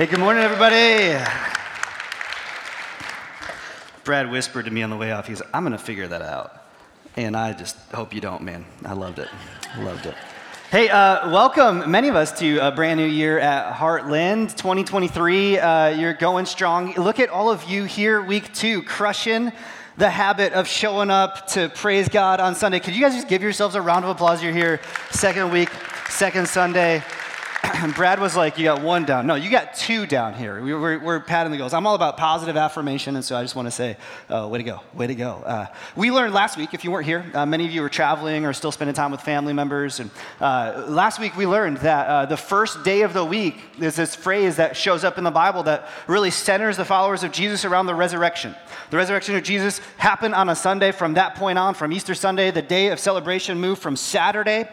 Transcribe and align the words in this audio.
Hey, 0.00 0.06
good 0.06 0.18
morning, 0.18 0.42
everybody. 0.42 1.22
Brad 4.02 4.30
whispered 4.30 4.64
to 4.64 4.70
me 4.70 4.82
on 4.82 4.88
the 4.88 4.96
way 4.96 5.12
off, 5.12 5.26
he's 5.26 5.42
I'm 5.52 5.62
going 5.62 5.76
to 5.76 5.78
figure 5.78 6.08
that 6.08 6.22
out. 6.22 6.64
And 7.16 7.36
I 7.36 7.52
just 7.52 7.76
hope 7.92 8.14
you 8.14 8.22
don't, 8.22 8.40
man. 8.40 8.64
I 8.82 8.94
loved 8.94 9.18
it. 9.18 9.28
Loved 9.76 10.06
it. 10.06 10.14
Hey, 10.70 10.88
uh, 10.88 11.30
welcome, 11.30 11.90
many 11.90 12.08
of 12.08 12.16
us, 12.16 12.32
to 12.38 12.66
a 12.66 12.72
brand 12.72 12.98
new 12.98 13.04
year 13.04 13.38
at 13.40 13.74
Heartland 13.74 14.56
2023. 14.56 15.58
Uh, 15.58 15.88
you're 15.88 16.14
going 16.14 16.46
strong. 16.46 16.94
Look 16.94 17.20
at 17.20 17.28
all 17.28 17.50
of 17.50 17.64
you 17.64 17.84
here, 17.84 18.22
week 18.22 18.54
two, 18.54 18.82
crushing 18.82 19.52
the 19.98 20.08
habit 20.08 20.54
of 20.54 20.66
showing 20.66 21.10
up 21.10 21.46
to 21.48 21.68
praise 21.68 22.08
God 22.08 22.40
on 22.40 22.54
Sunday. 22.54 22.80
Could 22.80 22.94
you 22.94 23.02
guys 23.02 23.14
just 23.14 23.28
give 23.28 23.42
yourselves 23.42 23.74
a 23.74 23.82
round 23.82 24.06
of 24.06 24.10
applause? 24.12 24.42
You're 24.42 24.54
here, 24.54 24.80
second 25.10 25.52
week, 25.52 25.68
second 26.08 26.48
Sunday. 26.48 27.02
Brad 27.94 28.20
was 28.20 28.36
like, 28.36 28.58
You 28.58 28.64
got 28.64 28.82
one 28.82 29.04
down. 29.04 29.26
No, 29.26 29.34
you 29.34 29.50
got 29.50 29.74
two 29.74 30.06
down 30.06 30.34
here. 30.34 30.62
We, 30.62 30.72
are 30.72 30.98
we're 30.98 31.20
patting 31.20 31.52
the 31.52 31.58
goals. 31.58 31.74
I'm 31.74 31.86
all 31.86 31.94
about 31.94 32.16
positive 32.16 32.56
affirmation, 32.56 33.16
and 33.16 33.24
so 33.24 33.36
I 33.36 33.42
just 33.42 33.54
want 33.54 33.66
to 33.66 33.72
say, 33.72 33.96
uh, 34.28 34.48
Way 34.50 34.58
to 34.58 34.64
go, 34.64 34.80
way 34.94 35.06
to 35.06 35.14
go. 35.14 35.42
Uh, 35.44 35.66
we 35.96 36.10
learned 36.10 36.32
last 36.32 36.56
week, 36.56 36.74
if 36.74 36.84
you 36.84 36.90
weren't 36.90 37.06
here, 37.06 37.24
uh, 37.34 37.44
many 37.46 37.64
of 37.64 37.70
you 37.70 37.82
were 37.82 37.88
traveling 37.88 38.46
or 38.46 38.52
still 38.52 38.72
spending 38.72 38.94
time 38.94 39.10
with 39.10 39.20
family 39.20 39.52
members. 39.52 40.00
And 40.00 40.10
uh, 40.40 40.84
last 40.88 41.20
week 41.20 41.36
we 41.36 41.46
learned 41.46 41.78
that 41.78 42.06
uh, 42.06 42.26
the 42.26 42.36
first 42.36 42.82
day 42.82 43.02
of 43.02 43.12
the 43.12 43.24
week 43.24 43.60
is 43.78 43.96
this 43.96 44.14
phrase 44.14 44.56
that 44.56 44.76
shows 44.76 45.04
up 45.04 45.18
in 45.18 45.24
the 45.24 45.30
Bible 45.30 45.62
that 45.64 45.88
really 46.06 46.30
centers 46.30 46.76
the 46.76 46.84
followers 46.84 47.22
of 47.22 47.32
Jesus 47.32 47.64
around 47.64 47.86
the 47.86 47.94
resurrection. 47.94 48.54
The 48.90 48.96
resurrection 48.96 49.36
of 49.36 49.42
Jesus 49.42 49.80
happened 49.98 50.34
on 50.34 50.48
a 50.48 50.56
Sunday. 50.56 50.92
From 50.92 51.14
that 51.14 51.36
point 51.36 51.58
on, 51.58 51.74
from 51.74 51.92
Easter 51.92 52.14
Sunday, 52.14 52.50
the 52.50 52.62
day 52.62 52.88
of 52.88 52.98
celebration 52.98 53.60
moved 53.60 53.82
from 53.82 53.96
Saturday 53.96 54.68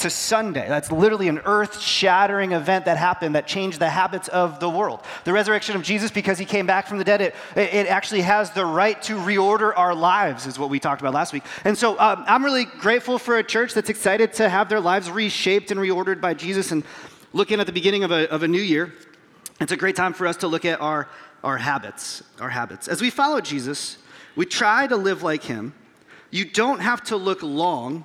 to 0.00 0.10
Sunday. 0.10 0.66
That's 0.68 0.90
literally 0.90 1.28
an 1.28 1.40
earth 1.44 1.80
shattering 1.80 2.52
event 2.52 2.84
that 2.84 2.96
happened 2.96 3.34
that 3.34 3.46
changed 3.46 3.78
the 3.78 3.88
habits 3.88 4.28
of 4.28 4.60
the 4.60 4.68
world. 4.68 5.00
The 5.24 5.32
resurrection 5.32 5.76
of 5.76 5.82
Jesus, 5.82 6.10
because 6.10 6.38
he 6.38 6.44
came 6.44 6.66
back 6.66 6.86
from 6.86 6.98
the 6.98 7.04
dead, 7.04 7.20
it, 7.20 7.34
it 7.56 7.86
actually 7.86 8.22
has 8.22 8.50
the 8.50 8.64
right 8.64 9.00
to 9.02 9.16
reorder 9.16 9.72
our 9.76 9.94
lives, 9.94 10.46
is 10.46 10.58
what 10.58 10.70
we 10.70 10.80
talked 10.80 11.00
about 11.00 11.14
last 11.14 11.32
week. 11.32 11.44
And 11.64 11.76
so 11.76 11.98
um, 11.98 12.24
I'm 12.26 12.44
really 12.44 12.64
grateful 12.64 13.18
for 13.18 13.38
a 13.38 13.44
church 13.44 13.74
that's 13.74 13.90
excited 13.90 14.32
to 14.34 14.48
have 14.48 14.68
their 14.68 14.80
lives 14.80 15.10
reshaped 15.10 15.70
and 15.70 15.78
reordered 15.78 16.20
by 16.20 16.34
Jesus. 16.34 16.72
And 16.72 16.84
looking 17.32 17.60
at 17.60 17.66
the 17.66 17.72
beginning 17.72 18.04
of 18.04 18.10
a, 18.10 18.30
of 18.30 18.42
a 18.42 18.48
new 18.48 18.62
year, 18.62 18.92
it's 19.60 19.72
a 19.72 19.76
great 19.76 19.96
time 19.96 20.12
for 20.12 20.26
us 20.26 20.38
to 20.38 20.48
look 20.48 20.64
at 20.64 20.80
our, 20.80 21.08
our 21.44 21.58
habits. 21.58 22.22
Our 22.40 22.48
habits. 22.48 22.88
As 22.88 23.00
we 23.00 23.10
follow 23.10 23.40
Jesus, 23.40 23.98
we 24.36 24.46
try 24.46 24.86
to 24.86 24.96
live 24.96 25.22
like 25.22 25.44
him. 25.44 25.74
You 26.30 26.44
don't 26.44 26.80
have 26.80 27.02
to 27.04 27.16
look 27.16 27.42
long 27.42 28.04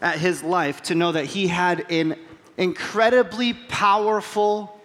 at 0.00 0.18
his 0.18 0.42
life 0.42 0.82
to 0.82 0.94
know 0.94 1.12
that 1.12 1.24
he 1.24 1.48
had 1.48 1.90
an 1.90 2.16
incredibly 2.56 3.52
powerful 3.54 4.80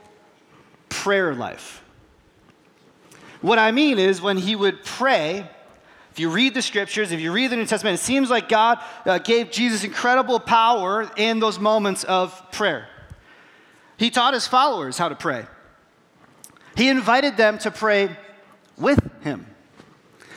prayer 0.90 1.34
life. 1.34 1.84
What 3.42 3.60
I 3.60 3.72
mean 3.72 4.00
is, 4.00 4.22
when 4.22 4.38
he 4.38 4.56
would 4.56 4.84
pray, 4.86 5.50
if 6.12 6.20
you 6.20 6.30
read 6.30 6.54
the 6.54 6.62
scriptures, 6.62 7.12
if 7.12 7.20
you 7.20 7.32
read 7.32 7.52
the 7.52 7.58
New 7.58 7.66
Testament, 7.66 8.00
it 8.00 8.04
seems 8.04 8.30
like 8.30 8.48
God 8.48 8.80
uh, 9.06 9.18
gave 9.18 9.52
Jesus 9.52 9.84
incredible 9.84 10.40
power 10.40 11.12
in 11.18 11.40
those 11.40 11.60
moments 11.60 12.04
of 12.06 12.52
prayer. 12.52 12.88
He 13.98 14.10
taught 14.10 14.34
his 14.34 14.48
followers 14.48 14.98
how 14.98 15.10
to 15.10 15.16
pray, 15.16 15.46
he 16.78 16.90
invited 16.90 17.36
them 17.36 17.58
to 17.60 17.72
pray 17.72 18.16
with 18.78 19.00
him. 19.22 19.46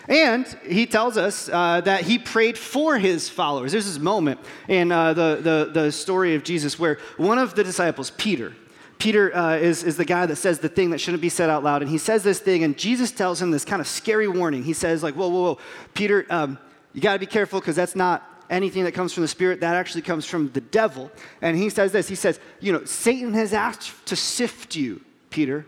And 0.08 0.46
he 0.64 0.86
tells 0.86 1.16
us 1.16 1.48
uh, 1.48 1.80
that 1.82 2.02
he 2.02 2.18
prayed 2.18 2.56
for 2.56 2.98
his 2.98 3.28
followers. 3.28 3.72
There's 3.72 3.86
this 3.86 3.98
moment 3.98 4.40
in 4.68 4.92
uh, 4.92 5.14
the, 5.14 5.38
the, 5.42 5.80
the, 5.80 5.92
story 5.92 6.34
of 6.34 6.44
Jesus 6.44 6.78
where 6.78 6.98
one 7.16 7.38
of 7.38 7.54
the 7.54 7.64
disciples, 7.64 8.10
Peter, 8.10 8.54
Peter 8.98 9.34
uh, 9.34 9.56
is, 9.56 9.82
is 9.82 9.96
the 9.96 10.04
guy 10.04 10.24
that 10.26 10.36
says 10.36 10.60
the 10.60 10.68
thing 10.68 10.90
that 10.90 11.00
shouldn't 11.00 11.20
be 11.20 11.28
said 11.28 11.50
out 11.50 11.64
loud. 11.64 11.82
And 11.82 11.90
he 11.90 11.98
says 11.98 12.22
this 12.22 12.38
thing, 12.38 12.62
and 12.62 12.78
Jesus 12.78 13.10
tells 13.10 13.42
him 13.42 13.50
this 13.50 13.64
kind 13.64 13.80
of 13.80 13.88
scary 13.88 14.28
warning. 14.28 14.62
He 14.62 14.72
says, 14.72 15.02
like, 15.02 15.14
whoa, 15.14 15.28
whoa, 15.28 15.42
whoa, 15.42 15.58
Peter, 15.94 16.24
um, 16.30 16.58
you 16.92 17.00
got 17.00 17.14
to 17.14 17.18
be 17.18 17.26
careful 17.26 17.60
because 17.60 17.76
that's 17.76 17.96
not 17.96 18.24
anything 18.48 18.84
that 18.84 18.92
comes 18.92 19.12
from 19.12 19.22
the 19.22 19.28
Spirit. 19.28 19.60
That 19.60 19.74
actually 19.74 20.02
comes 20.02 20.24
from 20.24 20.50
the 20.52 20.60
devil. 20.60 21.10
And 21.42 21.56
he 21.56 21.68
says 21.68 21.90
this. 21.90 22.08
He 22.08 22.14
says, 22.14 22.38
you 22.60 22.72
know, 22.72 22.84
Satan 22.84 23.34
has 23.34 23.52
asked 23.52 24.06
to 24.06 24.16
sift 24.16 24.76
you, 24.76 25.04
Peter. 25.30 25.66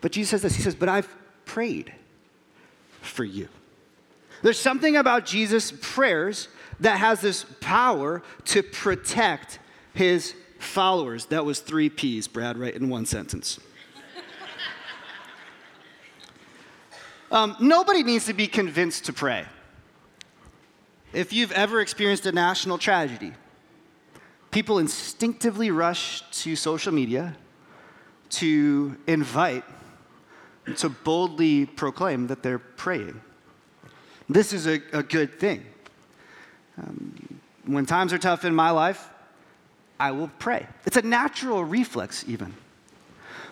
But 0.00 0.12
Jesus 0.12 0.30
says 0.30 0.42
this. 0.42 0.56
He 0.56 0.62
says, 0.62 0.74
but 0.74 0.88
I've 0.88 1.08
prayed 1.44 1.94
for 3.10 3.24
you. 3.24 3.48
There's 4.42 4.58
something 4.58 4.96
about 4.96 5.26
Jesus' 5.26 5.72
prayers 5.80 6.48
that 6.80 6.98
has 6.98 7.20
this 7.20 7.44
power 7.60 8.22
to 8.46 8.62
protect 8.62 9.58
his 9.92 10.34
followers. 10.58 11.26
That 11.26 11.44
was 11.44 11.60
three 11.60 11.90
P's, 11.90 12.26
Brad, 12.26 12.56
right 12.56 12.74
in 12.74 12.88
one 12.88 13.04
sentence. 13.04 13.60
um, 17.30 17.56
nobody 17.60 18.02
needs 18.02 18.26
to 18.26 18.32
be 18.32 18.46
convinced 18.46 19.04
to 19.06 19.12
pray. 19.12 19.44
If 21.12 21.32
you've 21.32 21.52
ever 21.52 21.80
experienced 21.80 22.24
a 22.26 22.32
national 22.32 22.78
tragedy, 22.78 23.32
people 24.50 24.78
instinctively 24.78 25.70
rush 25.70 26.22
to 26.42 26.56
social 26.56 26.92
media 26.92 27.36
to 28.30 28.96
invite, 29.06 29.64
to 30.78 30.88
boldly 30.88 31.66
proclaim 31.66 32.26
that 32.28 32.42
they're 32.42 32.58
praying. 32.58 33.20
This 34.28 34.52
is 34.52 34.66
a, 34.66 34.80
a 34.92 35.02
good 35.02 35.38
thing. 35.38 35.64
Um, 36.78 37.40
when 37.66 37.86
times 37.86 38.12
are 38.12 38.18
tough 38.18 38.44
in 38.44 38.54
my 38.54 38.70
life, 38.70 39.08
I 39.98 40.12
will 40.12 40.30
pray. 40.38 40.66
It's 40.86 40.96
a 40.96 41.02
natural 41.02 41.62
reflex, 41.64 42.24
even. 42.26 42.54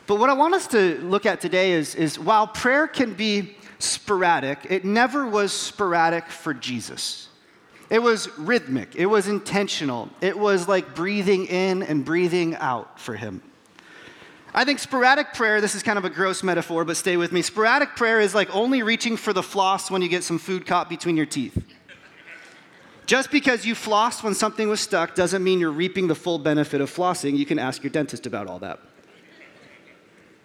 But 0.07 0.17
what 0.19 0.31
I 0.31 0.33
want 0.33 0.55
us 0.55 0.67
to 0.69 0.99
look 1.03 1.27
at 1.27 1.41
today 1.41 1.73
is, 1.73 1.95
is 1.95 2.19
while 2.19 2.47
prayer 2.47 2.87
can 2.87 3.13
be 3.13 3.57
sporadic, 3.79 4.67
it 4.71 4.85
never 4.85 5.29
was 5.29 5.53
sporadic 5.53 6.27
for 6.29 6.55
Jesus. 6.55 7.29
It 7.91 8.03
was 8.03 8.29
rhythmic, 8.39 8.97
it 8.97 9.07
was 9.07 9.29
intentional, 9.29 10.11
it 10.21 10.39
was 10.39 10.69
like 10.69 10.95
breathing 10.95 11.47
in 11.47 11.83
and 11.83 12.05
breathing 12.05 12.55
out 12.57 13.01
for 13.01 13.15
him. 13.15 13.43
I 14.59 14.65
think 14.65 14.81
sporadic 14.81 15.35
prayer, 15.35 15.61
this 15.61 15.77
is 15.77 15.85
kind 15.85 15.99
of 15.99 16.05
a 16.05 16.11
gross 16.11 16.43
metaphor, 16.43 16.85
but 16.85 16.97
stay 16.97 17.17
with 17.17 17.31
me. 17.31 17.43
Sporadic 17.43 17.95
prayer 17.95 18.19
is 18.19 18.35
like 18.35 18.53
only 18.53 18.83
reaching 18.83 19.17
for 19.17 19.33
the 19.33 19.41
floss 19.41 19.89
when 19.89 20.03
you 20.03 20.09
get 20.09 20.25
some 20.25 20.37
food 20.37 20.67
caught 20.67 20.89
between 20.89 21.17
your 21.17 21.27
teeth. 21.27 21.65
Just 23.07 23.31
because 23.31 23.65
you 23.65 23.77
flossed 23.77 24.25
when 24.25 24.35
something 24.35 24.69
was 24.69 24.81
stuck 24.81 25.15
doesn't 25.15 25.45
mean 25.45 25.61
you're 25.61 25.71
reaping 25.71 26.09
the 26.09 26.15
full 26.17 26.41
benefit 26.41 26.81
of 26.81 26.91
flossing. 26.91 27.37
You 27.37 27.47
can 27.47 27.61
ask 27.61 27.85
your 27.85 27.93
dentist 27.93 28.27
about 28.27 28.49
all 28.49 28.59
that. 28.59 28.81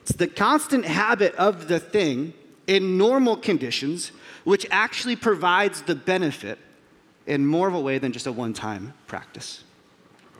It's 0.03 0.15
the 0.15 0.27
constant 0.27 0.85
habit 0.85 1.33
of 1.33 1.67
the 1.67 1.79
thing 1.79 2.35
in 2.67 2.99
normal 2.99 3.35
conditions 3.35 4.11
which 4.43 4.67
actually 4.69 5.15
provides 5.15 5.81
the 5.81 5.95
benefit 5.95 6.59
in 7.25 7.47
more 7.47 7.67
of 7.67 7.73
a 7.73 7.81
way 7.81 7.97
than 7.97 8.11
just 8.11 8.27
a 8.27 8.31
one 8.31 8.53
time 8.53 8.93
practice. 9.07 9.63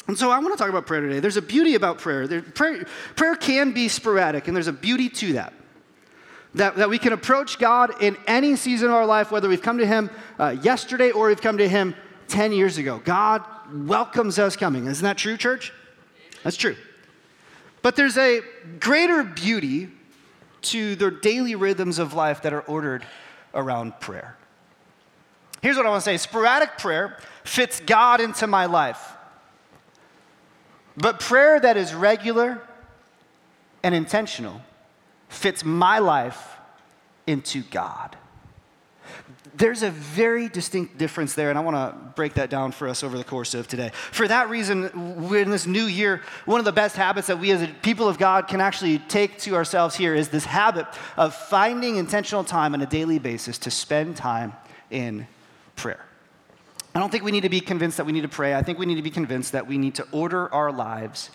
And 0.07 0.17
so 0.17 0.29
I 0.29 0.39
want 0.39 0.53
to 0.53 0.57
talk 0.57 0.69
about 0.69 0.85
prayer 0.85 1.01
today. 1.01 1.19
There's 1.19 1.37
a 1.37 1.41
beauty 1.41 1.75
about 1.75 1.97
prayer. 1.97 2.27
There, 2.27 2.41
prayer. 2.41 2.85
Prayer 3.15 3.35
can 3.35 3.71
be 3.71 3.87
sporadic, 3.87 4.47
and 4.47 4.55
there's 4.55 4.67
a 4.67 4.73
beauty 4.73 5.09
to 5.09 5.33
that. 5.33 5.53
That, 6.55 6.75
that 6.75 6.89
we 6.89 6.99
can 6.99 7.13
approach 7.13 7.57
God 7.57 8.01
in 8.01 8.17
any 8.27 8.55
season 8.55 8.89
of 8.89 8.95
our 8.95 9.05
life, 9.05 9.31
whether 9.31 9.49
we've 9.49 9.61
come 9.61 9.77
to 9.77 9.87
Him 9.87 10.09
uh, 10.37 10.55
yesterday 10.61 11.11
or 11.11 11.27
we've 11.27 11.41
come 11.41 11.57
to 11.57 11.67
Him 11.67 11.95
10 12.27 12.51
years 12.51 12.77
ago. 12.77 13.01
God 13.03 13.43
welcomes 13.73 14.37
us 14.37 14.55
coming. 14.55 14.87
Isn't 14.87 15.03
that 15.03 15.17
true, 15.17 15.37
church? 15.37 15.71
That's 16.43 16.57
true. 16.57 16.75
But 17.81 17.95
there's 17.95 18.17
a 18.17 18.41
greater 18.79 19.23
beauty 19.23 19.89
to 20.63 20.95
the 20.95 21.11
daily 21.11 21.55
rhythms 21.55 21.97
of 21.97 22.13
life 22.13 22.41
that 22.43 22.53
are 22.53 22.61
ordered 22.61 23.05
around 23.53 23.99
prayer. 23.99 24.37
Here's 25.61 25.77
what 25.77 25.85
I 25.85 25.89
want 25.89 26.03
to 26.03 26.05
say 26.05 26.17
sporadic 26.17 26.77
prayer 26.77 27.17
fits 27.43 27.79
God 27.79 28.19
into 28.19 28.47
my 28.47 28.65
life. 28.65 29.13
But 30.95 31.19
prayer 31.19 31.59
that 31.59 31.77
is 31.77 31.93
regular 31.93 32.61
and 33.81 33.95
intentional 33.95 34.61
fits 35.29 35.65
my 35.65 35.99
life 35.99 36.57
into 37.27 37.63
God. 37.63 38.15
There's 39.55 39.83
a 39.83 39.91
very 39.91 40.49
distinct 40.49 40.97
difference 40.97 41.35
there, 41.35 41.49
and 41.49 41.59
I 41.59 41.61
want 41.61 41.75
to 41.75 41.95
break 42.15 42.35
that 42.35 42.49
down 42.49 42.71
for 42.71 42.87
us 42.87 43.03
over 43.03 43.17
the 43.17 43.23
course 43.23 43.53
of 43.53 43.67
today. 43.67 43.91
For 44.11 44.27
that 44.27 44.49
reason, 44.49 44.85
in 45.35 45.51
this 45.51 45.67
new 45.67 45.83
year, 45.83 46.21
one 46.45 46.59
of 46.59 46.65
the 46.65 46.71
best 46.71 46.95
habits 46.95 47.27
that 47.27 47.39
we 47.39 47.51
as 47.51 47.69
people 47.83 48.07
of 48.07 48.17
God 48.17 48.47
can 48.47 48.61
actually 48.61 48.97
take 48.97 49.37
to 49.39 49.55
ourselves 49.55 49.95
here 49.95 50.15
is 50.15 50.29
this 50.29 50.45
habit 50.45 50.87
of 51.17 51.35
finding 51.35 51.97
intentional 51.97 52.43
time 52.43 52.73
on 52.73 52.81
a 52.81 52.87
daily 52.87 53.19
basis 53.19 53.59
to 53.59 53.71
spend 53.71 54.17
time 54.17 54.53
in 54.89 55.27
prayer. 55.75 56.03
I 56.95 56.99
don't 56.99 57.11
think 57.11 57.23
we 57.23 57.31
need 57.31 57.41
to 57.41 57.49
be 57.49 57.59
convinced 57.59 57.97
that 57.97 58.05
we 58.05 58.11
need 58.11 58.21
to 58.21 58.27
pray. 58.29 58.53
I 58.53 58.61
think 58.61 58.77
we 58.77 58.85
need 58.85 58.95
to 58.95 59.01
be 59.01 59.09
convinced 59.09 59.53
that 59.53 59.67
we 59.67 59.77
need 59.77 59.95
to 59.95 60.07
order 60.11 60.53
our 60.53 60.71
lives 60.71 61.31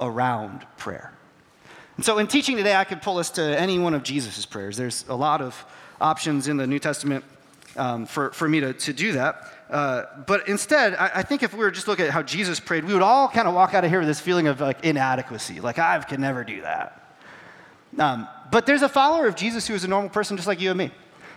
around 0.00 0.66
prayer. 0.76 1.12
And 1.96 2.04
so, 2.04 2.18
in 2.18 2.26
teaching 2.26 2.56
today, 2.56 2.74
I 2.74 2.84
could 2.84 3.02
pull 3.02 3.18
us 3.18 3.30
to 3.30 3.42
any 3.42 3.78
one 3.78 3.92
of 3.92 4.02
Jesus' 4.02 4.46
prayers. 4.46 4.76
There's 4.76 5.04
a 5.08 5.14
lot 5.14 5.42
of 5.42 5.64
options 6.00 6.48
in 6.48 6.56
the 6.56 6.66
New 6.66 6.78
Testament 6.78 7.24
um, 7.76 8.06
for, 8.06 8.30
for 8.32 8.48
me 8.48 8.60
to, 8.60 8.72
to 8.72 8.92
do 8.92 9.12
that. 9.12 9.52
Uh, 9.70 10.04
but 10.26 10.48
instead, 10.48 10.94
I, 10.94 11.10
I, 11.16 11.22
think 11.22 11.42
if 11.42 11.52
we 11.52 11.58
were 11.58 11.70
just 11.70 11.88
looking 11.88 12.06
at 12.06 12.10
how 12.10 12.22
Jesus 12.22 12.58
prayed, 12.58 12.84
we 12.84 12.94
would 12.94 13.02
all 13.02 13.28
kind 13.28 13.46
of 13.46 13.54
walk 13.54 13.74
out 13.74 13.84
of 13.84 13.90
here 13.90 13.98
with 13.98 14.08
this 14.08 14.20
feeling 14.20 14.46
of 14.46 14.60
like 14.60 14.84
inadequacy, 14.84 15.60
like 15.60 15.78
I 15.78 15.98
can 15.98 16.20
never 16.20 16.42
do 16.42 16.62
that. 16.62 17.16
Um, 17.98 18.26
but 18.50 18.64
there's 18.64 18.82
a 18.82 18.88
follower 18.88 19.26
of 19.26 19.36
Jesus 19.36 19.66
who 19.66 19.74
is 19.74 19.84
a 19.84 19.88
normal 19.88 20.08
person 20.08 20.36
just 20.36 20.48
like 20.48 20.60
you 20.60 20.70
and 20.70 20.78
me. 20.78 20.90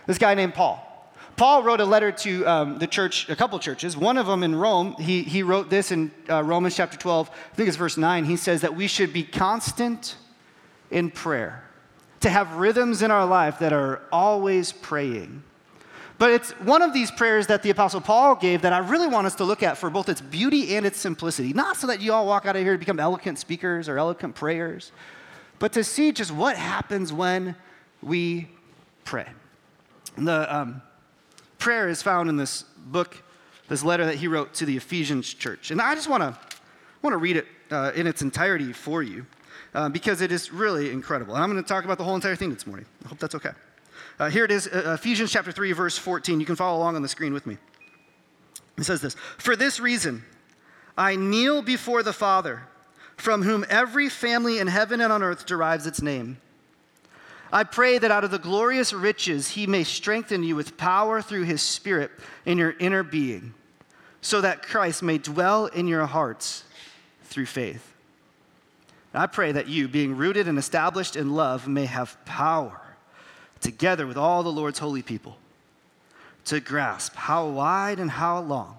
This 0.06 0.18
guy 0.18 0.34
named 0.34 0.54
Paul. 0.54 0.88
Paul 1.36 1.62
wrote 1.62 1.80
a 1.80 1.84
letter 1.84 2.12
to 2.12 2.46
um, 2.46 2.78
the 2.78 2.86
church, 2.86 3.28
a 3.28 3.36
couple 3.36 3.58
churches. 3.58 3.96
One 3.96 4.18
of 4.18 4.26
them 4.26 4.42
in 4.42 4.54
Rome, 4.54 4.94
he, 4.98 5.22
he 5.22 5.42
wrote 5.42 5.70
this 5.70 5.90
in 5.90 6.10
uh, 6.28 6.42
Romans 6.42 6.76
chapter 6.76 6.96
12, 6.96 7.30
I 7.30 7.54
think 7.56 7.68
it's 7.68 7.76
verse 7.76 7.96
9. 7.96 8.24
He 8.24 8.36
says 8.36 8.60
that 8.60 8.76
we 8.76 8.86
should 8.86 9.12
be 9.12 9.22
constant 9.22 10.16
in 10.90 11.10
prayer, 11.10 11.64
to 12.20 12.28
have 12.28 12.56
rhythms 12.56 13.02
in 13.02 13.10
our 13.10 13.26
life 13.26 13.58
that 13.60 13.72
are 13.72 14.02
always 14.12 14.72
praying. 14.72 15.42
But 16.18 16.30
it's 16.30 16.52
one 16.60 16.82
of 16.82 16.92
these 16.92 17.10
prayers 17.10 17.48
that 17.48 17.64
the 17.64 17.70
Apostle 17.70 18.00
Paul 18.00 18.36
gave 18.36 18.62
that 18.62 18.72
I 18.72 18.78
really 18.78 19.08
want 19.08 19.26
us 19.26 19.34
to 19.36 19.44
look 19.44 19.62
at 19.62 19.76
for 19.76 19.90
both 19.90 20.08
its 20.08 20.20
beauty 20.20 20.76
and 20.76 20.86
its 20.86 21.00
simplicity. 21.00 21.52
Not 21.52 21.76
so 21.76 21.88
that 21.88 22.00
you 22.00 22.12
all 22.12 22.26
walk 22.26 22.46
out 22.46 22.54
of 22.54 22.62
here 22.62 22.74
to 22.74 22.78
become 22.78 23.00
eloquent 23.00 23.38
speakers 23.38 23.88
or 23.88 23.98
eloquent 23.98 24.34
prayers, 24.34 24.92
but 25.58 25.72
to 25.72 25.82
see 25.82 26.12
just 26.12 26.30
what 26.30 26.56
happens 26.56 27.12
when 27.12 27.56
we 28.02 28.48
pray. 29.04 29.26
The, 30.16 30.54
um, 30.54 30.82
prayer 31.62 31.88
is 31.88 32.02
found 32.02 32.28
in 32.28 32.36
this 32.36 32.64
book, 32.76 33.16
this 33.68 33.84
letter 33.84 34.04
that 34.04 34.16
he 34.16 34.26
wrote 34.26 34.52
to 34.52 34.66
the 34.66 34.76
Ephesians 34.76 35.32
church. 35.32 35.70
And 35.70 35.80
I 35.80 35.94
just 35.94 36.10
want 36.10 36.22
to 36.22 36.36
want 37.02 37.14
to 37.14 37.18
read 37.18 37.36
it 37.36 37.46
uh, 37.70 37.92
in 37.94 38.08
its 38.08 38.20
entirety 38.20 38.72
for 38.72 39.00
you 39.00 39.24
uh, 39.72 39.88
because 39.88 40.22
it 40.22 40.32
is 40.32 40.52
really 40.52 40.90
incredible. 40.90 41.34
And 41.34 41.42
I'm 41.42 41.50
going 41.50 41.62
to 41.62 41.68
talk 41.68 41.84
about 41.84 41.98
the 41.98 42.04
whole 42.04 42.16
entire 42.16 42.34
thing 42.34 42.52
this 42.52 42.66
morning. 42.66 42.84
I 43.04 43.08
hope 43.08 43.18
that's 43.18 43.36
okay. 43.36 43.52
Uh, 44.18 44.28
here 44.28 44.44
it 44.44 44.50
is, 44.50 44.66
uh, 44.66 44.96
Ephesians 44.98 45.30
chapter 45.30 45.52
3, 45.52 45.70
verse 45.72 45.96
14. 45.96 46.40
You 46.40 46.46
can 46.46 46.56
follow 46.56 46.78
along 46.78 46.96
on 46.96 47.02
the 47.02 47.08
screen 47.08 47.32
with 47.32 47.46
me. 47.46 47.58
It 48.76 48.82
says 48.82 49.00
this 49.00 49.14
For 49.38 49.54
this 49.54 49.78
reason, 49.78 50.24
I 50.98 51.14
kneel 51.14 51.62
before 51.62 52.02
the 52.02 52.12
Father, 52.12 52.62
from 53.16 53.42
whom 53.42 53.64
every 53.68 54.08
family 54.08 54.58
in 54.58 54.66
heaven 54.66 55.00
and 55.00 55.12
on 55.12 55.22
earth 55.22 55.46
derives 55.46 55.86
its 55.86 56.02
name. 56.02 56.38
I 57.52 57.64
pray 57.64 57.98
that 57.98 58.10
out 58.10 58.24
of 58.24 58.30
the 58.30 58.38
glorious 58.38 58.94
riches 58.94 59.50
he 59.50 59.66
may 59.66 59.84
strengthen 59.84 60.42
you 60.42 60.56
with 60.56 60.78
power 60.78 61.20
through 61.20 61.42
his 61.42 61.60
Spirit 61.60 62.10
in 62.46 62.56
your 62.56 62.74
inner 62.78 63.02
being, 63.02 63.52
so 64.22 64.40
that 64.40 64.62
Christ 64.62 65.02
may 65.02 65.18
dwell 65.18 65.66
in 65.66 65.86
your 65.86 66.06
hearts 66.06 66.64
through 67.24 67.46
faith. 67.46 67.92
And 69.12 69.22
I 69.22 69.26
pray 69.26 69.52
that 69.52 69.68
you, 69.68 69.86
being 69.86 70.16
rooted 70.16 70.48
and 70.48 70.58
established 70.58 71.14
in 71.14 71.34
love, 71.34 71.68
may 71.68 71.84
have 71.84 72.16
power, 72.24 72.80
together 73.60 74.06
with 74.06 74.16
all 74.16 74.42
the 74.42 74.50
Lord's 74.50 74.78
holy 74.78 75.02
people, 75.02 75.36
to 76.46 76.58
grasp 76.58 77.14
how 77.14 77.46
wide 77.48 78.00
and 78.00 78.10
how 78.10 78.40
long, 78.40 78.78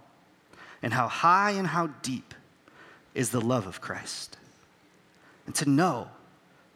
and 0.82 0.92
how 0.92 1.08
high 1.08 1.52
and 1.52 1.68
how 1.68 1.88
deep 2.02 2.34
is 3.14 3.30
the 3.30 3.40
love 3.40 3.68
of 3.68 3.80
Christ, 3.80 4.38
and 5.46 5.54
to 5.54 5.70
know 5.70 6.08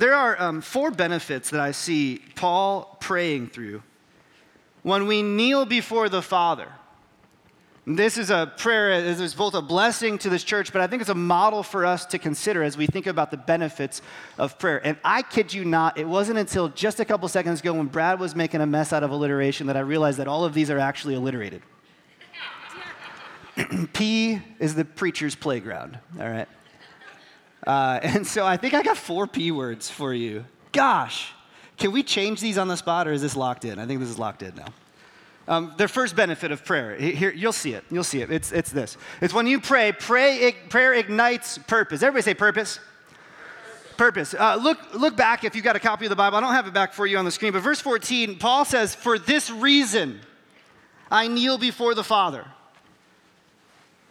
There 0.00 0.14
are 0.14 0.40
um, 0.40 0.62
four 0.62 0.90
benefits 0.90 1.50
that 1.50 1.60
I 1.60 1.72
see 1.72 2.22
Paul 2.34 2.96
praying 3.00 3.48
through 3.48 3.82
when 4.82 5.06
we 5.06 5.20
kneel 5.20 5.66
before 5.66 6.08
the 6.08 6.22
Father. 6.22 6.68
This 7.86 8.16
is 8.16 8.30
a 8.30 8.50
prayer, 8.56 8.92
it 8.92 9.04
is 9.04 9.34
both 9.34 9.52
a 9.52 9.60
blessing 9.60 10.16
to 10.20 10.30
this 10.30 10.42
church, 10.42 10.72
but 10.72 10.80
I 10.80 10.86
think 10.86 11.02
it's 11.02 11.10
a 11.10 11.14
model 11.14 11.62
for 11.62 11.84
us 11.84 12.06
to 12.06 12.18
consider 12.18 12.62
as 12.62 12.78
we 12.78 12.86
think 12.86 13.06
about 13.06 13.30
the 13.30 13.36
benefits 13.36 14.00
of 14.38 14.58
prayer. 14.58 14.80
And 14.86 14.96
I 15.04 15.20
kid 15.20 15.52
you 15.52 15.66
not, 15.66 15.98
it 15.98 16.08
wasn't 16.08 16.38
until 16.38 16.70
just 16.70 16.98
a 17.00 17.04
couple 17.04 17.28
seconds 17.28 17.60
ago 17.60 17.74
when 17.74 17.88
Brad 17.88 18.18
was 18.18 18.34
making 18.34 18.62
a 18.62 18.66
mess 18.66 18.94
out 18.94 19.02
of 19.02 19.10
alliteration 19.10 19.66
that 19.66 19.76
I 19.76 19.80
realized 19.80 20.18
that 20.18 20.28
all 20.28 20.46
of 20.46 20.54
these 20.54 20.70
are 20.70 20.78
actually 20.78 21.14
alliterated. 21.14 21.60
P 23.92 24.40
is 24.58 24.74
the 24.74 24.86
preacher's 24.86 25.34
playground, 25.34 25.98
all 26.18 26.26
right? 26.26 26.48
Uh, 27.66 28.00
and 28.02 28.26
so 28.26 28.46
I 28.46 28.56
think 28.56 28.74
I 28.74 28.82
got 28.82 28.96
four 28.96 29.26
P 29.26 29.50
words 29.50 29.90
for 29.90 30.14
you. 30.14 30.44
Gosh, 30.72 31.32
can 31.76 31.92
we 31.92 32.02
change 32.02 32.40
these 32.40 32.58
on 32.58 32.68
the 32.68 32.76
spot 32.76 33.08
or 33.08 33.12
is 33.12 33.22
this 33.22 33.36
locked 33.36 33.64
in? 33.64 33.78
I 33.78 33.86
think 33.86 34.00
this 34.00 34.08
is 34.08 34.18
locked 34.18 34.42
in 34.42 34.54
now. 34.54 34.66
Um, 35.48 35.74
the 35.78 35.88
first 35.88 36.14
benefit 36.14 36.52
of 36.52 36.64
prayer, 36.64 36.94
here, 36.94 37.32
you'll 37.32 37.52
see 37.52 37.72
it. 37.72 37.82
You'll 37.90 38.04
see 38.04 38.20
it. 38.20 38.30
It's, 38.30 38.52
it's 38.52 38.70
this. 38.70 38.96
It's 39.20 39.34
when 39.34 39.48
you 39.48 39.60
pray, 39.60 39.90
pray, 39.90 40.54
prayer 40.68 40.94
ignites 40.94 41.58
purpose. 41.58 42.02
Everybody 42.04 42.22
say 42.22 42.34
purpose. 42.34 42.78
Purpose. 43.96 44.32
Uh, 44.32 44.56
look, 44.56 44.78
look 44.94 45.16
back 45.16 45.42
if 45.42 45.56
you've 45.56 45.64
got 45.64 45.74
a 45.74 45.80
copy 45.80 46.04
of 46.04 46.10
the 46.10 46.16
Bible. 46.16 46.38
I 46.38 46.40
don't 46.40 46.52
have 46.52 46.68
it 46.68 46.74
back 46.74 46.92
for 46.92 47.04
you 47.04 47.18
on 47.18 47.24
the 47.24 47.32
screen, 47.32 47.52
but 47.52 47.62
verse 47.62 47.80
14, 47.80 48.38
Paul 48.38 48.64
says, 48.64 48.94
For 48.94 49.18
this 49.18 49.50
reason 49.50 50.20
I 51.10 51.26
kneel 51.26 51.58
before 51.58 51.94
the 51.94 52.04
Father 52.04 52.46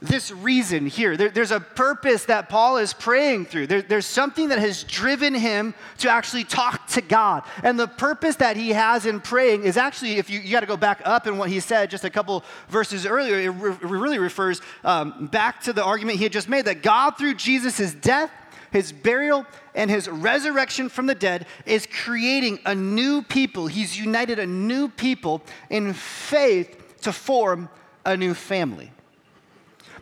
this 0.01 0.31
reason 0.31 0.85
here. 0.85 1.17
There, 1.17 1.29
there's 1.29 1.51
a 1.51 1.59
purpose 1.59 2.25
that 2.25 2.47
Paul 2.47 2.77
is 2.77 2.93
praying 2.93 3.45
through. 3.45 3.67
There, 3.67 3.81
there's 3.81 4.05
something 4.05 4.49
that 4.49 4.59
has 4.59 4.83
driven 4.83 5.33
him 5.33 5.73
to 5.99 6.09
actually 6.09 6.45
talk 6.45 6.87
to 6.87 7.01
God. 7.01 7.43
And 7.63 7.77
the 7.77 7.87
purpose 7.87 8.37
that 8.37 8.55
he 8.55 8.69
has 8.69 9.05
in 9.05 9.19
praying 9.19 9.63
is 9.63 9.75
actually, 9.75 10.13
if 10.13 10.29
you, 10.29 10.39
you 10.39 10.51
got 10.51 10.61
to 10.61 10.65
go 10.65 10.77
back 10.77 11.01
up 11.03 11.27
in 11.27 11.37
what 11.37 11.49
he 11.49 11.59
said 11.59 11.89
just 11.89 12.05
a 12.05 12.09
couple 12.09 12.45
verses 12.69 13.05
earlier, 13.05 13.39
it 13.39 13.49
re- 13.49 13.77
really 13.81 14.19
refers 14.19 14.61
um, 14.83 15.27
back 15.27 15.61
to 15.63 15.73
the 15.73 15.83
argument 15.83 16.17
he 16.17 16.23
had 16.23 16.33
just 16.33 16.49
made 16.49 16.65
that 16.65 16.81
God, 16.81 17.17
through 17.17 17.35
Jesus' 17.35 17.93
death, 17.93 18.31
his 18.71 18.93
burial, 18.93 19.45
and 19.75 19.89
his 19.89 20.07
resurrection 20.07 20.87
from 20.87 21.07
the 21.07 21.15
dead, 21.15 21.45
is 21.65 21.87
creating 21.87 22.59
a 22.65 22.73
new 22.73 23.21
people. 23.21 23.67
He's 23.67 23.99
united 23.99 24.39
a 24.39 24.45
new 24.45 24.87
people 24.87 25.41
in 25.69 25.93
faith 25.93 27.01
to 27.01 27.11
form 27.11 27.67
a 28.05 28.15
new 28.15 28.33
family 28.33 28.91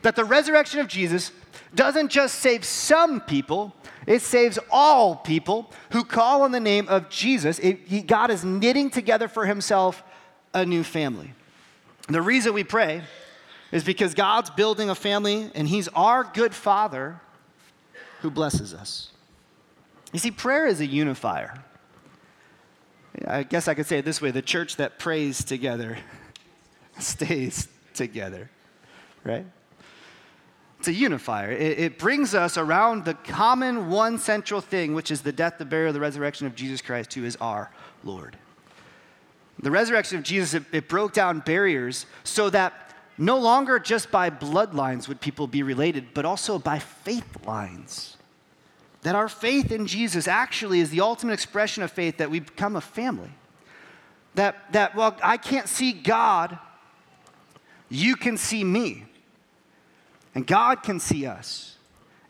that 0.01 0.15
the 0.15 0.25
resurrection 0.25 0.79
of 0.79 0.87
Jesus 0.87 1.31
doesn't 1.75 2.09
just 2.09 2.35
save 2.35 2.63
some 2.63 3.21
people, 3.21 3.75
it 4.05 4.21
saves 4.21 4.57
all 4.71 5.15
people 5.15 5.71
who 5.91 6.03
call 6.03 6.43
on 6.43 6.51
the 6.51 6.59
name 6.59 6.87
of 6.87 7.09
Jesus. 7.09 7.59
It, 7.59 8.07
God 8.07 8.31
is 8.31 8.43
knitting 8.43 8.89
together 8.89 9.27
for 9.27 9.45
himself 9.45 10.03
a 10.53 10.65
new 10.65 10.83
family. 10.83 11.33
The 12.07 12.21
reason 12.21 12.53
we 12.53 12.63
pray 12.63 13.03
is 13.71 13.83
because 13.83 14.13
God's 14.13 14.49
building 14.49 14.89
a 14.89 14.95
family 14.95 15.51
and 15.53 15.67
he's 15.67 15.87
our 15.89 16.23
good 16.23 16.55
father 16.55 17.19
who 18.21 18.31
blesses 18.31 18.73
us. 18.73 19.11
You 20.13 20.19
see, 20.19 20.31
prayer 20.31 20.67
is 20.67 20.79
a 20.79 20.85
unifier. 20.85 21.63
I 23.27 23.43
guess 23.43 23.67
I 23.67 23.73
could 23.73 23.87
say 23.87 23.97
it 23.97 24.05
this 24.05 24.21
way 24.21 24.31
the 24.31 24.41
church 24.41 24.77
that 24.77 24.99
prays 24.99 25.43
together 25.43 25.97
stays 26.99 27.67
together, 27.93 28.49
right? 29.23 29.45
It's 30.79 30.87
a 30.87 30.93
unifier. 30.93 31.51
It, 31.51 31.79
it, 31.79 31.97
brings 31.97 32.35
us 32.35 32.57
around 32.57 33.05
the 33.05 33.15
common 33.15 33.89
one 33.89 34.19
central 34.19 34.61
thing, 34.61 34.93
which 34.93 35.09
is 35.09 35.21
the 35.21 35.31
death, 35.31 35.55
the 35.57 35.65
burial, 35.65 35.91
the 35.91 35.99
resurrection 35.99 36.45
of 36.45 36.55
Jesus 36.55 36.81
Christ, 36.81 37.13
who 37.13 37.23
is 37.23 37.35
our 37.37 37.71
Lord. 38.03 38.37
The 39.59 39.71
resurrection 39.71 40.19
of 40.19 40.23
Jesus, 40.23 40.53
it, 40.53 40.63
it 40.71 40.87
broke 40.87 41.13
down 41.13 41.39
barriers 41.39 42.05
so 42.23 42.49
that 42.51 42.73
no 43.17 43.39
longer 43.39 43.79
just 43.79 44.11
by 44.11 44.29
bloodlines 44.29 45.07
would 45.07 45.19
people 45.19 45.47
be 45.47 45.63
related, 45.63 46.13
but 46.13 46.25
also 46.25 46.59
by 46.59 46.77
faith 46.77 47.45
lines. 47.45 48.17
That 49.01 49.15
our 49.15 49.27
faith 49.27 49.71
in 49.71 49.87
Jesus 49.87 50.27
actually 50.27 50.79
is 50.79 50.91
the 50.91 51.01
ultimate 51.01 51.33
expression 51.33 51.81
of 51.81 51.91
faith 51.91 52.17
that 52.17 52.29
we 52.29 52.39
become 52.39 52.75
a 52.75 52.81
family. 52.81 53.31
That, 54.35 54.71
that 54.73 54.95
well, 54.95 55.17
I 55.23 55.37
can't 55.37 55.67
see 55.67 55.91
God, 55.91 56.59
you 57.89 58.15
can 58.15 58.37
see 58.37 58.63
me. 58.63 59.05
And 60.37 60.45
God 60.45 60.83
can 60.83 60.99
see 60.99 61.25
us. 61.25 61.77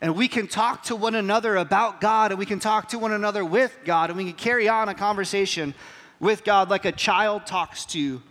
And 0.00 0.16
we 0.16 0.28
can 0.28 0.48
talk 0.48 0.84
to 0.84 0.96
one 0.96 1.14
another 1.14 1.56
about 1.56 2.00
God, 2.00 2.30
and 2.30 2.38
we 2.38 2.46
can 2.46 2.58
talk 2.58 2.88
to 2.88 2.98
one 2.98 3.12
another 3.12 3.44
with 3.44 3.80
God, 3.84 4.08
and 4.08 4.16
we 4.16 4.24
can 4.24 4.32
carry 4.32 4.66
on 4.66 4.88
a 4.88 4.94
conversation 4.94 5.74
with 6.18 6.42
God 6.42 6.70
like 6.70 6.86
a 6.86 6.92
child 6.92 7.44
talks 7.44 7.84
to 7.84 8.22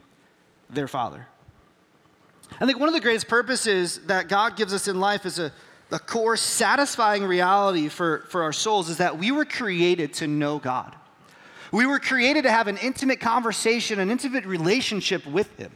their 0.68 0.88
father. 0.88 1.28
I 2.60 2.66
think 2.66 2.80
one 2.80 2.90
of 2.90 2.96
the 2.96 3.02
greatest 3.02 3.28
purposes 3.28 4.00
that 4.08 4.30
God 4.30 4.56
gives 4.56 4.74
us 4.74 4.88
in 4.88 5.00
life 5.00 5.28
is 5.28 5.38
a, 5.38 5.54
a 5.92 6.00
core 6.00 6.38
satisfying 6.38 7.24
reality 7.24 7.88
for, 7.88 8.26
for 8.30 8.42
our 8.42 8.54
souls 8.54 8.90
is 8.90 8.98
that 8.98 9.20
we 9.20 9.30
were 9.30 9.46
created 9.46 10.12
to 10.14 10.26
know 10.26 10.58
God. 10.58 10.96
We 11.72 11.86
were 11.86 12.00
created 12.00 12.46
to 12.46 12.52
have 12.52 12.68
an 12.68 12.78
intimate 12.78 13.20
conversation, 13.20 14.00
an 14.00 14.10
intimate 14.10 14.48
relationship 14.48 15.24
with 15.28 15.56
Him 15.58 15.72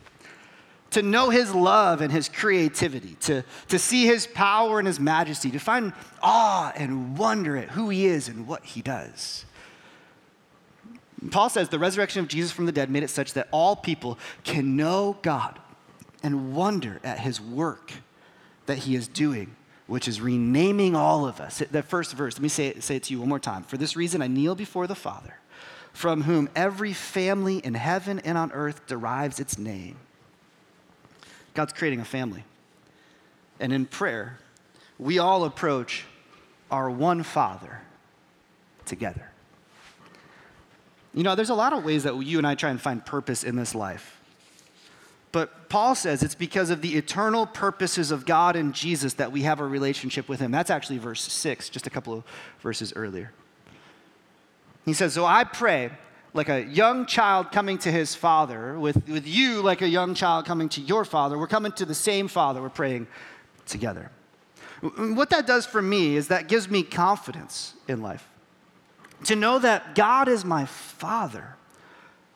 to 0.91 1.01
know 1.01 1.29
his 1.29 1.53
love 1.55 2.01
and 2.01 2.11
his 2.11 2.29
creativity, 2.29 3.15
to, 3.21 3.43
to 3.69 3.79
see 3.79 4.05
his 4.05 4.27
power 4.27 4.77
and 4.77 4.87
his 4.87 4.99
majesty, 4.99 5.49
to 5.51 5.59
find 5.59 5.93
awe 6.21 6.71
and 6.75 7.17
wonder 7.17 7.57
at 7.57 7.69
who 7.69 7.89
he 7.89 8.05
is 8.05 8.27
and 8.27 8.47
what 8.47 8.63
he 8.63 8.81
does. 8.81 9.45
Paul 11.29 11.49
says 11.49 11.69
the 11.69 11.79
resurrection 11.79 12.21
of 12.21 12.27
Jesus 12.27 12.51
from 12.51 12.65
the 12.65 12.71
dead 12.71 12.89
made 12.89 13.03
it 13.03 13.09
such 13.09 13.33
that 13.33 13.47
all 13.51 13.75
people 13.75 14.17
can 14.43 14.75
know 14.75 15.17
God 15.21 15.59
and 16.23 16.55
wonder 16.55 16.99
at 17.03 17.19
his 17.19 17.39
work 17.39 17.93
that 18.65 18.79
he 18.79 18.95
is 18.95 19.07
doing, 19.07 19.55
which 19.87 20.07
is 20.07 20.19
renaming 20.19 20.95
all 20.95 21.25
of 21.25 21.39
us. 21.39 21.63
The 21.71 21.83
first 21.83 22.13
verse, 22.13 22.35
let 22.35 22.43
me 22.43 22.49
say 22.49 22.67
it, 22.67 22.83
say 22.83 22.97
it 22.97 23.03
to 23.03 23.13
you 23.13 23.19
one 23.19 23.29
more 23.29 23.39
time. 23.39 23.63
For 23.63 23.77
this 23.77 23.95
reason, 23.95 24.21
I 24.21 24.27
kneel 24.27 24.55
before 24.55 24.87
the 24.87 24.95
Father, 24.95 25.35
from 25.93 26.23
whom 26.23 26.49
every 26.55 26.93
family 26.93 27.57
in 27.57 27.75
heaven 27.75 28.19
and 28.19 28.37
on 28.37 28.51
earth 28.51 28.87
derives 28.87 29.39
its 29.39 29.57
name. 29.57 29.97
God's 31.53 31.73
creating 31.73 31.99
a 31.99 32.05
family. 32.05 32.43
And 33.59 33.71
in 33.71 33.85
prayer, 33.85 34.39
we 34.97 35.19
all 35.19 35.43
approach 35.43 36.05
our 36.69 36.89
one 36.89 37.23
Father 37.23 37.81
together. 38.85 39.29
You 41.13 41.23
know, 41.23 41.35
there's 41.35 41.49
a 41.49 41.55
lot 41.55 41.73
of 41.73 41.83
ways 41.83 42.03
that 42.03 42.17
you 42.17 42.37
and 42.37 42.47
I 42.47 42.55
try 42.55 42.69
and 42.69 42.79
find 42.79 43.05
purpose 43.05 43.43
in 43.43 43.55
this 43.55 43.75
life. 43.75 44.21
But 45.31 45.69
Paul 45.69 45.95
says 45.95 46.23
it's 46.23 46.35
because 46.35 46.69
of 46.69 46.81
the 46.81 46.95
eternal 46.95 47.45
purposes 47.45 48.11
of 48.11 48.25
God 48.25 48.55
and 48.55 48.73
Jesus 48.73 49.13
that 49.15 49.31
we 49.31 49.43
have 49.43 49.59
a 49.59 49.65
relationship 49.65 50.27
with 50.27 50.39
Him. 50.39 50.51
That's 50.51 50.69
actually 50.69 50.97
verse 50.97 51.21
6, 51.21 51.69
just 51.69 51.87
a 51.87 51.89
couple 51.89 52.13
of 52.13 52.23
verses 52.61 52.91
earlier. 52.95 53.31
He 54.85 54.93
says, 54.93 55.13
So 55.13 55.25
I 55.25 55.43
pray 55.43 55.91
like 56.33 56.49
a 56.49 56.63
young 56.63 57.05
child 57.05 57.51
coming 57.51 57.77
to 57.79 57.91
his 57.91 58.15
father, 58.15 58.79
with, 58.79 59.07
with 59.07 59.27
you 59.27 59.61
like 59.61 59.81
a 59.81 59.87
young 59.87 60.13
child 60.13 60.45
coming 60.45 60.69
to 60.69 60.81
your 60.81 61.03
father. 61.03 61.37
We're 61.37 61.47
coming 61.47 61.71
to 61.73 61.85
the 61.85 61.95
same 61.95 62.27
father. 62.27 62.61
We're 62.61 62.69
praying 62.69 63.07
together. 63.65 64.11
Mm, 64.81 65.15
what 65.15 65.29
that 65.29 65.45
does 65.45 65.65
for 65.65 65.81
me 65.81 66.15
is 66.15 66.29
that 66.29 66.47
gives 66.47 66.69
me 66.69 66.83
confidence 66.83 67.73
in 67.87 68.01
life. 68.01 68.27
To 69.25 69.35
know 69.35 69.59
that 69.59 69.93
God 69.93 70.27
is 70.27 70.43
my 70.45 70.65
father 70.65 71.55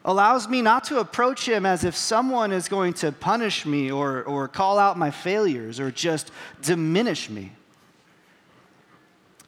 allows 0.03 0.47
me 0.47 0.61
not 0.61 0.83
to 0.85 0.99
approach 0.99 1.47
him 1.47 1.65
as 1.65 1.83
if 1.83 1.95
someone 1.95 2.51
is 2.51 2.67
going 2.69 2.93
to 2.93 3.11
punish 3.11 3.65
me 3.65 3.91
or, 3.91 4.23
or 4.23 4.47
call 4.47 4.77
out 4.77 4.97
my 4.97 5.09
failures 5.09 5.79
or 5.79 5.89
just 5.89 6.31
diminish 6.61 7.29
me. 7.29 7.51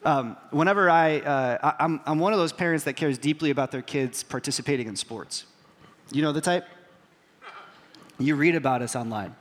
Um, 0.08 0.38
whenever 0.52 0.90
I, 0.90 1.20
uh, 1.20 1.58
I 1.62 1.84
am 1.84 2.00
I'm, 2.06 2.14
I'm 2.14 2.20
one 2.20 2.32
of 2.32 2.40
those 2.40 2.54
parents 2.54 2.86
that 2.86 2.94
cares 2.94 3.18
deeply 3.18 3.50
about 3.50 3.72
their 3.72 3.82
kids 3.82 4.24
participating 4.24 4.88
in 4.88 4.96
sports. 4.96 5.46
You 6.14 6.22
know 6.22 6.32
the 6.32 6.40
type? 6.40 6.66
You 8.18 8.36
read 8.36 8.56
about 8.56 8.82
us 8.82 8.96
online. 8.96 9.36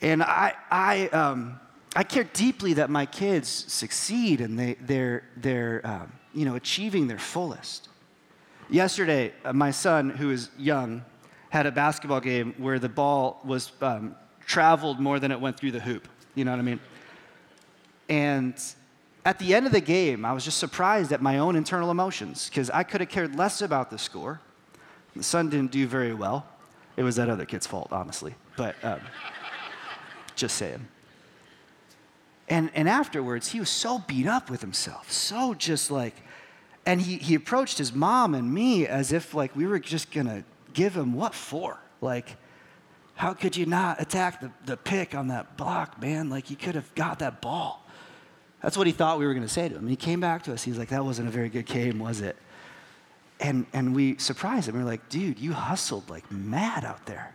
And 0.00 0.22
I, 0.22 0.54
I, 0.70 1.08
um, 1.08 1.60
I 1.94 2.04
care 2.04 2.24
deeply 2.24 2.72
that 2.72 2.88
my 2.88 3.04
kids 3.04 3.50
succeed 3.50 4.40
and 4.40 4.58
they, 4.58 4.76
they're, 4.80 5.24
they're 5.36 5.82
um, 5.84 6.12
you 6.32 6.46
know, 6.46 6.54
achieving 6.54 7.06
their 7.06 7.18
fullest. 7.18 7.90
Yesterday, 8.70 9.34
uh, 9.44 9.52
my 9.52 9.72
son, 9.72 10.08
who 10.08 10.30
is 10.30 10.48
young, 10.56 11.04
had 11.50 11.66
a 11.66 11.70
basketball 11.70 12.20
game 12.20 12.54
where 12.56 12.78
the 12.78 12.88
ball 12.88 13.42
was 13.44 13.72
um, 13.82 14.16
traveled 14.46 15.00
more 15.00 15.20
than 15.20 15.30
it 15.32 15.38
went 15.38 15.58
through 15.58 15.72
the 15.72 15.80
hoop. 15.80 16.08
You 16.34 16.46
know 16.46 16.52
what 16.52 16.60
I 16.60 16.62
mean? 16.62 16.80
And 18.08 18.54
at 19.24 19.38
the 19.38 19.54
end 19.54 19.66
of 19.66 19.72
the 19.72 19.80
game, 19.80 20.24
I 20.24 20.32
was 20.32 20.44
just 20.44 20.58
surprised 20.58 21.12
at 21.12 21.22
my 21.22 21.38
own 21.38 21.56
internal 21.56 21.90
emotions 21.90 22.48
because 22.48 22.70
I 22.70 22.82
could 22.82 23.00
have 23.00 23.10
cared 23.10 23.36
less 23.36 23.62
about 23.62 23.90
the 23.90 23.98
score. 23.98 24.40
The 25.16 25.22
son 25.22 25.48
didn't 25.48 25.70
do 25.70 25.86
very 25.86 26.12
well. 26.12 26.46
It 26.96 27.02
was 27.02 27.16
that 27.16 27.28
other 27.28 27.44
kid's 27.44 27.66
fault, 27.66 27.88
honestly. 27.92 28.34
But 28.56 28.76
um, 28.84 29.00
just 30.36 30.56
saying. 30.56 30.86
And, 32.48 32.70
and 32.74 32.88
afterwards, 32.88 33.52
he 33.52 33.60
was 33.60 33.70
so 33.70 33.98
beat 33.98 34.26
up 34.26 34.50
with 34.50 34.60
himself, 34.60 35.10
so 35.10 35.54
just 35.54 35.90
like, 35.90 36.14
and 36.84 37.00
he, 37.00 37.16
he 37.16 37.34
approached 37.34 37.78
his 37.78 37.94
mom 37.94 38.34
and 38.34 38.52
me 38.52 38.86
as 38.86 39.12
if 39.12 39.32
like 39.32 39.56
we 39.56 39.66
were 39.66 39.78
just 39.78 40.12
gonna 40.12 40.44
give 40.74 40.94
him 40.94 41.14
what 41.14 41.34
for? 41.34 41.78
Like, 42.02 42.36
how 43.14 43.32
could 43.32 43.56
you 43.56 43.64
not 43.64 44.02
attack 44.02 44.40
the, 44.40 44.50
the 44.66 44.76
pick 44.76 45.14
on 45.14 45.28
that 45.28 45.56
block, 45.56 46.00
man? 46.00 46.28
Like, 46.28 46.50
you 46.50 46.56
could 46.56 46.74
have 46.74 46.94
got 46.94 47.20
that 47.20 47.40
ball. 47.40 47.83
That's 48.64 48.78
what 48.78 48.86
he 48.86 48.94
thought 48.94 49.18
we 49.18 49.26
were 49.26 49.34
going 49.34 49.46
to 49.46 49.52
say 49.52 49.68
to 49.68 49.74
him. 49.74 49.82
And 49.82 49.90
he 49.90 49.96
came 49.96 50.20
back 50.20 50.44
to 50.44 50.52
us. 50.54 50.62
He's 50.62 50.78
like, 50.78 50.88
that 50.88 51.04
wasn't 51.04 51.28
a 51.28 51.30
very 51.30 51.50
good 51.50 51.66
game, 51.66 51.98
was 51.98 52.22
it? 52.22 52.34
And, 53.38 53.66
and 53.74 53.94
we 53.94 54.16
surprised 54.16 54.70
him. 54.70 54.76
We 54.76 54.80
are 54.80 54.86
like, 54.86 55.10
dude, 55.10 55.38
you 55.38 55.52
hustled 55.52 56.08
like 56.08 56.32
mad 56.32 56.82
out 56.82 57.04
there. 57.04 57.34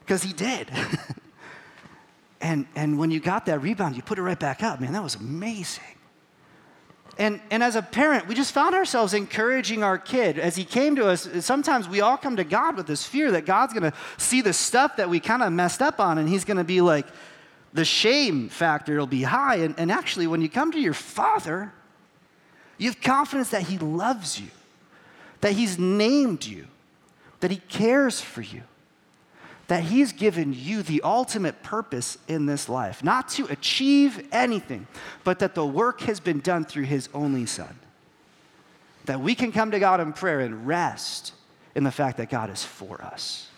Because 0.00 0.22
he 0.22 0.34
did. 0.34 0.70
and, 2.42 2.66
and 2.76 2.98
when 2.98 3.10
you 3.10 3.18
got 3.18 3.46
that 3.46 3.60
rebound, 3.60 3.96
you 3.96 4.02
put 4.02 4.18
it 4.18 4.22
right 4.22 4.38
back 4.38 4.62
up. 4.62 4.78
Man, 4.78 4.92
that 4.92 5.02
was 5.02 5.14
amazing. 5.14 5.82
And, 7.16 7.40
and 7.50 7.62
as 7.62 7.74
a 7.74 7.80
parent, 7.80 8.28
we 8.28 8.34
just 8.34 8.52
found 8.52 8.74
ourselves 8.74 9.14
encouraging 9.14 9.82
our 9.82 9.96
kid. 9.96 10.38
As 10.38 10.54
he 10.54 10.64
came 10.64 10.96
to 10.96 11.08
us, 11.08 11.26
sometimes 11.46 11.88
we 11.88 12.02
all 12.02 12.18
come 12.18 12.36
to 12.36 12.44
God 12.44 12.76
with 12.76 12.86
this 12.86 13.06
fear 13.06 13.30
that 13.30 13.46
God's 13.46 13.72
going 13.72 13.90
to 13.90 13.96
see 14.18 14.42
the 14.42 14.52
stuff 14.52 14.96
that 14.96 15.08
we 15.08 15.18
kind 15.18 15.42
of 15.42 15.50
messed 15.50 15.80
up 15.80 15.98
on, 15.98 16.18
and 16.18 16.28
he's 16.28 16.44
going 16.44 16.58
to 16.58 16.64
be 16.64 16.82
like, 16.82 17.06
the 17.76 17.84
shame 17.84 18.48
factor 18.48 18.98
will 18.98 19.06
be 19.06 19.22
high. 19.22 19.56
And, 19.56 19.74
and 19.78 19.92
actually, 19.92 20.26
when 20.26 20.40
you 20.40 20.48
come 20.48 20.72
to 20.72 20.80
your 20.80 20.94
father, 20.94 21.72
you 22.78 22.88
have 22.88 23.00
confidence 23.00 23.50
that 23.50 23.62
he 23.62 23.78
loves 23.78 24.40
you, 24.40 24.48
that 25.42 25.52
he's 25.52 25.78
named 25.78 26.44
you, 26.44 26.66
that 27.40 27.50
he 27.50 27.58
cares 27.68 28.20
for 28.20 28.40
you, 28.40 28.62
that 29.68 29.82
he's 29.84 30.12
given 30.12 30.54
you 30.54 30.82
the 30.82 31.02
ultimate 31.02 31.62
purpose 31.62 32.16
in 32.28 32.46
this 32.46 32.68
life, 32.68 33.04
not 33.04 33.28
to 33.30 33.44
achieve 33.46 34.26
anything, 34.32 34.86
but 35.22 35.38
that 35.40 35.54
the 35.54 35.66
work 35.66 36.00
has 36.02 36.18
been 36.18 36.40
done 36.40 36.64
through 36.64 36.84
his 36.84 37.10
only 37.12 37.44
son. 37.44 37.78
That 39.04 39.20
we 39.20 39.34
can 39.34 39.52
come 39.52 39.70
to 39.72 39.78
God 39.78 40.00
in 40.00 40.14
prayer 40.14 40.40
and 40.40 40.66
rest 40.66 41.34
in 41.74 41.84
the 41.84 41.92
fact 41.92 42.16
that 42.16 42.30
God 42.30 42.48
is 42.48 42.64
for 42.64 43.02
us. 43.02 43.50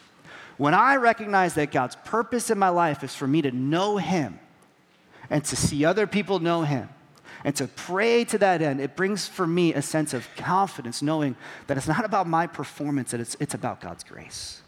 When 0.59 0.75
I 0.75 0.97
recognize 0.97 1.55
that 1.55 1.71
God's 1.71 1.97
purpose 2.05 2.51
in 2.51 2.59
my 2.59 2.69
life 2.69 3.03
is 3.03 3.15
for 3.15 3.27
me 3.27 3.41
to 3.43 3.53
know 3.53 3.97
Him 3.97 4.39
and 5.31 5.45
to 5.45 5.57
see 5.57 5.85
other 5.85 6.07
people 6.07 6.41
know 6.41 6.63
Him 6.63 6.89
and 7.45 7.55
to 7.57 7.69
pray 7.69 8.25
to 8.25 8.39
that 8.39 8.61
end, 8.61 8.81
it 8.81 8.97
brings 8.97 9.29
for 9.29 9.47
me 9.47 9.73
a 9.73 9.81
sense 9.81 10.13
of 10.13 10.27
confidence, 10.37 11.01
knowing 11.01 11.37
that 11.69 11.77
it's 11.77 11.87
not 11.87 12.05
about 12.05 12.27
my 12.27 12.49
performance, 12.49 13.13
that 13.13 13.21
it's, 13.21 13.37
it's 13.39 13.55
about 13.55 13.81
God's 13.81 14.03
grace. 14.03 14.61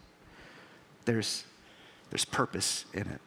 There's, 1.06 1.44
there's 2.11 2.25
purpose 2.25 2.85
in 2.94 3.02
it. 3.02 3.20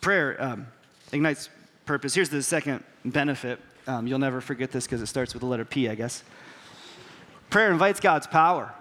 Prayer 0.00 0.42
um, 0.42 0.66
ignites 1.12 1.50
purpose. 1.84 2.14
Here's 2.14 2.30
the 2.30 2.42
second 2.42 2.82
benefit. 3.04 3.60
Um, 3.86 4.06
you'll 4.06 4.18
never 4.18 4.40
forget 4.40 4.72
this 4.72 4.86
because 4.86 5.02
it 5.02 5.06
starts 5.06 5.34
with 5.34 5.42
the 5.42 5.46
letter 5.46 5.66
P, 5.66 5.88
I 5.88 5.94
guess. 5.94 6.24
Prayer 7.50 7.70
invites 7.70 8.00
God's 8.00 8.26
power. 8.26 8.74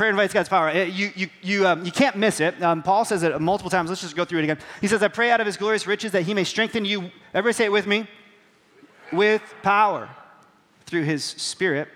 Prayer 0.00 0.08
invites 0.08 0.32
God's 0.32 0.48
power. 0.48 0.72
You, 0.72 1.12
you, 1.14 1.28
you, 1.42 1.66
um, 1.66 1.84
you 1.84 1.92
can't 1.92 2.16
miss 2.16 2.40
it. 2.40 2.62
Um, 2.62 2.82
Paul 2.82 3.04
says 3.04 3.22
it 3.22 3.38
multiple 3.38 3.68
times. 3.68 3.90
Let's 3.90 4.00
just 4.00 4.16
go 4.16 4.24
through 4.24 4.38
it 4.38 4.44
again. 4.44 4.58
He 4.80 4.88
says, 4.88 5.02
I 5.02 5.08
pray 5.08 5.30
out 5.30 5.40
of 5.40 5.46
his 5.46 5.58
glorious 5.58 5.86
riches 5.86 6.12
that 6.12 6.22
he 6.22 6.32
may 6.32 6.44
strengthen 6.44 6.86
you. 6.86 7.10
Everybody 7.34 7.52
say 7.52 7.64
it 7.66 7.72
with 7.72 7.86
me. 7.86 8.08
With 9.12 9.42
power 9.62 10.08
through 10.86 11.02
his 11.02 11.22
spirit 11.22 11.86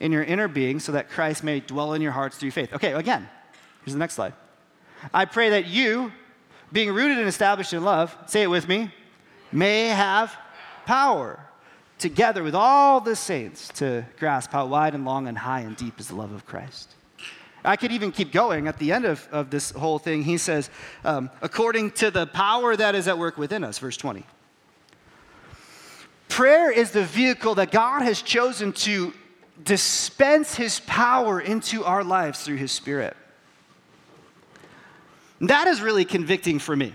in 0.00 0.12
your 0.12 0.22
inner 0.22 0.48
being 0.48 0.80
so 0.80 0.92
that 0.92 1.10
Christ 1.10 1.44
may 1.44 1.60
dwell 1.60 1.92
in 1.92 2.00
your 2.00 2.12
hearts 2.12 2.38
through 2.38 2.52
faith. 2.52 2.72
Okay, 2.72 2.94
again, 2.94 3.28
here's 3.84 3.92
the 3.92 3.98
next 3.98 4.14
slide. 4.14 4.32
I 5.12 5.26
pray 5.26 5.50
that 5.50 5.66
you, 5.66 6.10
being 6.72 6.90
rooted 6.90 7.18
and 7.18 7.28
established 7.28 7.74
in 7.74 7.84
love, 7.84 8.16
say 8.24 8.40
it 8.40 8.48
with 8.48 8.66
me, 8.66 8.90
may 9.52 9.88
have 9.88 10.34
power 10.86 11.38
together 11.98 12.42
with 12.42 12.54
all 12.54 13.02
the 13.02 13.14
saints 13.14 13.68
to 13.74 14.06
grasp 14.18 14.52
how 14.52 14.64
wide 14.64 14.94
and 14.94 15.04
long 15.04 15.28
and 15.28 15.36
high 15.36 15.60
and 15.60 15.76
deep 15.76 16.00
is 16.00 16.08
the 16.08 16.14
love 16.14 16.32
of 16.32 16.46
Christ 16.46 16.94
I 17.64 17.76
could 17.76 17.92
even 17.92 18.10
keep 18.10 18.32
going. 18.32 18.66
At 18.66 18.78
the 18.78 18.92
end 18.92 19.04
of, 19.04 19.26
of 19.30 19.50
this 19.50 19.70
whole 19.70 19.98
thing, 19.98 20.22
he 20.22 20.36
says, 20.36 20.70
um, 21.04 21.30
according 21.40 21.92
to 21.92 22.10
the 22.10 22.26
power 22.26 22.74
that 22.74 22.94
is 22.94 23.06
at 23.06 23.18
work 23.18 23.38
within 23.38 23.62
us, 23.62 23.78
verse 23.78 23.96
20. 23.96 24.24
Prayer 26.28 26.72
is 26.72 26.90
the 26.90 27.04
vehicle 27.04 27.54
that 27.56 27.70
God 27.70 28.02
has 28.02 28.22
chosen 28.22 28.72
to 28.72 29.12
dispense 29.62 30.54
his 30.54 30.80
power 30.80 31.40
into 31.40 31.84
our 31.84 32.02
lives 32.02 32.42
through 32.42 32.56
his 32.56 32.72
spirit. 32.72 33.16
That 35.42 35.68
is 35.68 35.80
really 35.80 36.04
convicting 36.04 36.58
for 36.58 36.74
me. 36.74 36.94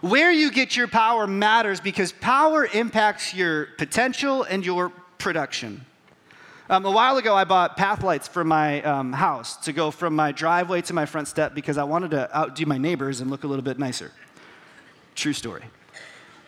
Where 0.00 0.30
you 0.30 0.50
get 0.50 0.76
your 0.76 0.88
power 0.88 1.26
matters 1.26 1.80
because 1.80 2.12
power 2.12 2.68
impacts 2.74 3.32
your 3.32 3.66
potential 3.78 4.42
and 4.42 4.66
your 4.66 4.90
production. 5.18 5.86
Um, 6.70 6.86
a 6.86 6.90
while 6.90 7.18
ago, 7.18 7.34
I 7.34 7.44
bought 7.44 7.76
path 7.76 8.02
lights 8.02 8.26
for 8.26 8.42
my 8.42 8.80
um, 8.82 9.12
house 9.12 9.58
to 9.58 9.72
go 9.72 9.90
from 9.90 10.16
my 10.16 10.32
driveway 10.32 10.80
to 10.82 10.94
my 10.94 11.04
front 11.04 11.28
step 11.28 11.54
because 11.54 11.76
I 11.76 11.84
wanted 11.84 12.12
to 12.12 12.34
outdo 12.34 12.64
my 12.64 12.78
neighbors 12.78 13.20
and 13.20 13.30
look 13.30 13.44
a 13.44 13.46
little 13.46 13.62
bit 13.62 13.78
nicer. 13.78 14.10
True 15.14 15.34
story. 15.34 15.64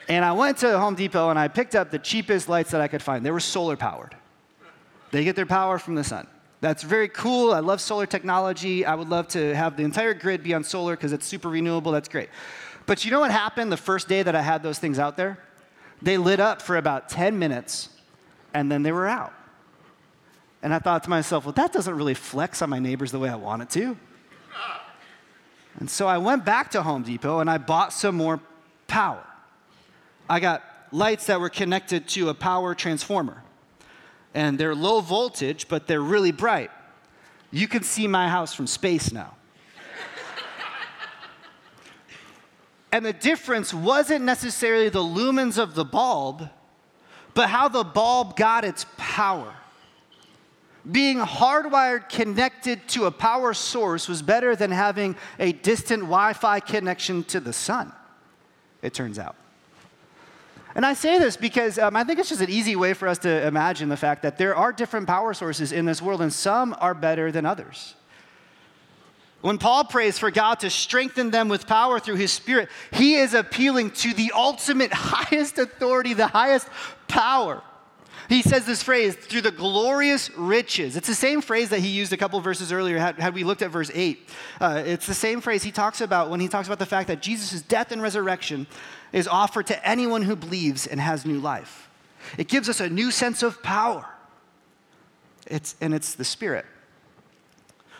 And 0.08 0.24
I 0.24 0.32
went 0.32 0.56
to 0.58 0.78
Home 0.78 0.94
Depot 0.94 1.28
and 1.28 1.38
I 1.38 1.48
picked 1.48 1.74
up 1.74 1.90
the 1.90 1.98
cheapest 1.98 2.48
lights 2.48 2.70
that 2.70 2.80
I 2.80 2.88
could 2.88 3.02
find. 3.02 3.26
They 3.26 3.30
were 3.30 3.40
solar 3.40 3.76
powered. 3.76 4.16
They 5.10 5.22
get 5.22 5.36
their 5.36 5.44
power 5.44 5.78
from 5.78 5.96
the 5.96 6.04
sun. 6.04 6.26
That's 6.62 6.82
very 6.82 7.08
cool. 7.08 7.52
I 7.52 7.60
love 7.60 7.82
solar 7.82 8.06
technology. 8.06 8.86
I 8.86 8.94
would 8.94 9.10
love 9.10 9.28
to 9.28 9.54
have 9.54 9.76
the 9.76 9.82
entire 9.82 10.14
grid 10.14 10.42
be 10.42 10.54
on 10.54 10.64
solar 10.64 10.96
because 10.96 11.12
it's 11.12 11.26
super 11.26 11.50
renewable. 11.50 11.92
That's 11.92 12.08
great. 12.08 12.30
But 12.86 13.04
you 13.04 13.10
know 13.10 13.20
what 13.20 13.32
happened 13.32 13.70
the 13.70 13.76
first 13.76 14.08
day 14.08 14.22
that 14.22 14.34
I 14.34 14.40
had 14.40 14.62
those 14.62 14.78
things 14.78 14.98
out 14.98 15.18
there? 15.18 15.38
They 16.00 16.16
lit 16.16 16.40
up 16.40 16.62
for 16.62 16.78
about 16.78 17.10
10 17.10 17.38
minutes 17.38 17.90
and 18.54 18.72
then 18.72 18.82
they 18.82 18.92
were 18.92 19.06
out. 19.06 19.34
And 20.66 20.74
I 20.74 20.80
thought 20.80 21.04
to 21.04 21.10
myself, 21.10 21.44
well, 21.44 21.52
that 21.52 21.72
doesn't 21.72 21.94
really 21.94 22.14
flex 22.14 22.60
on 22.60 22.70
my 22.70 22.80
neighbors 22.80 23.12
the 23.12 23.20
way 23.20 23.28
I 23.28 23.36
want 23.36 23.62
it 23.62 23.70
to. 23.70 23.96
And 25.78 25.88
so 25.88 26.08
I 26.08 26.18
went 26.18 26.44
back 26.44 26.72
to 26.72 26.82
Home 26.82 27.04
Depot 27.04 27.38
and 27.38 27.48
I 27.48 27.56
bought 27.56 27.92
some 27.92 28.16
more 28.16 28.40
power. 28.88 29.22
I 30.28 30.40
got 30.40 30.64
lights 30.90 31.26
that 31.26 31.38
were 31.38 31.50
connected 31.50 32.08
to 32.08 32.30
a 32.30 32.34
power 32.34 32.74
transformer. 32.74 33.44
And 34.34 34.58
they're 34.58 34.74
low 34.74 35.00
voltage, 35.00 35.68
but 35.68 35.86
they're 35.86 36.00
really 36.00 36.32
bright. 36.32 36.72
You 37.52 37.68
can 37.68 37.84
see 37.84 38.08
my 38.08 38.28
house 38.28 38.52
from 38.52 38.66
space 38.66 39.12
now. 39.12 39.36
and 42.90 43.06
the 43.06 43.12
difference 43.12 43.72
wasn't 43.72 44.24
necessarily 44.24 44.88
the 44.88 44.98
lumens 44.98 45.58
of 45.58 45.76
the 45.76 45.84
bulb, 45.84 46.50
but 47.34 47.50
how 47.50 47.68
the 47.68 47.84
bulb 47.84 48.34
got 48.34 48.64
its 48.64 48.84
power. 48.96 49.54
Being 50.90 51.18
hardwired 51.18 52.08
connected 52.08 52.86
to 52.88 53.06
a 53.06 53.10
power 53.10 53.54
source 53.54 54.08
was 54.08 54.22
better 54.22 54.54
than 54.54 54.70
having 54.70 55.16
a 55.38 55.52
distant 55.52 56.02
Wi 56.02 56.32
Fi 56.32 56.60
connection 56.60 57.24
to 57.24 57.40
the 57.40 57.52
sun, 57.52 57.92
it 58.82 58.94
turns 58.94 59.18
out. 59.18 59.36
And 60.76 60.84
I 60.84 60.92
say 60.92 61.18
this 61.18 61.38
because 61.38 61.78
um, 61.78 61.96
I 61.96 62.04
think 62.04 62.18
it's 62.18 62.28
just 62.28 62.42
an 62.42 62.50
easy 62.50 62.76
way 62.76 62.92
for 62.92 63.08
us 63.08 63.18
to 63.20 63.46
imagine 63.46 63.88
the 63.88 63.96
fact 63.96 64.22
that 64.22 64.36
there 64.36 64.54
are 64.54 64.72
different 64.72 65.06
power 65.06 65.32
sources 65.32 65.72
in 65.72 65.86
this 65.86 66.02
world, 66.02 66.20
and 66.20 66.30
some 66.32 66.76
are 66.78 66.92
better 66.94 67.32
than 67.32 67.46
others. 67.46 67.94
When 69.40 69.58
Paul 69.58 69.84
prays 69.84 70.18
for 70.18 70.30
God 70.30 70.60
to 70.60 70.70
strengthen 70.70 71.30
them 71.30 71.48
with 71.48 71.66
power 71.66 71.98
through 71.98 72.16
his 72.16 72.32
spirit, 72.32 72.68
he 72.92 73.14
is 73.14 73.32
appealing 73.32 73.92
to 73.92 74.12
the 74.12 74.32
ultimate 74.34 74.92
highest 74.92 75.58
authority, 75.58 76.14
the 76.14 76.26
highest 76.26 76.68
power. 77.08 77.62
He 78.28 78.42
says 78.42 78.66
this 78.66 78.82
phrase, 78.82 79.14
through 79.14 79.42
the 79.42 79.50
glorious 79.50 80.30
riches. 80.36 80.96
It's 80.96 81.06
the 81.06 81.14
same 81.14 81.40
phrase 81.40 81.68
that 81.70 81.80
he 81.80 81.88
used 81.88 82.12
a 82.12 82.16
couple 82.16 82.40
verses 82.40 82.72
earlier, 82.72 82.98
had, 82.98 83.18
had 83.18 83.34
we 83.34 83.44
looked 83.44 83.62
at 83.62 83.70
verse 83.70 83.90
8. 83.94 84.28
Uh, 84.60 84.82
it's 84.84 85.06
the 85.06 85.14
same 85.14 85.40
phrase 85.40 85.62
he 85.62 85.70
talks 85.70 86.00
about 86.00 86.30
when 86.30 86.40
he 86.40 86.48
talks 86.48 86.66
about 86.66 86.78
the 86.78 86.86
fact 86.86 87.08
that 87.08 87.22
Jesus' 87.22 87.62
death 87.62 87.92
and 87.92 88.02
resurrection 88.02 88.66
is 89.12 89.28
offered 89.28 89.66
to 89.68 89.88
anyone 89.88 90.22
who 90.22 90.34
believes 90.34 90.86
and 90.86 91.00
has 91.00 91.24
new 91.24 91.38
life. 91.38 91.88
It 92.36 92.48
gives 92.48 92.68
us 92.68 92.80
a 92.80 92.88
new 92.88 93.10
sense 93.10 93.42
of 93.42 93.62
power. 93.62 94.06
It's, 95.46 95.76
and 95.80 95.94
it's 95.94 96.14
the 96.14 96.24
Spirit. 96.24 96.66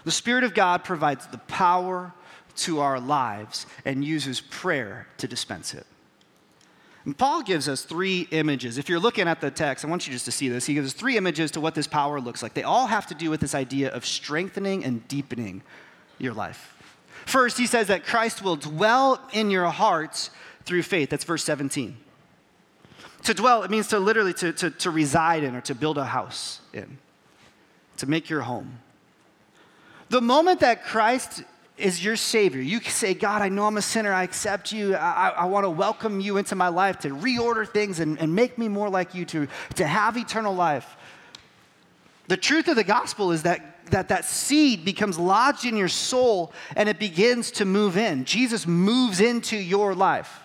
The 0.04 0.10
Spirit 0.10 0.44
of 0.44 0.54
God 0.54 0.84
provides 0.84 1.26
the 1.26 1.38
power 1.38 2.12
to 2.56 2.80
our 2.80 2.98
lives 2.98 3.66
and 3.84 4.04
uses 4.04 4.40
prayer 4.40 5.06
to 5.18 5.28
dispense 5.28 5.74
it. 5.74 5.86
And 7.06 7.16
Paul 7.16 7.42
gives 7.42 7.68
us 7.68 7.82
three 7.82 8.26
images. 8.32 8.78
If 8.78 8.88
you're 8.88 8.98
looking 8.98 9.28
at 9.28 9.40
the 9.40 9.50
text, 9.50 9.84
I 9.84 9.88
want 9.88 10.08
you 10.08 10.12
just 10.12 10.24
to 10.24 10.32
see 10.32 10.48
this. 10.48 10.66
He 10.66 10.74
gives 10.74 10.88
us 10.88 10.92
three 10.92 11.16
images 11.16 11.52
to 11.52 11.60
what 11.60 11.76
this 11.76 11.86
power 11.86 12.20
looks 12.20 12.42
like. 12.42 12.52
They 12.52 12.64
all 12.64 12.88
have 12.88 13.06
to 13.06 13.14
do 13.14 13.30
with 13.30 13.40
this 13.40 13.54
idea 13.54 13.90
of 13.90 14.04
strengthening 14.04 14.84
and 14.84 15.06
deepening 15.06 15.62
your 16.18 16.34
life. 16.34 16.74
First, 17.24 17.58
he 17.58 17.66
says 17.66 17.86
that 17.86 18.04
Christ 18.04 18.42
will 18.42 18.56
dwell 18.56 19.20
in 19.32 19.50
your 19.50 19.66
hearts 19.66 20.30
through 20.64 20.82
faith. 20.82 21.10
That's 21.10 21.24
verse 21.24 21.44
17. 21.44 21.96
To 23.22 23.34
dwell, 23.34 23.62
it 23.62 23.70
means 23.70 23.86
to 23.88 24.00
literally 24.00 24.34
to, 24.34 24.52
to, 24.54 24.70
to 24.70 24.90
reside 24.90 25.44
in 25.44 25.54
or 25.54 25.60
to 25.62 25.76
build 25.76 25.98
a 25.98 26.04
house 26.04 26.60
in, 26.72 26.98
to 27.98 28.06
make 28.08 28.28
your 28.28 28.42
home. 28.42 28.80
The 30.08 30.20
moment 30.20 30.60
that 30.60 30.84
Christ 30.84 31.44
is 31.76 32.02
your 32.02 32.16
Savior, 32.16 32.60
you 32.60 32.80
can 32.80 32.92
say, 32.92 33.12
God, 33.12 33.42
I 33.42 33.48
know 33.48 33.66
I'm 33.66 33.76
a 33.76 33.82
sinner. 33.82 34.12
I 34.12 34.22
accept 34.22 34.72
you. 34.72 34.94
I, 34.94 35.28
I 35.28 35.44
want 35.44 35.64
to 35.64 35.70
welcome 35.70 36.20
you 36.20 36.38
into 36.38 36.54
my 36.54 36.68
life 36.68 36.98
to 37.00 37.10
reorder 37.10 37.68
things 37.68 38.00
and, 38.00 38.18
and 38.18 38.34
make 38.34 38.56
me 38.56 38.68
more 38.68 38.88
like 38.88 39.14
you, 39.14 39.24
to, 39.26 39.46
to 39.74 39.86
have 39.86 40.16
eternal 40.16 40.54
life. 40.54 40.96
The 42.28 42.36
truth 42.36 42.68
of 42.68 42.76
the 42.76 42.84
gospel 42.84 43.30
is 43.32 43.42
that 43.42 43.72
that 43.90 44.08
that 44.08 44.24
seed 44.24 44.84
becomes 44.84 45.16
lodged 45.16 45.64
in 45.64 45.76
your 45.76 45.88
soul 45.88 46.52
and 46.74 46.88
it 46.88 46.98
begins 46.98 47.52
to 47.52 47.64
move 47.64 47.96
in. 47.96 48.24
Jesus 48.24 48.66
moves 48.66 49.20
into 49.20 49.56
your 49.56 49.94
life. 49.94 50.40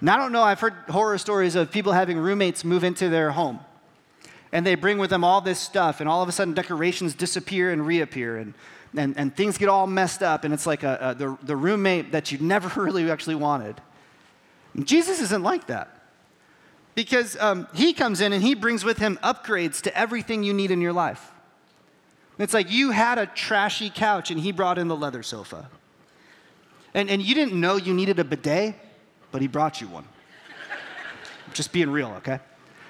Now, 0.00 0.14
I 0.14 0.16
don't 0.18 0.32
know, 0.32 0.42
I've 0.42 0.60
heard 0.60 0.74
horror 0.88 1.18
stories 1.18 1.56
of 1.56 1.70
people 1.70 1.92
having 1.92 2.18
roommates 2.18 2.64
move 2.64 2.84
into 2.84 3.08
their 3.08 3.30
home. 3.32 3.60
And 4.52 4.64
they 4.64 4.76
bring 4.76 4.98
with 4.98 5.10
them 5.10 5.24
all 5.24 5.40
this 5.40 5.58
stuff, 5.58 6.00
and 6.00 6.08
all 6.08 6.22
of 6.22 6.28
a 6.28 6.32
sudden 6.32 6.54
decorations 6.54 7.14
disappear 7.14 7.72
and 7.72 7.84
reappear, 7.84 8.36
and, 8.36 8.54
and, 8.96 9.16
and 9.16 9.34
things 9.34 9.58
get 9.58 9.68
all 9.68 9.86
messed 9.86 10.22
up, 10.22 10.44
and 10.44 10.54
it's 10.54 10.66
like 10.66 10.82
a, 10.82 10.98
a, 11.00 11.14
the, 11.14 11.38
the 11.42 11.56
roommate 11.56 12.12
that 12.12 12.32
you 12.32 12.38
never 12.38 12.80
really 12.80 13.10
actually 13.10 13.36
wanted. 13.36 13.80
Jesus 14.82 15.20
isn't 15.20 15.42
like 15.42 15.66
that. 15.68 15.90
Because 16.94 17.36
um, 17.40 17.66
he 17.74 17.92
comes 17.92 18.20
in 18.20 18.32
and 18.32 18.42
he 18.42 18.54
brings 18.54 18.84
with 18.84 18.98
him 18.98 19.18
upgrades 19.22 19.80
to 19.82 19.98
everything 19.98 20.44
you 20.44 20.54
need 20.54 20.70
in 20.70 20.80
your 20.80 20.92
life. 20.92 21.32
It's 22.38 22.54
like 22.54 22.70
you 22.70 22.92
had 22.92 23.18
a 23.18 23.26
trashy 23.26 23.90
couch 23.90 24.30
and 24.30 24.38
he 24.38 24.52
brought 24.52 24.78
in 24.78 24.86
the 24.86 24.94
leather 24.94 25.24
sofa. 25.24 25.68
And, 26.92 27.10
and 27.10 27.20
you 27.20 27.34
didn't 27.34 27.60
know 27.60 27.76
you 27.76 27.94
needed 27.94 28.20
a 28.20 28.24
bidet 28.24 28.76
but 29.34 29.42
he 29.42 29.48
brought 29.48 29.80
you 29.80 29.88
one. 29.88 30.04
Just 31.54 31.72
being 31.72 31.90
real, 31.90 32.06
okay? 32.18 32.38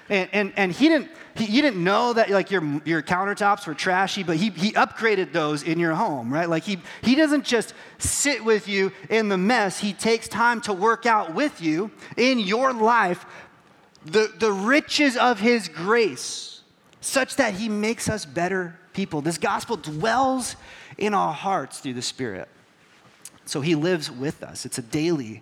And, 0.07 0.29
and, 0.33 0.53
and 0.55 0.71
he 0.71 0.87
didn't, 0.87 1.09
he, 1.35 1.45
you 1.45 1.61
didn't 1.61 1.83
know 1.83 2.13
that 2.13 2.29
like 2.29 2.51
your, 2.51 2.63
your 2.85 3.01
countertops 3.01 3.65
were 3.65 3.73
trashy, 3.73 4.21
but 4.21 4.37
he, 4.37 4.49
he 4.51 4.71
upgraded 4.73 5.31
those 5.31 5.63
in 5.63 5.79
your 5.79 5.95
home, 5.95 6.31
right? 6.31 6.47
Like 6.47 6.63
he, 6.63 6.79
he 7.01 7.15
doesn't 7.15 7.43
just 7.43 7.73
sit 7.97 8.45
with 8.45 8.67
you 8.67 8.91
in 9.09 9.29
the 9.29 9.37
mess. 9.37 9.79
He 9.79 9.93
takes 9.93 10.27
time 10.27 10.61
to 10.61 10.73
work 10.73 11.05
out 11.05 11.33
with 11.33 11.59
you 11.59 11.89
in 12.17 12.39
your 12.39 12.71
life 12.71 13.25
the, 14.05 14.31
the 14.37 14.51
riches 14.51 15.17
of 15.17 15.39
his 15.39 15.67
grace 15.67 16.61
such 17.01 17.35
that 17.37 17.55
he 17.55 17.69
makes 17.69 18.07
us 18.07 18.25
better 18.25 18.77
people. 18.93 19.21
This 19.21 19.37
gospel 19.37 19.77
dwells 19.77 20.55
in 20.97 21.13
our 21.13 21.33
hearts 21.33 21.79
through 21.79 21.95
the 21.95 22.01
Spirit. 22.01 22.47
So 23.45 23.61
he 23.61 23.75
lives 23.75 24.09
with 24.09 24.43
us. 24.43 24.65
It's 24.65 24.77
a 24.77 24.83
daily 24.83 25.41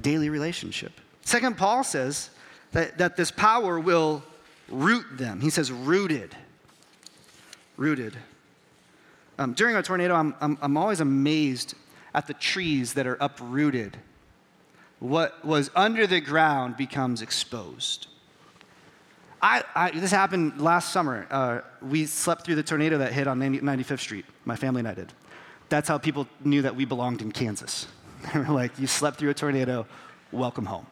daily 0.00 0.30
relationship. 0.30 0.92
Second, 1.22 1.56
Paul 1.56 1.82
says 1.82 2.30
that, 2.72 2.98
that 2.98 3.16
this 3.16 3.30
power 3.30 3.78
will 3.78 4.22
root 4.68 5.04
them. 5.12 5.40
He 5.40 5.50
says, 5.50 5.72
rooted. 5.72 6.36
Rooted. 7.76 8.16
Um, 9.38 9.52
during 9.52 9.76
a 9.76 9.82
tornado, 9.82 10.14
I'm, 10.14 10.34
I'm, 10.40 10.58
I'm 10.60 10.76
always 10.76 11.00
amazed 11.00 11.74
at 12.14 12.26
the 12.26 12.34
trees 12.34 12.94
that 12.94 13.06
are 13.06 13.16
uprooted. 13.20 13.96
What 14.98 15.44
was 15.44 15.70
under 15.76 16.06
the 16.06 16.20
ground 16.20 16.76
becomes 16.76 17.22
exposed. 17.22 18.08
I, 19.40 19.62
I, 19.74 19.90
this 19.92 20.10
happened 20.10 20.60
last 20.60 20.92
summer. 20.92 21.26
Uh, 21.30 21.60
we 21.80 22.06
slept 22.06 22.44
through 22.44 22.56
the 22.56 22.64
tornado 22.64 22.98
that 22.98 23.12
hit 23.12 23.28
on 23.28 23.38
90, 23.38 23.60
95th 23.60 24.00
Street. 24.00 24.24
My 24.44 24.56
family 24.56 24.80
and 24.80 24.88
I 24.88 24.94
did. 24.94 25.12
That's 25.68 25.88
how 25.88 25.98
people 25.98 26.26
knew 26.44 26.62
that 26.62 26.74
we 26.74 26.84
belonged 26.84 27.22
in 27.22 27.32
Kansas. 27.32 27.86
They 28.34 28.40
were 28.40 28.46
like, 28.46 28.76
You 28.80 28.88
slept 28.88 29.18
through 29.18 29.30
a 29.30 29.34
tornado, 29.34 29.86
welcome 30.32 30.66
home. 30.66 30.86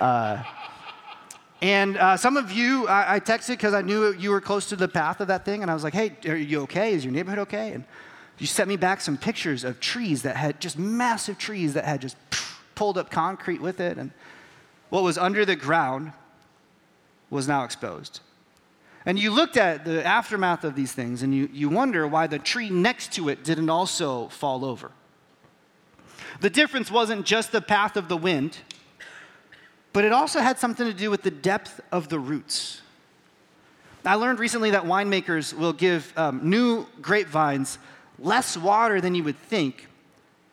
Uh, 0.00 0.42
and 1.60 1.96
uh, 1.96 2.16
some 2.16 2.36
of 2.36 2.52
you, 2.52 2.86
I, 2.86 3.16
I 3.16 3.20
texted 3.20 3.48
because 3.48 3.74
I 3.74 3.82
knew 3.82 4.12
you 4.12 4.30
were 4.30 4.40
close 4.40 4.68
to 4.68 4.76
the 4.76 4.88
path 4.88 5.20
of 5.20 5.28
that 5.28 5.44
thing, 5.44 5.62
and 5.62 5.70
I 5.70 5.74
was 5.74 5.84
like, 5.84 5.94
Hey, 5.94 6.16
are 6.26 6.36
you 6.36 6.62
okay? 6.62 6.92
Is 6.92 7.04
your 7.04 7.12
neighborhood 7.12 7.40
okay? 7.40 7.72
And 7.72 7.84
you 8.38 8.46
sent 8.46 8.68
me 8.68 8.76
back 8.76 9.00
some 9.00 9.16
pictures 9.16 9.64
of 9.64 9.80
trees 9.80 10.22
that 10.22 10.36
had 10.36 10.60
just 10.60 10.78
massive 10.78 11.38
trees 11.38 11.74
that 11.74 11.84
had 11.84 12.00
just 12.00 12.16
pulled 12.74 12.96
up 12.96 13.10
concrete 13.10 13.60
with 13.60 13.80
it. 13.80 13.98
And 13.98 14.12
what 14.90 15.02
was 15.02 15.18
under 15.18 15.44
the 15.44 15.56
ground 15.56 16.12
was 17.30 17.48
now 17.48 17.64
exposed. 17.64 18.20
And 19.04 19.18
you 19.18 19.32
looked 19.32 19.56
at 19.56 19.84
the 19.84 20.04
aftermath 20.04 20.64
of 20.64 20.74
these 20.74 20.92
things 20.92 21.22
and 21.22 21.34
you, 21.34 21.48
you 21.52 21.68
wonder 21.68 22.06
why 22.06 22.26
the 22.26 22.38
tree 22.38 22.70
next 22.70 23.12
to 23.14 23.28
it 23.28 23.42
didn't 23.42 23.70
also 23.70 24.28
fall 24.28 24.64
over. 24.64 24.92
The 26.40 26.50
difference 26.50 26.90
wasn't 26.90 27.26
just 27.26 27.50
the 27.50 27.60
path 27.60 27.96
of 27.96 28.08
the 28.08 28.16
wind, 28.16 28.58
but 29.92 30.04
it 30.04 30.12
also 30.12 30.40
had 30.40 30.58
something 30.58 30.86
to 30.86 30.94
do 30.94 31.10
with 31.10 31.22
the 31.22 31.30
depth 31.30 31.80
of 31.90 32.08
the 32.08 32.18
roots. 32.18 32.82
I 34.04 34.14
learned 34.14 34.38
recently 34.38 34.70
that 34.70 34.84
winemakers 34.84 35.52
will 35.52 35.72
give 35.72 36.12
um, 36.16 36.48
new 36.48 36.86
grapevines 37.02 37.78
less 38.18 38.56
water 38.56 39.00
than 39.00 39.14
you 39.14 39.24
would 39.24 39.38
think 39.38 39.86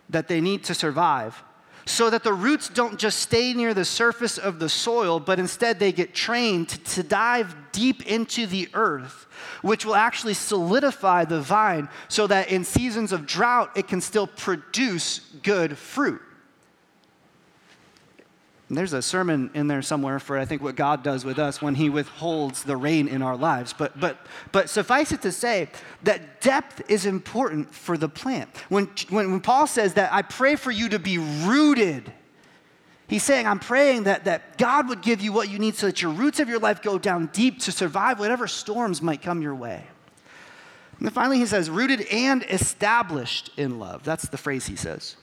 that 0.10 0.28
they 0.28 0.42
need 0.42 0.64
to 0.66 0.74
survive, 0.74 1.42
so 1.86 2.10
that 2.10 2.24
the 2.24 2.34
roots 2.34 2.68
don't 2.68 3.00
just 3.00 3.20
stay 3.20 3.54
near 3.54 3.74
the 3.74 3.86
surface 3.86 4.38
of 4.38 4.60
the 4.60 4.70
soil, 4.70 5.20
but 5.20 5.40
instead 5.40 5.80
they 5.80 5.92
get 5.92 6.14
trained 6.14 6.70
to, 6.70 6.78
to 6.80 7.04
dive 7.04 7.56
deep 7.72 8.06
into 8.08 8.48
the 8.48 8.68
earth, 8.74 9.28
which 9.62 9.86
will 9.86 9.96
actually 9.96 10.34
solidify 10.34 11.26
the 11.26 11.40
vine 11.40 11.88
so 12.08 12.28
that 12.28 12.50
in 12.50 12.64
seasons 12.64 13.12
of 13.12 13.26
drought 13.26 13.72
it 13.76 13.88
can 13.88 14.02
still 14.02 14.28
produce 14.28 15.20
good 15.44 15.78
fruit. 15.78 16.22
There's 18.68 18.94
a 18.94 19.02
sermon 19.02 19.52
in 19.54 19.68
there 19.68 19.84
somewhere 19.84 20.18
for 20.18 20.40
I 20.40 20.46
think 20.46 20.64
what 20.64 20.76
God 20.76 21.04
does 21.04 21.24
with 21.24 21.38
us 21.38 21.62
when 21.62 21.76
He 21.76 21.88
withholds 21.90 22.64
the 22.64 22.76
rain 22.76 23.08
in 23.08 23.22
our 23.22 23.38
lives. 23.38 23.74
But, 23.74 24.00
but, 24.00 24.18
but 24.52 24.70
suffice 24.70 25.12
it 25.12 25.22
to 25.22 25.32
say 25.32 25.70
that 26.02 26.42
depth 26.42 26.82
is 26.90 27.06
important 27.06 27.74
for 27.74 27.96
the 27.96 28.10
plant. 28.10 28.50
When, 28.70 28.90
when, 29.10 29.32
when 29.32 29.42
Paul 29.42 29.68
says 29.68 29.94
that 29.96 30.12
I 30.12 30.24
pray 30.24 30.56
for 30.56 30.72
you 30.72 30.90
to 30.90 30.98
be 30.98 31.20
rooted, 31.20 32.12
he's 33.08 33.22
saying, 33.22 33.46
I'm 33.46 33.60
praying 33.60 34.06
that, 34.06 34.26
that 34.26 34.58
God 34.58 34.90
would 34.90 35.04
give 35.04 35.22
you 35.22 35.32
what 35.32 35.48
you 35.48 35.60
need 35.60 35.76
so 35.76 35.86
that 35.86 36.02
your 36.02 36.12
roots 36.12 36.40
of 36.40 36.50
your 36.50 36.60
life 36.60 36.82
go 36.82 36.98
down 36.98 37.28
deep 37.28 37.60
to 37.62 37.72
survive 37.72 38.18
whatever 38.18 38.48
storms 38.48 39.00
might 39.00 39.22
come 39.22 39.44
your 39.44 39.56
way. 39.56 39.84
And 40.98 41.06
then 41.06 41.14
finally, 41.14 41.38
he 41.38 41.46
says, 41.46 41.70
rooted 41.70 42.02
and 42.12 42.44
established 42.50 43.52
in 43.58 43.78
love. 43.78 44.04
That's 44.04 44.28
the 44.28 44.38
phrase 44.38 44.66
he 44.66 44.76
says. 44.76 45.18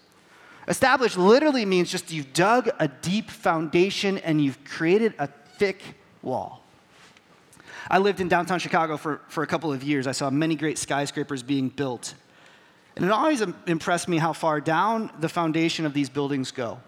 Established 0.69 1.19
literally 1.19 1.65
means 1.65 1.91
just 1.91 2.13
you've 2.13 2.33
dug 2.33 2.71
a 2.79 2.89
deep 2.89 3.31
foundation 3.31 4.19
and 4.19 4.43
you've 4.43 4.63
created 4.65 5.15
a 5.19 5.27
thick 5.27 5.83
wall. 6.23 6.63
I 7.91 7.99
lived 7.99 8.21
in 8.21 8.29
downtown 8.29 8.59
Chicago 8.59 8.97
for, 8.97 9.21
for 9.29 9.43
a 9.43 9.47
couple 9.47 9.73
of 9.73 9.83
years. 9.83 10.07
I 10.07 10.13
saw 10.13 10.31
many 10.31 10.55
great 10.55 10.79
skyscrapers 10.79 11.43
being 11.43 11.69
built. 11.69 12.15
And 12.95 13.05
it 13.05 13.11
always 13.11 13.43
impressed 13.67 14.07
me 14.07 14.19
how 14.19 14.33
far 14.33 14.61
down 14.61 15.11
the 15.19 15.29
foundation 15.29 15.85
of 15.85 15.95
these 15.95 16.09
buildings 16.09 16.51
go. 16.51 16.79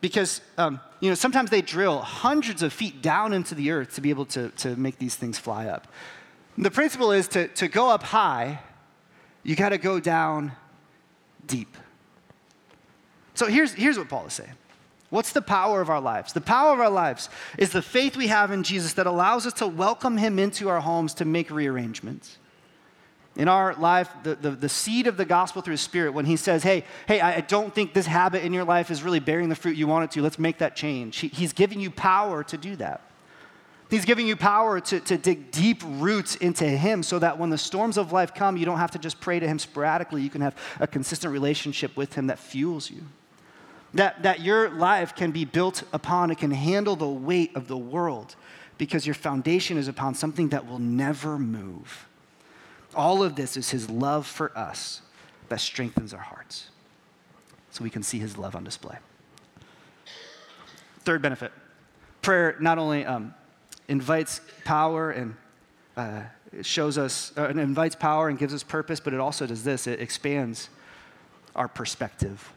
Because, 0.00 0.40
um, 0.58 0.80
you 1.00 1.08
know, 1.08 1.14
sometimes 1.14 1.50
they 1.50 1.62
drill 1.62 2.00
hundreds 2.00 2.62
of 2.62 2.72
feet 2.72 3.02
down 3.02 3.32
into 3.32 3.54
the 3.54 3.70
earth 3.70 3.94
to 3.94 4.00
be 4.00 4.10
able 4.10 4.26
to, 4.26 4.50
to 4.50 4.76
make 4.76 4.98
these 4.98 5.14
things 5.14 5.38
fly 5.38 5.66
up. 5.66 5.88
The 6.58 6.70
principle 6.70 7.12
is 7.12 7.28
to, 7.28 7.48
to 7.48 7.68
go 7.68 7.88
up 7.88 8.02
high, 8.02 8.60
you 9.42 9.56
got 9.56 9.70
to 9.70 9.78
go 9.78 9.98
down 10.00 10.52
deep. 11.46 11.76
So 13.34 13.46
here's, 13.46 13.72
here's 13.72 13.98
what 13.98 14.08
Paul 14.08 14.26
is 14.26 14.34
saying. 14.34 14.52
What's 15.10 15.32
the 15.32 15.42
power 15.42 15.80
of 15.82 15.90
our 15.90 16.00
lives? 16.00 16.32
The 16.32 16.40
power 16.40 16.72
of 16.72 16.80
our 16.80 16.90
lives 16.90 17.28
is 17.58 17.70
the 17.70 17.82
faith 17.82 18.16
we 18.16 18.28
have 18.28 18.50
in 18.50 18.62
Jesus 18.62 18.94
that 18.94 19.06
allows 19.06 19.46
us 19.46 19.52
to 19.54 19.66
welcome 19.66 20.16
him 20.16 20.38
into 20.38 20.70
our 20.70 20.80
homes 20.80 21.12
to 21.14 21.26
make 21.26 21.50
rearrangements. 21.50 22.38
In 23.36 23.48
our 23.48 23.74
life, 23.74 24.10
the, 24.22 24.34
the, 24.34 24.50
the 24.50 24.68
seed 24.68 25.06
of 25.06 25.16
the 25.16 25.24
gospel 25.24 25.60
through 25.60 25.72
his 25.72 25.80
spirit, 25.80 26.12
when 26.12 26.24
he 26.24 26.36
says, 26.36 26.62
Hey, 26.62 26.84
hey, 27.06 27.20
I 27.20 27.40
don't 27.40 27.74
think 27.74 27.94
this 27.94 28.06
habit 28.06 28.42
in 28.42 28.52
your 28.52 28.64
life 28.64 28.90
is 28.90 29.02
really 29.02 29.20
bearing 29.20 29.48
the 29.48 29.54
fruit 29.54 29.76
you 29.76 29.86
want 29.86 30.04
it 30.04 30.10
to, 30.12 30.22
let's 30.22 30.38
make 30.38 30.58
that 30.58 30.76
change. 30.76 31.18
He, 31.18 31.28
he's 31.28 31.52
giving 31.52 31.80
you 31.80 31.90
power 31.90 32.42
to 32.44 32.56
do 32.58 32.76
that. 32.76 33.02
He's 33.90 34.06
giving 34.06 34.26
you 34.26 34.36
power 34.36 34.80
to, 34.80 35.00
to 35.00 35.18
dig 35.18 35.50
deep 35.50 35.82
roots 35.86 36.36
into 36.36 36.64
Him 36.64 37.02
so 37.02 37.18
that 37.18 37.38
when 37.38 37.50
the 37.50 37.58
storms 37.58 37.98
of 37.98 38.10
life 38.10 38.34
come, 38.34 38.56
you 38.56 38.64
don't 38.64 38.78
have 38.78 38.92
to 38.92 38.98
just 38.98 39.20
pray 39.20 39.38
to 39.38 39.46
Him 39.46 39.58
sporadically. 39.58 40.22
You 40.22 40.30
can 40.30 40.40
have 40.40 40.56
a 40.80 40.86
consistent 40.86 41.30
relationship 41.30 41.94
with 41.94 42.14
Him 42.14 42.28
that 42.28 42.38
fuels 42.38 42.90
you. 42.90 43.02
That, 43.94 44.22
that 44.22 44.40
your 44.40 44.70
life 44.70 45.14
can 45.14 45.32
be 45.32 45.44
built 45.44 45.82
upon, 45.92 46.30
it 46.30 46.38
can 46.38 46.50
handle 46.50 46.96
the 46.96 47.08
weight 47.08 47.54
of 47.54 47.68
the 47.68 47.76
world 47.76 48.36
because 48.78 49.06
your 49.06 49.14
foundation 49.14 49.76
is 49.76 49.86
upon 49.86 50.14
something 50.14 50.48
that 50.48 50.66
will 50.66 50.78
never 50.78 51.38
move. 51.38 52.06
All 52.94 53.22
of 53.22 53.36
this 53.36 53.56
is 53.56 53.70
His 53.70 53.90
love 53.90 54.26
for 54.26 54.56
us 54.56 55.02
that 55.48 55.60
strengthens 55.60 56.14
our 56.14 56.20
hearts 56.20 56.70
so 57.70 57.84
we 57.84 57.90
can 57.90 58.02
see 58.02 58.18
His 58.18 58.38
love 58.38 58.56
on 58.56 58.64
display. 58.64 58.96
Third 61.00 61.20
benefit 61.20 61.52
prayer 62.22 62.56
not 62.60 62.78
only 62.78 63.04
um, 63.04 63.34
invites 63.88 64.40
power 64.64 65.10
and 65.10 65.34
uh, 65.96 66.22
shows 66.62 66.96
us, 66.96 67.32
uh, 67.36 67.48
it 67.48 67.58
invites 67.58 67.96
power 67.96 68.28
and 68.28 68.38
gives 68.38 68.54
us 68.54 68.62
purpose, 68.62 69.00
but 69.00 69.12
it 69.12 69.20
also 69.20 69.46
does 69.46 69.64
this 69.64 69.86
it 69.86 70.00
expands 70.00 70.70
our 71.54 71.68
perspective. 71.68 72.52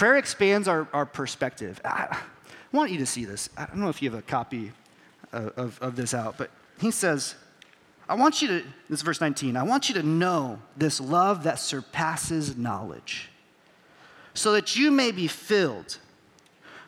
Prayer 0.00 0.16
expands 0.16 0.66
our, 0.66 0.88
our 0.94 1.04
perspective. 1.04 1.78
I, 1.84 2.16
want 2.72 2.90
you 2.90 2.96
to 3.00 3.04
see 3.04 3.26
this. 3.26 3.50
I 3.54 3.66
don't 3.66 3.76
know 3.76 3.90
if 3.90 4.00
you 4.00 4.10
have 4.10 4.18
a 4.18 4.22
copy 4.22 4.72
of, 5.30 5.58
of, 5.58 5.78
of 5.82 5.94
this 5.94 6.14
out, 6.14 6.38
but 6.38 6.50
he 6.80 6.90
says, 6.90 7.34
I 8.08 8.14
want 8.14 8.40
you 8.40 8.48
to, 8.48 8.54
this 8.88 9.00
is 9.00 9.02
verse 9.02 9.20
19, 9.20 9.58
I 9.58 9.62
want 9.62 9.90
you 9.90 9.94
to 9.96 10.02
know 10.02 10.58
this 10.74 11.02
love 11.02 11.42
that 11.42 11.58
surpasses 11.58 12.56
knowledge, 12.56 13.28
so 14.32 14.52
that 14.52 14.74
you 14.74 14.90
may 14.90 15.12
be 15.12 15.26
filled 15.26 15.98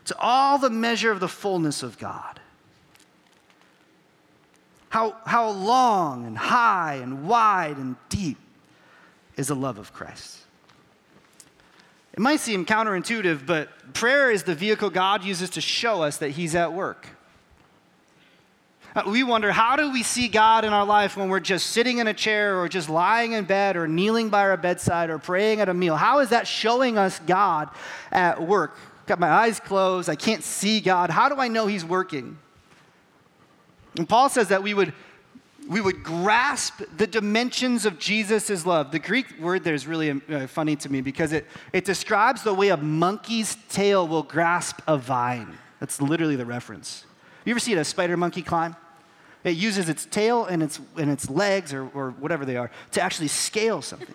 to 0.06 0.16
all 0.18 0.56
the 0.56 0.70
measure 0.70 1.10
of 1.10 1.20
the 1.20 1.28
fullness 1.28 1.82
of 1.82 1.98
God. 1.98 2.40
How, 4.88 5.16
how 5.26 5.50
long 5.50 6.24
and 6.24 6.38
high 6.38 6.94
and 6.94 7.28
wide 7.28 7.76
and 7.76 7.96
deep 8.08 8.38
is 9.36 9.48
the 9.48 9.54
love 9.54 9.76
of 9.76 9.92
Christ? 9.92 10.38
It 12.12 12.20
might 12.20 12.40
seem 12.40 12.66
counterintuitive, 12.66 13.46
but 13.46 13.94
prayer 13.94 14.30
is 14.30 14.42
the 14.42 14.54
vehicle 14.54 14.90
God 14.90 15.24
uses 15.24 15.50
to 15.50 15.60
show 15.60 16.02
us 16.02 16.18
that 16.18 16.30
He's 16.30 16.54
at 16.54 16.72
work. 16.72 17.06
Uh, 18.94 19.04
we 19.06 19.22
wonder 19.22 19.50
how 19.52 19.76
do 19.76 19.90
we 19.90 20.02
see 20.02 20.28
God 20.28 20.66
in 20.66 20.72
our 20.74 20.84
life 20.84 21.16
when 21.16 21.30
we're 21.30 21.40
just 21.40 21.68
sitting 21.68 21.96
in 21.96 22.06
a 22.06 22.12
chair 22.12 22.60
or 22.60 22.68
just 22.68 22.90
lying 22.90 23.32
in 23.32 23.46
bed 23.46 23.74
or 23.74 23.88
kneeling 23.88 24.28
by 24.28 24.42
our 24.42 24.58
bedside 24.58 25.08
or 25.08 25.18
praying 25.18 25.60
at 25.60 25.70
a 25.70 25.74
meal? 25.74 25.96
How 25.96 26.18
is 26.18 26.28
that 26.28 26.46
showing 26.46 26.98
us 26.98 27.18
God 27.20 27.70
at 28.10 28.42
work? 28.42 28.76
Got 29.06 29.18
my 29.18 29.30
eyes 29.30 29.58
closed, 29.58 30.10
I 30.10 30.14
can't 30.14 30.44
see 30.44 30.80
God. 30.80 31.08
How 31.08 31.30
do 31.30 31.36
I 31.36 31.48
know 31.48 31.66
He's 31.66 31.84
working? 31.84 32.38
And 33.96 34.06
Paul 34.06 34.28
says 34.28 34.48
that 34.48 34.62
we 34.62 34.74
would, 34.74 34.92
we 35.68 35.80
would 35.80 36.02
grasp 36.02 36.82
the 36.96 37.06
dimensions 37.06 37.86
of 37.86 37.98
Jesus' 37.98 38.66
love. 38.66 38.90
The 38.90 38.98
Greek 38.98 39.38
word 39.38 39.64
there 39.64 39.74
is 39.74 39.86
really 39.86 40.10
uh, 40.10 40.46
funny 40.46 40.76
to 40.76 40.90
me 40.90 41.00
because 41.00 41.32
it, 41.32 41.46
it 41.72 41.84
describes 41.84 42.42
the 42.42 42.54
way 42.54 42.68
a 42.68 42.76
monkey's 42.76 43.56
tail 43.68 44.06
will 44.06 44.22
grasp 44.22 44.80
a 44.86 44.96
vine. 44.96 45.56
That's 45.80 46.00
literally 46.00 46.36
the 46.36 46.46
reference. 46.46 47.04
You 47.44 47.52
ever 47.52 47.60
seen 47.60 47.78
a 47.78 47.84
spider 47.84 48.16
monkey 48.16 48.42
climb? 48.42 48.76
It 49.44 49.56
uses 49.56 49.88
its 49.88 50.04
tail 50.06 50.44
and 50.44 50.62
its, 50.62 50.80
and 50.96 51.10
its 51.10 51.28
legs, 51.28 51.72
or, 51.72 51.88
or 51.94 52.10
whatever 52.10 52.44
they 52.44 52.56
are, 52.56 52.70
to 52.92 53.02
actually 53.02 53.28
scale 53.28 53.82
something. 53.82 54.14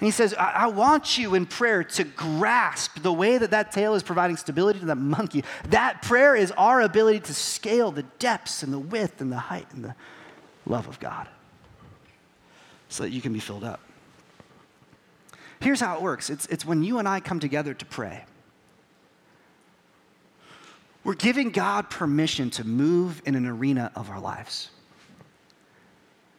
And 0.00 0.06
he 0.06 0.10
says, 0.10 0.34
I, 0.34 0.50
I, 0.50 0.66
want 0.66 1.18
you 1.18 1.34
in 1.34 1.46
prayer 1.46 1.82
to 1.84 2.04
grasp 2.04 3.00
the 3.00 3.12
way 3.12 3.38
that 3.38 3.52
that 3.52 3.72
tail 3.72 3.94
is 3.94 4.02
providing 4.02 4.36
stability 4.36 4.80
to 4.80 4.86
that 4.86 4.96
monkey. 4.96 5.44
That 5.70 6.02
prayer 6.02 6.36
is 6.36 6.50
our 6.52 6.82
ability 6.82 7.20
to 7.20 7.34
scale 7.34 7.90
the 7.90 8.02
depths 8.18 8.62
and 8.62 8.72
the 8.72 8.78
width 8.78 9.20
and 9.20 9.30
the 9.30 9.38
height 9.38 9.66
and 9.72 9.84
the 9.84 9.94
love 10.66 10.88
of 10.88 11.00
God 11.00 11.28
so 12.88 13.02
that 13.02 13.10
you 13.10 13.20
can 13.20 13.32
be 13.32 13.40
filled 13.40 13.64
up. 13.64 13.80
Here's 15.60 15.80
how 15.80 15.96
it 15.96 16.02
works 16.02 16.30
it's, 16.30 16.46
it's 16.46 16.64
when 16.64 16.82
you 16.82 16.98
and 16.98 17.08
I 17.08 17.20
come 17.20 17.40
together 17.40 17.74
to 17.74 17.84
pray. 17.84 18.24
We're 21.02 21.14
giving 21.14 21.50
God 21.50 21.90
permission 21.90 22.48
to 22.50 22.64
move 22.64 23.20
in 23.26 23.34
an 23.34 23.46
arena 23.46 23.92
of 23.94 24.08
our 24.08 24.20
lives. 24.20 24.70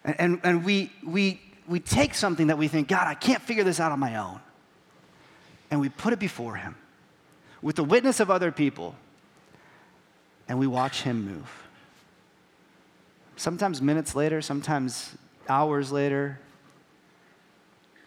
And, 0.03 0.15
and, 0.19 0.39
and 0.43 0.65
we, 0.65 0.91
we 1.05 1.39
we 1.67 1.79
take 1.79 2.13
something 2.13 2.47
that 2.47 2.57
we 2.57 2.67
think, 2.67 2.87
God, 2.87 3.07
I 3.07 3.15
can't 3.15 3.41
figure 3.41 3.63
this 3.63 3.79
out 3.79 3.91
on 3.91 3.99
my 3.99 4.17
own, 4.17 4.39
and 5.71 5.79
we 5.79 5.89
put 5.89 6.13
it 6.13 6.19
before 6.19 6.55
Him 6.55 6.75
with 7.61 7.75
the 7.75 7.83
witness 7.83 8.19
of 8.19 8.29
other 8.29 8.51
people, 8.51 8.95
and 10.47 10.59
we 10.59 10.67
watch 10.67 11.01
Him 11.01 11.25
move. 11.25 11.64
Sometimes 13.37 13.81
minutes 13.81 14.15
later, 14.15 14.41
sometimes 14.41 15.15
hours 15.49 15.91
later. 15.91 16.39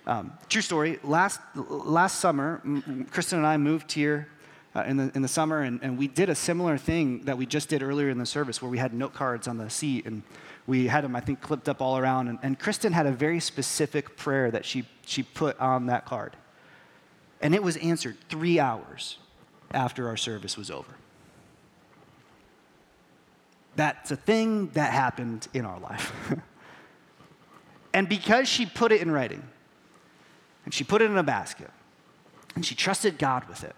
Um, 0.06 0.32
true 0.48 0.62
story. 0.62 0.98
Last, 1.04 1.40
last 1.54 2.18
summer, 2.18 2.62
Kristen 3.10 3.38
and 3.38 3.46
I 3.46 3.58
moved 3.58 3.92
here 3.92 4.28
uh, 4.74 4.84
in, 4.86 4.96
the, 4.96 5.10
in 5.14 5.22
the 5.22 5.28
summer, 5.28 5.60
and, 5.60 5.80
and 5.82 5.98
we 5.98 6.08
did 6.08 6.30
a 6.30 6.34
similar 6.34 6.78
thing 6.78 7.24
that 7.24 7.36
we 7.36 7.44
just 7.44 7.68
did 7.68 7.82
earlier 7.82 8.08
in 8.08 8.18
the 8.18 8.26
service 8.26 8.62
where 8.62 8.70
we 8.70 8.78
had 8.78 8.94
note 8.94 9.12
cards 9.12 9.46
on 9.46 9.58
the 9.58 9.68
seat. 9.68 10.06
And 10.06 10.22
we 10.66 10.86
had 10.86 11.04
them, 11.04 11.14
I 11.14 11.20
think, 11.20 11.40
clipped 11.40 11.68
up 11.68 11.82
all 11.82 11.98
around. 11.98 12.28
And, 12.28 12.38
and 12.42 12.58
Kristen 12.58 12.92
had 12.92 13.06
a 13.06 13.12
very 13.12 13.40
specific 13.40 14.16
prayer 14.16 14.50
that 14.50 14.64
she, 14.64 14.84
she 15.04 15.22
put 15.22 15.58
on 15.60 15.86
that 15.86 16.06
card. 16.06 16.36
And 17.40 17.54
it 17.54 17.62
was 17.62 17.76
answered 17.76 18.16
three 18.28 18.58
hours 18.58 19.18
after 19.72 20.08
our 20.08 20.16
service 20.16 20.56
was 20.56 20.70
over. 20.70 20.94
That's 23.78 24.10
a 24.10 24.16
thing 24.16 24.70
that 24.70 24.92
happened 24.92 25.46
in 25.54 25.64
our 25.64 25.78
life. 25.78 26.12
and 27.94 28.08
because 28.08 28.48
she 28.48 28.66
put 28.66 28.90
it 28.90 29.00
in 29.00 29.08
writing, 29.08 29.42
and 30.64 30.74
she 30.74 30.82
put 30.82 31.00
it 31.00 31.08
in 31.08 31.16
a 31.16 31.22
basket, 31.22 31.70
and 32.56 32.66
she 32.66 32.74
trusted 32.74 33.18
God 33.18 33.48
with 33.48 33.62
it, 33.62 33.76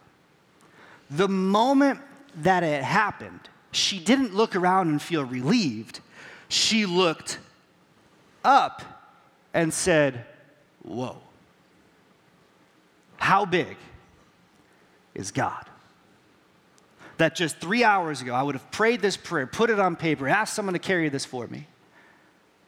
the 1.10 1.28
moment 1.28 2.00
that 2.36 2.62
it 2.62 2.82
happened, 2.82 3.40
she 3.72 3.98
didn't 3.98 4.34
look 4.34 4.56
around 4.56 4.88
and 4.88 5.02
feel 5.02 5.22
relieved 5.22 6.00
she 6.48 6.86
looked 6.86 7.38
up 8.42 8.82
and 9.52 9.72
said, 9.72 10.24
Whoa. 10.82 11.18
How 13.18 13.44
big 13.44 13.76
is 15.14 15.30
God? 15.30 15.69
That 17.20 17.34
just 17.34 17.58
three 17.58 17.84
hours 17.84 18.22
ago, 18.22 18.32
I 18.32 18.42
would 18.42 18.54
have 18.54 18.70
prayed 18.70 19.02
this 19.02 19.18
prayer, 19.18 19.46
put 19.46 19.68
it 19.68 19.78
on 19.78 19.94
paper, 19.94 20.26
asked 20.26 20.54
someone 20.54 20.72
to 20.72 20.78
carry 20.78 21.10
this 21.10 21.26
for 21.26 21.46
me. 21.46 21.66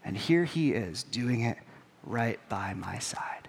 And 0.05 0.15
here 0.15 0.45
he 0.45 0.73
is 0.73 1.05
doing 1.05 1.41
it 1.41 1.57
right 2.05 2.39
by 2.51 2.75
my 2.75 2.99
side. 2.99 3.49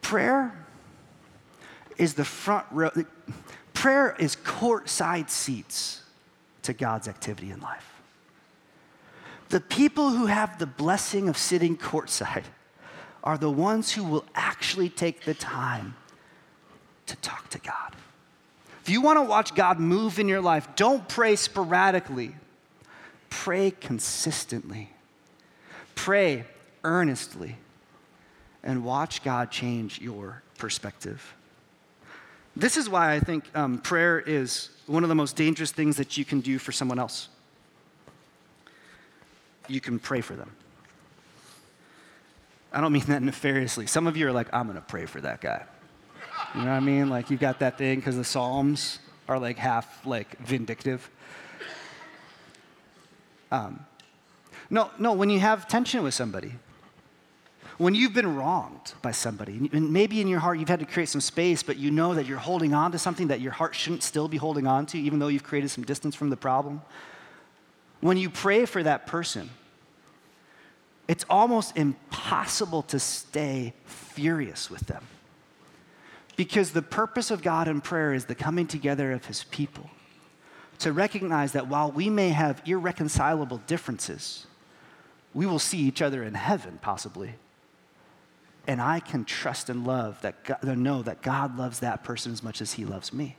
Prayer 0.00 0.54
is 1.98 2.14
the 2.14 2.24
front 2.24 2.64
row. 2.70 2.88
Prayer 3.74 4.16
is 4.18 4.36
courtside 4.36 5.28
seats 5.28 6.02
to 6.62 6.72
God's 6.72 7.08
activity 7.08 7.50
in 7.50 7.60
life. 7.60 7.92
The 9.50 9.60
people 9.60 10.08
who 10.08 10.24
have 10.24 10.58
the 10.58 10.66
blessing 10.66 11.28
of 11.28 11.36
sitting 11.36 11.76
courtside 11.76 12.44
are 13.22 13.36
the 13.36 13.50
ones 13.50 13.92
who 13.92 14.02
will 14.02 14.24
actually 14.34 14.88
take 14.88 15.24
the 15.26 15.34
time 15.34 15.94
to 17.04 17.16
talk 17.16 17.50
to 17.50 17.58
God. 17.58 17.94
If 18.84 18.90
you 18.90 19.00
want 19.00 19.18
to 19.18 19.22
watch 19.22 19.54
God 19.54 19.80
move 19.80 20.18
in 20.18 20.28
your 20.28 20.42
life, 20.42 20.68
don't 20.76 21.08
pray 21.08 21.36
sporadically. 21.36 22.34
pray 23.30 23.72
consistently, 23.72 24.90
pray 25.94 26.44
earnestly, 26.84 27.56
and 28.62 28.84
watch 28.84 29.24
God 29.24 29.50
change 29.50 30.00
your 30.00 30.42
perspective. 30.58 31.34
This 32.54 32.76
is 32.76 32.88
why 32.88 33.14
I 33.14 33.20
think 33.20 33.44
um, 33.54 33.78
prayer 33.78 34.20
is 34.20 34.68
one 34.86 35.02
of 35.02 35.08
the 35.08 35.14
most 35.14 35.34
dangerous 35.34 35.72
things 35.72 35.96
that 35.96 36.16
you 36.16 36.24
can 36.24 36.40
do 36.40 36.58
for 36.58 36.70
someone 36.70 36.98
else. 36.98 37.28
You 39.66 39.80
can 39.80 39.98
pray 39.98 40.20
for 40.20 40.36
them. 40.36 40.52
I 42.72 42.80
don't 42.80 42.92
mean 42.92 43.06
that 43.06 43.22
nefariously. 43.22 43.86
Some 43.86 44.06
of 44.06 44.16
you 44.16 44.28
are 44.28 44.32
like, 44.32 44.48
I'm 44.52 44.66
going 44.66 44.76
to 44.76 44.82
pray 44.82 45.06
for 45.06 45.20
that 45.22 45.40
guy. 45.40 45.64
You 46.54 46.60
know 46.60 46.66
what 46.66 46.76
I 46.76 46.80
mean? 46.80 47.08
Like, 47.10 47.30
you've 47.30 47.40
got 47.40 47.58
that 47.58 47.78
thing 47.78 47.98
because 47.98 48.16
the 48.16 48.24
Psalms 48.24 49.00
are 49.28 49.38
like 49.38 49.56
half 49.56 50.06
like 50.06 50.38
vindictive. 50.38 51.10
Um, 53.50 53.84
no, 54.70 54.90
no, 54.98 55.12
when 55.12 55.30
you 55.30 55.40
have 55.40 55.66
tension 55.68 56.02
with 56.02 56.14
somebody, 56.14 56.52
when 57.78 57.94
you've 57.94 58.14
been 58.14 58.36
wronged 58.36 58.94
by 59.02 59.10
somebody, 59.10 59.68
and 59.72 59.92
maybe 59.92 60.20
in 60.20 60.28
your 60.28 60.38
heart 60.38 60.58
you've 60.58 60.68
had 60.68 60.80
to 60.80 60.86
create 60.86 61.08
some 61.08 61.20
space, 61.20 61.62
but 61.62 61.76
you 61.76 61.90
know 61.90 62.14
that 62.14 62.26
you're 62.26 62.38
holding 62.38 62.72
on 62.72 62.92
to 62.92 62.98
something 62.98 63.28
that 63.28 63.40
your 63.40 63.52
heart 63.52 63.74
shouldn't 63.74 64.02
still 64.02 64.28
be 64.28 64.36
holding 64.36 64.66
on 64.66 64.86
to, 64.86 64.98
even 64.98 65.18
though 65.18 65.28
you've 65.28 65.42
created 65.42 65.70
some 65.70 65.84
distance 65.84 66.14
from 66.14 66.30
the 66.30 66.36
problem. 66.36 66.82
When 68.00 68.16
you 68.16 68.30
pray 68.30 68.64
for 68.66 68.82
that 68.82 69.06
person, 69.06 69.50
it's 71.08 71.24
almost 71.28 71.76
impossible 71.76 72.82
to 72.82 72.98
stay 73.00 73.74
furious 73.86 74.70
with 74.70 74.86
them. 74.86 75.04
Because 76.36 76.72
the 76.72 76.82
purpose 76.82 77.30
of 77.30 77.42
God 77.42 77.68
in 77.68 77.80
prayer 77.80 78.12
is 78.12 78.24
the 78.24 78.34
coming 78.34 78.66
together 78.66 79.12
of 79.12 79.26
his 79.26 79.44
people. 79.44 79.90
To 80.80 80.92
recognize 80.92 81.52
that 81.52 81.68
while 81.68 81.90
we 81.90 82.10
may 82.10 82.30
have 82.30 82.60
irreconcilable 82.66 83.58
differences, 83.66 84.46
we 85.32 85.46
will 85.46 85.60
see 85.60 85.78
each 85.78 86.02
other 86.02 86.22
in 86.22 86.34
heaven, 86.34 86.78
possibly 86.82 87.34
and 88.66 88.80
I 88.80 89.00
can 89.00 89.24
trust 89.24 89.68
and 89.68 89.86
love 89.86 90.20
that 90.22 90.44
God, 90.44 90.78
know 90.78 91.02
that 91.02 91.22
God 91.22 91.58
loves 91.58 91.80
that 91.80 92.02
person 92.02 92.32
as 92.32 92.42
much 92.42 92.60
as 92.60 92.74
he 92.74 92.84
loves 92.84 93.12
me. 93.12 93.36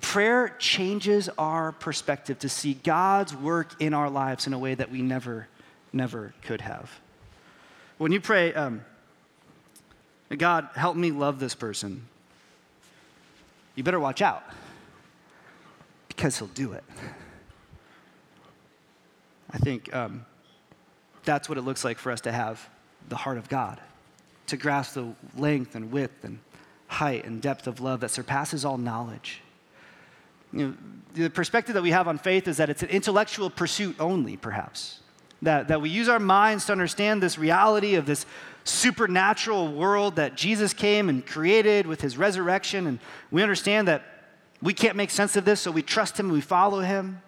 Prayer 0.00 0.54
changes 0.58 1.28
our 1.36 1.72
perspective 1.72 2.38
to 2.40 2.48
see 2.48 2.74
God's 2.74 3.36
work 3.36 3.80
in 3.80 3.94
our 3.94 4.08
lives 4.08 4.46
in 4.46 4.52
a 4.52 4.58
way 4.58 4.74
that 4.74 4.90
we 4.90 5.02
never, 5.02 5.46
never 5.92 6.34
could 6.42 6.62
have. 6.62 6.90
When 7.98 8.10
you 8.10 8.20
pray, 8.20 8.54
um, 8.54 8.84
God, 10.36 10.68
help 10.74 10.96
me 10.96 11.10
love 11.10 11.38
this 11.38 11.54
person, 11.54 12.06
you 13.74 13.82
better 13.82 14.00
watch 14.00 14.22
out 14.22 14.44
because 16.08 16.38
he'll 16.38 16.48
do 16.48 16.72
it. 16.72 16.84
I 19.50 19.58
think 19.58 19.94
um, 19.94 20.24
that's 21.24 21.48
what 21.48 21.58
it 21.58 21.62
looks 21.62 21.84
like 21.84 21.98
for 21.98 22.10
us 22.10 22.20
to 22.22 22.32
have 22.32 22.68
the 23.08 23.16
heart 23.16 23.38
of 23.38 23.48
God, 23.48 23.80
to 24.46 24.56
grasp 24.56 24.94
the 24.94 25.14
length 25.36 25.74
and 25.74 25.92
width 25.92 26.24
and 26.24 26.38
height 26.86 27.24
and 27.24 27.40
depth 27.42 27.66
of 27.66 27.80
love 27.80 28.00
that 28.00 28.10
surpasses 28.10 28.64
all 28.64 28.78
knowledge. 28.78 29.40
You 30.52 30.68
know, 30.68 30.74
the 31.14 31.30
perspective 31.30 31.74
that 31.74 31.82
we 31.82 31.90
have 31.90 32.08
on 32.08 32.18
faith 32.18 32.48
is 32.48 32.56
that 32.58 32.70
it's 32.70 32.82
an 32.82 32.88
intellectual 32.88 33.50
pursuit 33.50 33.96
only, 33.98 34.36
perhaps. 34.36 35.00
That, 35.42 35.68
that 35.68 35.82
we 35.82 35.90
use 35.90 36.08
our 36.08 36.20
minds 36.20 36.66
to 36.66 36.72
understand 36.72 37.22
this 37.22 37.36
reality 37.38 37.96
of 37.96 38.06
this 38.06 38.24
supernatural 38.64 39.72
world 39.72 40.16
that 40.16 40.36
Jesus 40.36 40.72
came 40.72 41.08
and 41.08 41.24
created 41.24 41.86
with 41.86 42.00
his 42.00 42.16
resurrection. 42.16 42.86
And 42.86 42.98
we 43.30 43.42
understand 43.42 43.88
that 43.88 44.02
we 44.62 44.72
can't 44.72 44.96
make 44.96 45.10
sense 45.10 45.36
of 45.36 45.44
this, 45.44 45.60
so 45.60 45.70
we 45.70 45.82
trust 45.82 46.18
him 46.18 46.26
and 46.26 46.32
we 46.32 46.40
follow 46.40 46.80
him. 46.80 47.20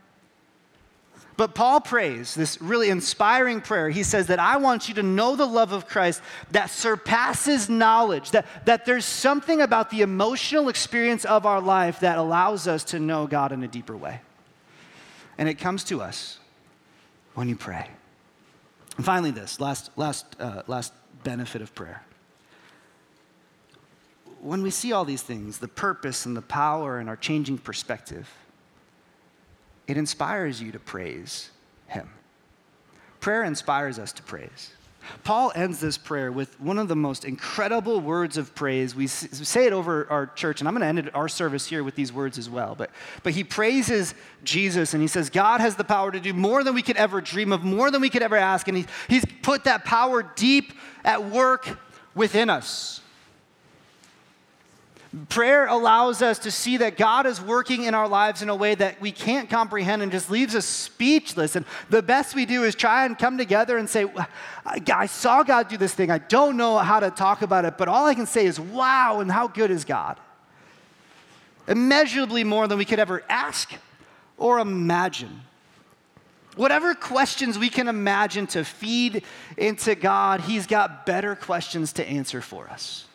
But 1.36 1.54
Paul 1.54 1.82
prays 1.82 2.34
this 2.34 2.60
really 2.62 2.88
inspiring 2.88 3.60
prayer. 3.60 3.90
He 3.90 4.02
says 4.02 4.28
that 4.28 4.38
I 4.38 4.56
want 4.56 4.88
you 4.88 4.94
to 4.94 5.02
know 5.02 5.36
the 5.36 5.44
love 5.44 5.72
of 5.72 5.86
Christ 5.86 6.22
that 6.52 6.70
surpasses 6.70 7.68
knowledge, 7.68 8.30
that, 8.30 8.46
that 8.64 8.86
there's 8.86 9.04
something 9.04 9.60
about 9.60 9.90
the 9.90 10.00
emotional 10.00 10.70
experience 10.70 11.26
of 11.26 11.44
our 11.44 11.60
life 11.60 12.00
that 12.00 12.16
allows 12.16 12.66
us 12.66 12.84
to 12.84 12.98
know 12.98 13.26
God 13.26 13.52
in 13.52 13.62
a 13.62 13.68
deeper 13.68 13.94
way. 13.94 14.22
And 15.36 15.46
it 15.46 15.58
comes 15.58 15.84
to 15.84 16.00
us 16.00 16.38
when 17.34 17.50
you 17.50 17.56
pray. 17.56 17.90
And 18.96 19.04
finally, 19.04 19.30
this 19.30 19.60
last, 19.60 19.90
last, 19.98 20.24
uh, 20.40 20.62
last 20.66 20.94
benefit 21.26 21.60
of 21.60 21.74
prayer. 21.74 22.04
When 24.40 24.62
we 24.62 24.70
see 24.70 24.92
all 24.92 25.04
these 25.04 25.22
things, 25.22 25.58
the 25.58 25.66
purpose 25.66 26.24
and 26.24 26.36
the 26.36 26.42
power 26.42 27.00
and 27.00 27.08
our 27.08 27.16
changing 27.16 27.58
perspective, 27.58 28.32
it 29.88 29.96
inspires 29.96 30.62
you 30.62 30.70
to 30.70 30.78
praise 30.78 31.50
Him. 31.88 32.08
Prayer 33.18 33.42
inspires 33.42 33.98
us 33.98 34.12
to 34.12 34.22
praise. 34.22 34.70
Paul 35.24 35.52
ends 35.54 35.80
this 35.80 35.98
prayer 35.98 36.30
with 36.30 36.58
one 36.60 36.78
of 36.78 36.88
the 36.88 36.96
most 36.96 37.24
incredible 37.24 38.00
words 38.00 38.36
of 38.36 38.54
praise. 38.54 38.94
We 38.94 39.06
say 39.06 39.66
it 39.66 39.72
over 39.72 40.06
our 40.10 40.26
church, 40.26 40.60
and 40.60 40.68
I'm 40.68 40.74
going 40.74 40.82
to 40.82 41.02
end 41.02 41.10
our 41.14 41.28
service 41.28 41.66
here 41.66 41.82
with 41.84 41.94
these 41.94 42.12
words 42.12 42.38
as 42.38 42.48
well. 42.48 42.74
But, 42.74 42.90
but 43.22 43.32
he 43.32 43.44
praises 43.44 44.14
Jesus, 44.44 44.94
and 44.94 45.02
he 45.02 45.08
says, 45.08 45.30
God 45.30 45.60
has 45.60 45.76
the 45.76 45.84
power 45.84 46.10
to 46.10 46.20
do 46.20 46.32
more 46.32 46.64
than 46.64 46.74
we 46.74 46.82
could 46.82 46.96
ever 46.96 47.20
dream 47.20 47.52
of, 47.52 47.64
more 47.64 47.90
than 47.90 48.00
we 48.00 48.10
could 48.10 48.22
ever 48.22 48.36
ask. 48.36 48.68
And 48.68 48.78
he, 48.78 48.86
he's 49.08 49.24
put 49.42 49.64
that 49.64 49.84
power 49.84 50.22
deep 50.22 50.72
at 51.04 51.24
work 51.24 51.78
within 52.14 52.50
us. 52.50 53.00
Prayer 55.30 55.66
allows 55.66 56.20
us 56.20 56.40
to 56.40 56.50
see 56.50 56.76
that 56.76 56.98
God 56.98 57.24
is 57.24 57.40
working 57.40 57.84
in 57.84 57.94
our 57.94 58.06
lives 58.06 58.42
in 58.42 58.50
a 58.50 58.54
way 58.54 58.74
that 58.74 59.00
we 59.00 59.12
can't 59.12 59.48
comprehend 59.48 60.02
and 60.02 60.12
just 60.12 60.30
leaves 60.30 60.54
us 60.54 60.66
speechless. 60.66 61.56
And 61.56 61.64
the 61.88 62.02
best 62.02 62.34
we 62.34 62.44
do 62.44 62.64
is 62.64 62.74
try 62.74 63.06
and 63.06 63.16
come 63.18 63.38
together 63.38 63.78
and 63.78 63.88
say, 63.88 64.04
I 64.66 65.06
saw 65.06 65.42
God 65.42 65.68
do 65.68 65.78
this 65.78 65.94
thing. 65.94 66.10
I 66.10 66.18
don't 66.18 66.58
know 66.58 66.76
how 66.76 67.00
to 67.00 67.10
talk 67.10 67.40
about 67.40 67.64
it, 67.64 67.78
but 67.78 67.88
all 67.88 68.04
I 68.04 68.14
can 68.14 68.26
say 68.26 68.44
is, 68.44 68.60
wow, 68.60 69.20
and 69.20 69.32
how 69.32 69.48
good 69.48 69.70
is 69.70 69.86
God? 69.86 70.20
Immeasurably 71.66 72.44
more 72.44 72.68
than 72.68 72.76
we 72.76 72.84
could 72.84 72.98
ever 72.98 73.24
ask 73.28 73.72
or 74.36 74.58
imagine. 74.58 75.40
Whatever 76.56 76.94
questions 76.94 77.58
we 77.58 77.70
can 77.70 77.88
imagine 77.88 78.46
to 78.48 78.64
feed 78.64 79.22
into 79.56 79.94
God, 79.94 80.42
He's 80.42 80.66
got 80.66 81.06
better 81.06 81.36
questions 81.36 81.94
to 81.94 82.06
answer 82.06 82.42
for 82.42 82.68
us. 82.68 83.05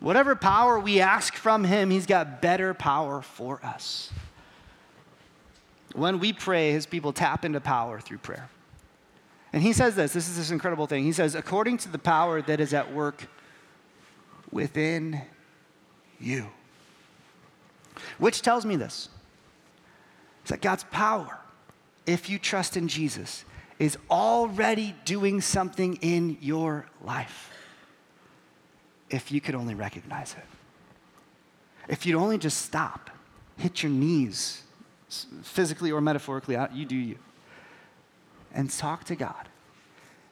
Whatever 0.00 0.34
power 0.34 0.80
we 0.80 1.00
ask 1.00 1.34
from 1.34 1.64
Him, 1.64 1.90
He's 1.90 2.06
got 2.06 2.40
better 2.40 2.72
power 2.72 3.20
for 3.20 3.64
us. 3.64 4.10
When 5.94 6.18
we 6.18 6.32
pray, 6.32 6.72
His 6.72 6.86
people 6.86 7.12
tap 7.12 7.44
into 7.44 7.60
power 7.60 8.00
through 8.00 8.18
prayer. 8.18 8.48
And 9.52 9.62
He 9.62 9.74
says 9.74 9.94
this 9.94 10.14
this 10.14 10.28
is 10.28 10.38
this 10.38 10.50
incredible 10.50 10.86
thing. 10.86 11.04
He 11.04 11.12
says, 11.12 11.34
according 11.34 11.78
to 11.78 11.90
the 11.90 11.98
power 11.98 12.40
that 12.42 12.60
is 12.60 12.72
at 12.72 12.92
work 12.92 13.28
within 14.50 15.20
you. 16.18 16.46
Which 18.18 18.40
tells 18.40 18.64
me 18.64 18.76
this 18.76 19.10
it's 20.42 20.50
that 20.50 20.62
God's 20.62 20.84
power, 20.84 21.38
if 22.06 22.30
you 22.30 22.38
trust 22.38 22.74
in 22.78 22.88
Jesus, 22.88 23.44
is 23.78 23.98
already 24.10 24.94
doing 25.04 25.42
something 25.42 25.96
in 25.96 26.38
your 26.40 26.86
life 27.02 27.50
if 29.10 29.30
you 29.30 29.40
could 29.40 29.54
only 29.54 29.74
recognize 29.74 30.34
it. 30.34 30.44
If 31.88 32.06
you'd 32.06 32.16
only 32.16 32.38
just 32.38 32.62
stop, 32.62 33.10
hit 33.58 33.82
your 33.82 33.90
knees, 33.90 34.62
physically 35.42 35.90
or 35.90 36.00
metaphorically, 36.00 36.56
you 36.72 36.84
do 36.84 36.96
you, 36.96 37.16
and 38.54 38.70
talk 38.70 39.04
to 39.04 39.16
God 39.16 39.48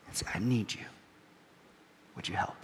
and 0.06 0.16
say, 0.16 0.26
I 0.34 0.38
need 0.38 0.72
you. 0.72 0.84
Would 2.16 2.28
you 2.28 2.36
help? 2.36 2.56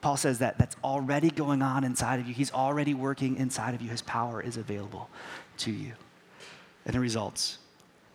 Paul 0.00 0.16
says 0.16 0.38
that 0.38 0.56
that's 0.58 0.76
already 0.84 1.30
going 1.30 1.62
on 1.62 1.82
inside 1.82 2.20
of 2.20 2.28
you. 2.28 2.34
He's 2.34 2.52
already 2.52 2.94
working 2.94 3.36
inside 3.36 3.74
of 3.74 3.82
you. 3.82 3.90
His 3.90 4.02
power 4.02 4.40
is 4.40 4.56
available 4.56 5.08
to 5.58 5.72
you. 5.72 5.92
And 6.84 6.94
it 6.94 7.00
results 7.00 7.58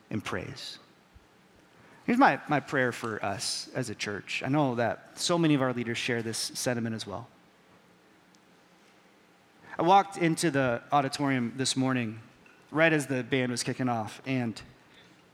in 0.10 0.21
praise. 0.21 0.79
Here's 2.06 2.18
my, 2.18 2.40
my 2.48 2.60
prayer 2.60 2.92
for 2.92 3.24
us 3.24 3.70
as 3.76 3.90
a 3.90 3.96
church. 3.96 4.42
I 4.46 4.50
know 4.50 4.76
that 4.76 5.12
so 5.16 5.38
many 5.38 5.54
of 5.54 5.62
our 5.62 5.74
leaders 5.74 5.98
share 5.98 6.22
this 6.22 6.38
sentiment 6.38 6.96
as 6.96 7.06
well. 7.06 7.28
I 9.78 9.84
walked 9.84 10.18
into 10.18 10.52
the 10.52 10.82
auditorium 10.92 11.54
this 11.58 11.78
morning 11.78 12.20
right 12.72 12.92
as 12.92 13.08
the 13.08 13.24
band 13.24 13.52
was 13.52 13.64
kicking 13.64 13.90
off 13.90 14.22
and 14.26 14.60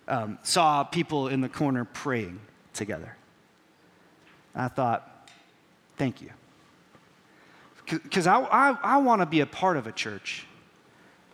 um, 0.07 0.39
saw 0.43 0.83
people 0.83 1.27
in 1.27 1.41
the 1.41 1.49
corner 1.49 1.85
praying 1.85 2.39
together. 2.73 3.15
I 4.55 4.67
thought, 4.67 5.29
thank 5.97 6.21
you. 6.21 6.31
Because 7.85 8.27
I, 8.27 8.39
I, 8.39 8.77
I 8.83 8.97
want 8.97 9.21
to 9.21 9.25
be 9.25 9.39
a 9.39 9.45
part 9.45 9.77
of 9.77 9.87
a 9.87 9.91
church 9.91 10.45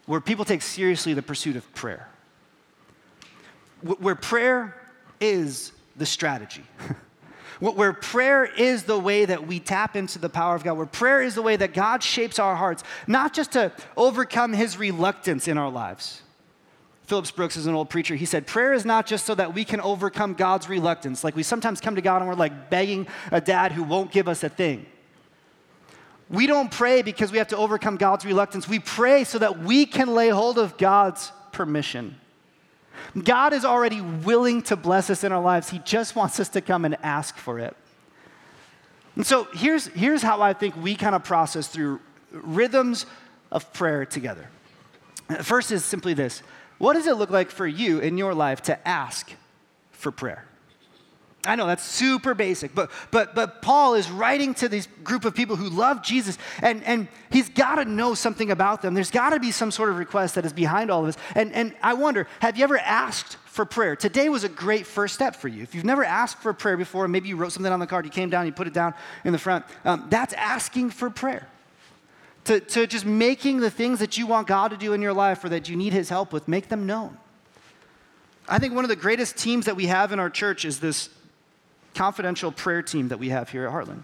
where 0.06 0.22
people 0.22 0.46
take 0.46 0.62
seriously 0.62 1.14
the 1.14 1.22
pursuit 1.22 1.56
of 1.56 1.74
prayer, 1.74 2.10
where 3.82 4.16
prayer 4.16 4.76
is 5.24 5.72
the 5.96 6.06
strategy. 6.06 6.64
where 7.60 7.94
prayer 7.94 8.44
is 8.44 8.84
the 8.84 9.00
way 9.00 9.24
that 9.24 9.48
we 9.48 9.60
tap 9.60 9.96
into 9.96 10.20
the 10.20 10.28
power 10.28 10.54
of 10.54 10.64
God, 10.64 10.74
where 10.74 10.86
prayer 10.86 11.22
is 11.22 11.34
the 11.34 11.42
way 11.42 11.56
that 11.56 11.74
God 11.74 12.04
shapes 12.04 12.40
our 12.40 12.56
hearts, 12.56 12.84
not 13.08 13.34
just 13.34 13.54
to 13.54 13.72
overcome 13.96 14.52
his 14.52 14.78
reluctance 14.78 15.48
in 15.48 15.58
our 15.58 15.70
lives, 15.70 16.22
Phillips 17.06 17.32
Brooks 17.32 17.58
is 17.58 17.66
an 17.66 17.76
old 17.76 17.90
preacher. 17.90 18.16
He 18.16 18.26
said, 18.26 18.48
Prayer 18.48 18.74
is 18.74 18.86
not 18.86 19.06
just 19.06 19.26
so 19.26 19.36
that 19.36 19.54
we 19.54 19.66
can 19.66 19.82
overcome 19.82 20.34
God's 20.34 20.70
reluctance. 20.70 21.24
Like 21.24 21.36
we 21.36 21.44
sometimes 21.44 21.82
come 21.82 21.96
to 21.96 22.02
God 22.02 22.18
and 22.18 22.28
we're 22.28 22.36
like 22.36 22.70
begging 22.70 23.08
a 23.32 23.42
dad 23.42 23.72
who 23.72 23.84
won't 23.84 24.12
give 24.12 24.28
us 24.28 24.44
a 24.44 24.50
thing. 24.50 24.86
We 26.30 26.48
don't 26.48 26.72
pray 26.72 27.02
because 27.02 27.32
we 27.32 27.38
have 27.38 27.50
to 27.50 27.58
overcome 27.58 27.98
God's 27.98 28.26
reluctance. 28.26 28.68
We 28.68 28.80
pray 28.80 29.26
so 29.26 29.38
that 29.40 29.60
we 29.60 29.86
can 29.86 30.14
lay 30.14 30.30
hold 30.30 30.58
of 30.58 30.78
God's 30.78 31.32
permission. 31.52 32.16
God 33.22 33.54
is 33.54 33.66
already 33.66 34.02
willing 34.02 34.62
to 34.64 34.76
bless 34.76 35.10
us 35.10 35.24
in 35.24 35.32
our 35.32 35.42
lives. 35.42 35.70
He 35.70 35.80
just 35.80 36.16
wants 36.16 36.40
us 36.40 36.50
to 36.50 36.62
come 36.62 36.86
and 36.86 36.98
ask 37.04 37.38
for 37.38 37.60
it. 37.60 37.76
And 39.16 39.26
so 39.26 39.48
here's, 39.54 39.88
here's 39.88 40.22
how 40.22 40.42
I 40.42 40.54
think 40.54 40.76
we 40.76 40.96
kind 40.96 41.16
of 41.16 41.24
process 41.24 41.68
through 41.68 42.00
rhythms 42.32 43.06
of 43.52 43.72
prayer 43.74 44.06
together. 44.06 44.50
First 45.42 45.72
is 45.72 45.86
simply 45.86 46.14
this 46.14 46.42
What 46.80 46.94
does 46.94 47.08
it 47.08 47.18
look 47.18 47.30
like 47.30 47.50
for 47.52 47.68
you 47.68 48.00
in 48.00 48.18
your 48.18 48.34
life 48.34 48.62
to 48.64 48.88
ask 48.88 49.32
for 49.92 50.12
prayer? 50.12 50.46
I 51.46 51.56
know 51.56 51.68
that's 51.68 51.84
super 51.84 52.34
basic, 52.34 52.74
but, 52.74 52.90
but, 53.12 53.36
but 53.36 53.62
Paul 53.62 53.96
is 53.96 54.10
writing 54.10 54.54
to 54.56 54.70
this 54.70 54.88
group 55.04 55.26
of 55.26 55.36
people 55.36 55.58
who 55.58 55.70
love 55.70 56.02
Jesus, 56.02 56.38
and, 56.62 56.82
and 56.86 57.10
he's 57.32 57.50
got 57.50 57.76
to 57.76 57.86
know 57.86 58.14
something 58.14 58.50
about 58.50 58.82
them. 58.82 58.94
There's 58.94 59.12
got 59.12 59.32
to 59.32 59.40
be 59.40 59.52
some 59.52 59.70
sort 59.70 59.90
of 59.90 59.98
request 59.98 60.36
that 60.36 60.46
is 60.46 60.54
behind 60.54 60.90
all 60.90 61.02
of 61.02 61.08
this. 61.08 61.18
And, 61.36 61.52
and 61.52 61.76
I 61.82 61.96
wonder 61.96 62.28
have 62.40 62.58
you 62.58 62.64
ever 62.64 62.78
asked 62.78 63.36
for 63.46 63.66
prayer? 63.66 63.98
Today 63.98 64.30
was 64.30 64.46
a 64.46 64.50
great 64.50 64.88
first 64.88 65.16
step 65.16 65.36
for 65.36 65.50
you. 65.50 65.64
If 65.64 65.76
you've 65.76 65.84
never 65.84 66.06
asked 66.06 66.38
for 66.38 66.54
prayer 66.54 66.78
before, 66.78 67.08
maybe 67.10 67.28
you 67.28 67.36
wrote 67.36 67.52
something 67.52 67.72
on 67.72 67.80
the 67.80 67.88
card, 67.88 68.06
you 68.06 68.12
came 68.12 68.30
down, 68.30 68.46
you 68.46 68.54
put 68.54 68.68
it 68.68 68.74
down 68.74 68.94
in 69.26 69.34
the 69.34 69.40
front, 69.40 69.66
um, 69.84 70.08
that's 70.10 70.34
asking 70.34 70.92
for 70.92 71.10
prayer. 71.10 71.48
To, 72.46 72.60
to 72.60 72.88
just 72.88 73.06
making 73.06 73.62
the 73.62 73.70
things 73.70 74.00
that 74.00 74.18
you 74.18 74.28
want 74.28 74.48
God 74.48 74.72
to 74.72 74.78
do 74.78 74.92
in 74.92 75.02
your 75.02 75.14
life 75.14 75.44
or 75.46 75.50
that 75.50 75.70
you 75.70 75.78
need 75.78 75.94
his 75.94 76.10
help 76.10 76.34
with, 76.34 76.48
make 76.48 76.68
them 76.68 76.86
known. 76.86 77.18
I 78.50 78.60
think 78.60 78.74
one 78.74 78.84
of 78.84 78.90
the 78.90 78.98
greatest 78.98 79.38
teams 79.38 79.66
that 79.66 79.78
we 79.78 79.86
have 79.86 80.12
in 80.12 80.20
our 80.20 80.30
church 80.30 80.66
is 80.66 80.82
this 80.82 81.10
confidential 81.94 82.52
prayer 82.52 82.82
team 82.82 83.10
that 83.10 83.20
we 83.20 83.30
have 83.30 83.50
here 83.50 83.68
at 83.68 83.74
Heartland. 83.74 84.04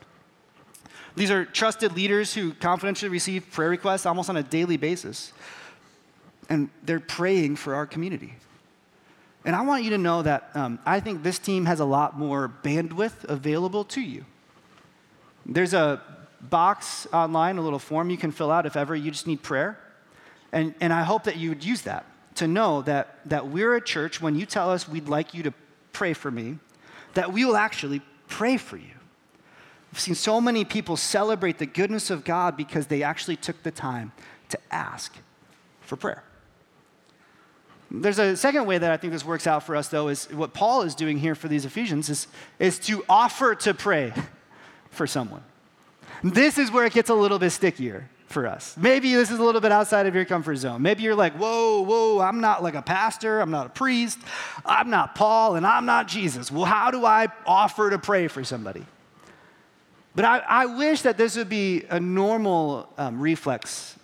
These 1.15 1.32
are 1.32 1.45
trusted 1.45 1.93
leaders 1.95 2.34
who 2.34 2.54
confidentially 2.54 3.10
receive 3.10 3.49
prayer 3.52 3.69
requests 3.69 4.06
almost 4.06 4.30
on 4.30 4.38
a 4.38 4.43
daily 4.43 4.78
basis. 4.78 5.34
And 6.49 6.69
they're 6.84 6.99
praying 6.99 7.58
for 7.58 7.75
our 7.75 7.86
community. 7.86 8.34
And 9.45 9.56
I 9.56 9.62
want 9.62 9.84
you 9.84 9.91
to 9.91 9.97
know 9.97 10.21
that 10.21 10.49
um, 10.54 10.80
I 10.86 10.99
think 10.99 11.23
this 11.23 11.39
team 11.39 11.65
has 11.65 11.80
a 11.80 11.86
lot 11.86 12.17
more 12.17 12.52
bandwidth 12.63 13.23
available 13.25 13.84
to 13.86 14.02
you. 14.02 14.25
There's 15.45 15.73
a 15.73 16.02
box 16.41 17.08
online, 17.13 17.58
a 17.58 17.62
little 17.62 17.80
form 17.80 18.10
you 18.10 18.17
can 18.17 18.32
fill 18.32 18.52
out 18.52 18.65
if 18.65 18.75
ever 18.75 18.95
you 18.95 19.12
just 19.12 19.28
need 19.28 19.41
prayer. 19.41 19.80
And, 20.52 20.73
and 20.82 20.91
I 20.91 21.04
hope 21.04 21.23
that 21.23 21.38
you 21.38 21.49
would 21.49 21.63
use 21.63 21.84
that 21.84 22.06
to 22.36 22.47
know 22.47 22.82
that, 22.84 23.19
that 23.25 23.47
we're 23.47 23.75
a 23.75 23.82
church, 23.82 24.21
when 24.21 24.36
you 24.36 24.45
tell 24.45 24.69
us 24.71 24.88
we'd 24.88 25.10
like 25.10 25.34
you 25.34 25.43
to 25.43 25.54
pray 25.91 26.13
for 26.13 26.32
me, 26.32 26.58
that 27.13 27.34
we 27.34 27.45
will 27.45 27.58
actually 27.58 28.02
pray 28.28 28.58
for 28.58 28.78
you. 28.78 28.93
I've 29.91 30.00
seen 30.00 30.15
so 30.15 30.39
many 30.39 30.65
people 30.65 30.98
celebrate 30.98 31.58
the 31.58 31.65
goodness 31.65 32.10
of 32.10 32.24
God 32.24 32.56
because 32.56 32.88
they 32.88 33.02
actually 33.02 33.36
took 33.36 33.63
the 33.63 33.72
time 33.72 34.12
to 34.50 34.60
ask 34.72 35.15
for 35.82 35.95
prayer. 35.95 36.24
There's 37.91 38.19
a 38.19 38.38
second 38.38 38.67
way 38.67 38.78
that 38.78 38.91
I 38.91 38.98
think 38.98 39.13
this 39.13 39.26
works 39.26 39.48
out 39.48 39.63
for 39.63 39.76
us, 39.76 39.88
though, 39.88 40.10
is 40.10 40.26
what 40.32 40.54
Paul 40.54 40.84
is 40.84 40.93
doing 40.93 41.17
here 41.17 41.34
for 41.34 41.48
these 41.48 41.65
Ephesians 41.65 42.08
is, 42.10 42.28
is 42.60 42.78
to 42.80 43.04
offer 43.10 43.56
to 43.56 43.74
pray 43.74 44.13
for 44.91 45.08
someone. 45.08 45.43
This 46.24 46.60
is 46.60 46.72
where 46.72 46.86
it 46.86 46.93
gets 46.93 47.10
a 47.10 47.15
little 47.15 47.39
bit 47.39 47.50
stickier 47.50 48.08
for 48.30 48.48
us. 48.48 48.78
Maybe 48.78 49.13
this 49.13 49.32
is 49.32 49.39
a 49.39 49.44
little 49.44 49.60
bit 49.60 49.72
outside 49.72 50.06
of 50.06 50.15
your 50.15 50.26
comfort 50.26 50.56
zone. 50.58 50.82
Maybe 50.82 51.04
you're 51.04 51.15
like, 51.15 51.34
whoa, 51.34 51.82
whoa, 51.82 52.20
I'm 52.20 52.39
not 52.39 52.62
like 52.62 52.76
a 52.76 52.82
pastor, 52.82 53.42
I'm 53.42 53.52
not 53.52 53.65
a 53.65 53.70
priest, 53.70 54.20
I'm 54.65 54.89
not 54.89 55.15
Paul, 55.15 55.56
and 55.56 55.65
I'm 55.65 55.86
not 55.86 56.08
Jesus. 56.08 56.52
Well, 56.52 56.65
how 56.65 56.92
do 56.92 57.06
I 57.06 57.28
offer 57.46 57.89
to 57.89 57.98
pray 57.98 58.28
for 58.28 58.44
somebody? 58.44 58.86
But 60.15 60.26
I, 60.26 60.39
I 60.39 60.65
wish 60.68 61.02
that 61.04 61.18
this 61.18 61.36
would 61.38 61.50
be 61.50 61.86
a 61.89 62.00
normal 62.00 62.92
um, 62.98 63.20
reflex 63.20 63.96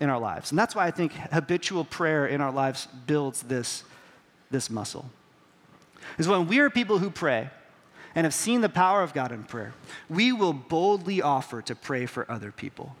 in 0.00 0.08
our 0.08 0.18
lives. 0.18 0.50
And 0.50 0.58
that's 0.58 0.74
why 0.74 0.86
I 0.86 0.90
think 0.90 1.12
habitual 1.12 1.84
prayer 1.84 2.26
in 2.26 2.40
our 2.40 2.52
lives 2.52 2.88
builds 3.06 3.42
this, 3.42 3.84
this 4.50 4.70
muscle. 4.70 5.10
Is 6.16 6.28
when 6.28 6.46
we 6.46 6.58
are 6.60 6.70
people 6.70 6.98
who 6.98 7.10
pray 7.10 7.50
and 8.14 8.24
have 8.24 8.34
seen 8.34 8.62
the 8.62 8.68
power 8.68 9.02
of 9.02 9.12
God 9.12 9.30
in 9.32 9.44
prayer, 9.44 9.74
we 10.08 10.32
will 10.32 10.52
boldly 10.52 11.20
offer 11.20 11.60
to 11.62 11.74
pray 11.74 12.06
for 12.06 12.30
other 12.30 12.50
people. 12.50 12.96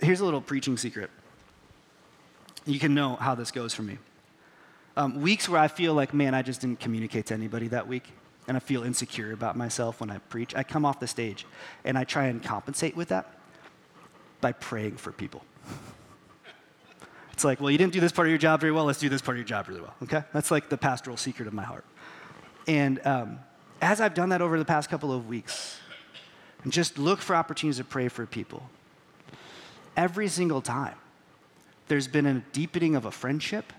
Here's 0.00 0.20
a 0.20 0.24
little 0.24 0.40
preaching 0.40 0.76
secret. 0.76 1.10
You 2.66 2.78
can 2.78 2.94
know 2.94 3.16
how 3.16 3.34
this 3.34 3.50
goes 3.50 3.72
for 3.72 3.82
me. 3.82 3.98
Um, 4.96 5.20
weeks 5.20 5.48
where 5.48 5.60
I 5.60 5.68
feel 5.68 5.94
like, 5.94 6.14
man, 6.14 6.34
I 6.34 6.42
just 6.42 6.60
didn't 6.60 6.80
communicate 6.80 7.26
to 7.26 7.34
anybody 7.34 7.68
that 7.68 7.86
week, 7.86 8.04
and 8.48 8.56
I 8.56 8.60
feel 8.60 8.82
insecure 8.82 9.32
about 9.32 9.56
myself 9.56 10.00
when 10.00 10.10
I 10.10 10.18
preach, 10.18 10.54
I 10.54 10.62
come 10.62 10.84
off 10.84 11.00
the 11.00 11.06
stage 11.06 11.46
and 11.84 11.98
I 11.98 12.04
try 12.04 12.26
and 12.26 12.42
compensate 12.42 12.96
with 12.96 13.08
that 13.08 13.30
by 14.40 14.52
praying 14.52 14.96
for 14.96 15.12
people. 15.12 15.44
It's 17.32 17.44
like, 17.44 17.60
well, 17.60 17.70
you 17.70 17.76
didn't 17.76 17.92
do 17.92 18.00
this 18.00 18.12
part 18.12 18.28
of 18.28 18.30
your 18.30 18.38
job 18.38 18.60
very 18.60 18.72
well, 18.72 18.86
let's 18.86 18.98
do 18.98 19.10
this 19.10 19.20
part 19.20 19.34
of 19.34 19.40
your 19.40 19.46
job 19.46 19.68
really 19.68 19.82
well, 19.82 19.94
okay? 20.04 20.22
That's 20.32 20.50
like 20.50 20.70
the 20.70 20.78
pastoral 20.78 21.18
secret 21.18 21.46
of 21.46 21.52
my 21.52 21.64
heart. 21.64 21.84
And 22.66 22.98
um, 23.06 23.40
as 23.82 24.00
I've 24.00 24.14
done 24.14 24.30
that 24.30 24.40
over 24.40 24.58
the 24.58 24.64
past 24.64 24.88
couple 24.88 25.12
of 25.12 25.28
weeks, 25.28 25.78
and 26.64 26.72
just 26.72 26.96
look 26.96 27.20
for 27.20 27.36
opportunities 27.36 27.76
to 27.76 27.84
pray 27.84 28.08
for 28.08 28.24
people, 28.24 28.62
every 29.96 30.28
single 30.28 30.60
time. 30.60 30.94
There's 31.88 32.08
been 32.08 32.26
a 32.26 32.42
deepening 32.52 32.96
of 32.96 33.04
a 33.04 33.10
friendship, 33.10 33.72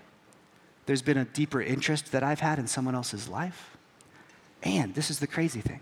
there's 0.86 1.02
been 1.02 1.18
a 1.18 1.24
deeper 1.26 1.60
interest 1.60 2.12
that 2.12 2.22
I've 2.22 2.40
had 2.40 2.58
in 2.58 2.66
someone 2.66 2.94
else's 2.94 3.28
life. 3.28 3.76
And 4.62 4.94
this 4.94 5.10
is 5.10 5.18
the 5.18 5.26
crazy 5.26 5.60
thing. 5.60 5.80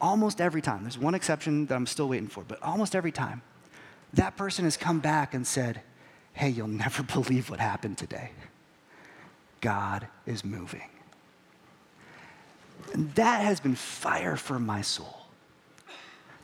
Almost 0.00 0.40
every 0.40 0.62
time, 0.62 0.82
there's 0.82 0.98
one 0.98 1.14
exception 1.14 1.66
that 1.66 1.74
I'm 1.74 1.86
still 1.86 2.08
waiting 2.08 2.28
for, 2.28 2.42
but 2.42 2.60
almost 2.62 2.96
every 2.96 3.12
time, 3.12 3.42
that 4.14 4.36
person 4.36 4.64
has 4.64 4.76
come 4.76 5.00
back 5.00 5.34
and 5.34 5.46
said, 5.46 5.82
Hey, 6.32 6.48
you'll 6.48 6.66
never 6.66 7.02
believe 7.14 7.50
what 7.50 7.60
happened 7.60 7.98
today. 7.98 8.30
God 9.60 10.08
is 10.26 10.44
moving. 10.44 10.88
And 12.92 13.14
that 13.14 13.42
has 13.42 13.60
been 13.60 13.74
fire 13.74 14.36
for 14.36 14.58
my 14.58 14.80
soul 14.82 15.21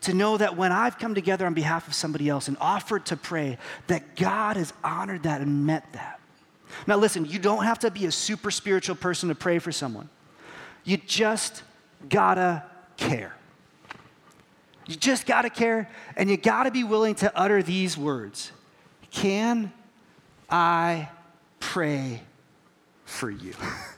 to 0.02 0.14
know 0.14 0.36
that 0.36 0.56
when 0.56 0.72
I've 0.72 0.98
come 0.98 1.14
together 1.14 1.46
on 1.46 1.54
behalf 1.54 1.88
of 1.88 1.94
somebody 1.94 2.28
else 2.28 2.48
and 2.48 2.56
offered 2.60 3.06
to 3.06 3.16
pray, 3.16 3.58
that 3.88 4.16
God 4.16 4.56
has 4.56 4.72
honored 4.84 5.24
that 5.24 5.40
and 5.40 5.66
met 5.66 5.92
that. 5.92 6.20
Now, 6.86 6.96
listen, 6.96 7.24
you 7.24 7.38
don't 7.38 7.64
have 7.64 7.78
to 7.80 7.90
be 7.90 8.06
a 8.06 8.12
super 8.12 8.50
spiritual 8.50 8.96
person 8.96 9.28
to 9.28 9.34
pray 9.34 9.58
for 9.58 9.72
someone. 9.72 10.08
You 10.84 10.96
just 10.96 11.62
gotta 12.08 12.64
care. 12.96 13.34
You 14.86 14.96
just 14.96 15.26
gotta 15.26 15.50
care, 15.50 15.90
and 16.16 16.30
you 16.30 16.36
gotta 16.36 16.70
be 16.70 16.84
willing 16.84 17.14
to 17.16 17.36
utter 17.38 17.62
these 17.62 17.98
words 17.98 18.52
Can 19.10 19.72
I 20.48 21.08
pray 21.60 22.22
for 23.04 23.30
you? 23.30 23.54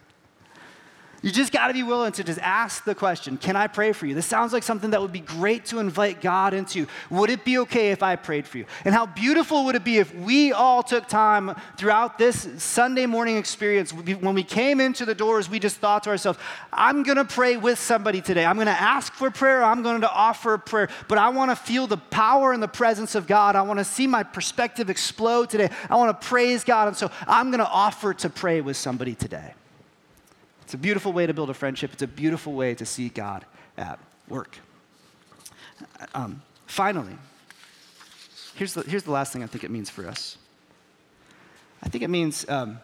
You 1.23 1.31
just 1.31 1.53
got 1.53 1.69
to 1.69 1.75
be 1.75 1.83
willing 1.83 2.13
to 2.13 2.25
just 2.25 2.39
ask 2.39 2.85
the 2.85 2.95
question 2.95 3.37
Can 3.37 3.55
I 3.55 3.67
pray 3.67 3.93
for 3.93 4.07
you? 4.07 4.15
This 4.15 4.25
sounds 4.25 4.55
like 4.55 4.63
something 4.63 4.91
that 4.91 5.03
would 5.03 5.13
be 5.13 5.21
great 5.21 5.67
to 5.67 5.79
invite 5.79 6.23
God 6.23 6.55
into. 6.55 6.87
Would 7.11 7.29
it 7.29 7.45
be 7.45 7.59
okay 7.59 7.91
if 7.91 8.03
I 8.03 8.17
prayed 8.17 8.47
for 8.47 8.57
you? 8.57 8.65
And 8.87 8.95
how 8.95 9.05
beautiful 9.05 9.67
would 9.67 9.75
it 9.75 9.85
be 9.85 9.99
if 9.99 10.15
we 10.15 10.53
all 10.53 10.83
took 10.83 11.09
time 11.09 11.55
throughout 11.77 12.17
this 12.17 12.49
Sunday 12.57 13.05
morning 13.05 13.37
experience, 13.37 13.93
when 13.93 14.35
we 14.35 14.43
came 14.43 14.81
into 14.81 15.05
the 15.05 15.15
doors, 15.15 15.51
we 15.51 15.59
just 15.59 15.77
thought 15.77 16.05
to 16.05 16.11
ourselves, 16.11 16.39
I'm 16.73 17.03
going 17.03 17.19
to 17.19 17.27
pray 17.27 17.59
with 17.59 17.79
somebody 17.79 18.23
today. 18.23 18.47
I'm 18.47 18.57
going 18.57 18.67
to 18.67 18.73
ask 18.73 19.13
for 19.13 19.31
prayer. 19.31 19.63
I'm 19.63 19.83
going 19.83 20.01
to 20.01 20.11
offer 20.11 20.57
prayer. 20.57 20.89
But 21.07 21.19
I 21.19 21.29
want 21.29 21.51
to 21.51 21.57
feel 21.57 21.87
the 21.87 21.99
power 21.99 22.53
and 22.53 22.63
the 22.63 22.69
presence 22.69 23.15
of 23.15 23.27
God. 23.27 23.57
I 23.57 23.63
want 23.63 23.79
to 23.79 23.85
see 23.85 24.07
my 24.07 24.23
perspective 24.23 24.89
explode 24.89 25.51
today. 25.51 25.69
I 25.91 25.97
want 25.97 26.19
to 26.19 26.27
praise 26.27 26.65
God. 26.65 26.89
And 26.89 26.97
so 26.97 27.11
I'm 27.27 27.51
going 27.51 27.59
to 27.59 27.69
offer 27.69 28.15
to 28.15 28.31
pray 28.31 28.63
with 28.63 28.79
somebody 28.79 29.15
today. 29.15 29.53
It's 30.71 30.75
a 30.77 30.79
beautiful 30.79 31.13
way 31.13 31.27
to 31.27 31.35
build 31.35 31.51
a 31.51 31.55
friendship. 31.55 31.93
It's 31.93 32.03
a 32.03 32.07
beautiful 32.07 32.53
way 32.53 32.77
to 32.77 32.87
see 32.87 33.09
God 33.09 33.45
at 33.77 33.99
work. 34.29 34.57
Um, 36.15 36.43
finally, 36.67 37.19
here's 38.55 38.75
the, 38.75 38.83
here's 38.83 39.03
the 39.03 39.11
last 39.11 39.33
thing 39.33 39.43
I 39.43 39.47
think 39.47 39.65
it 39.65 39.73
means 39.73 39.91
for 39.91 40.07
us. 40.07 40.39
I 41.83 41.89
think 41.89 42.05
it 42.05 42.09
means 42.09 42.49
um, 42.49 42.79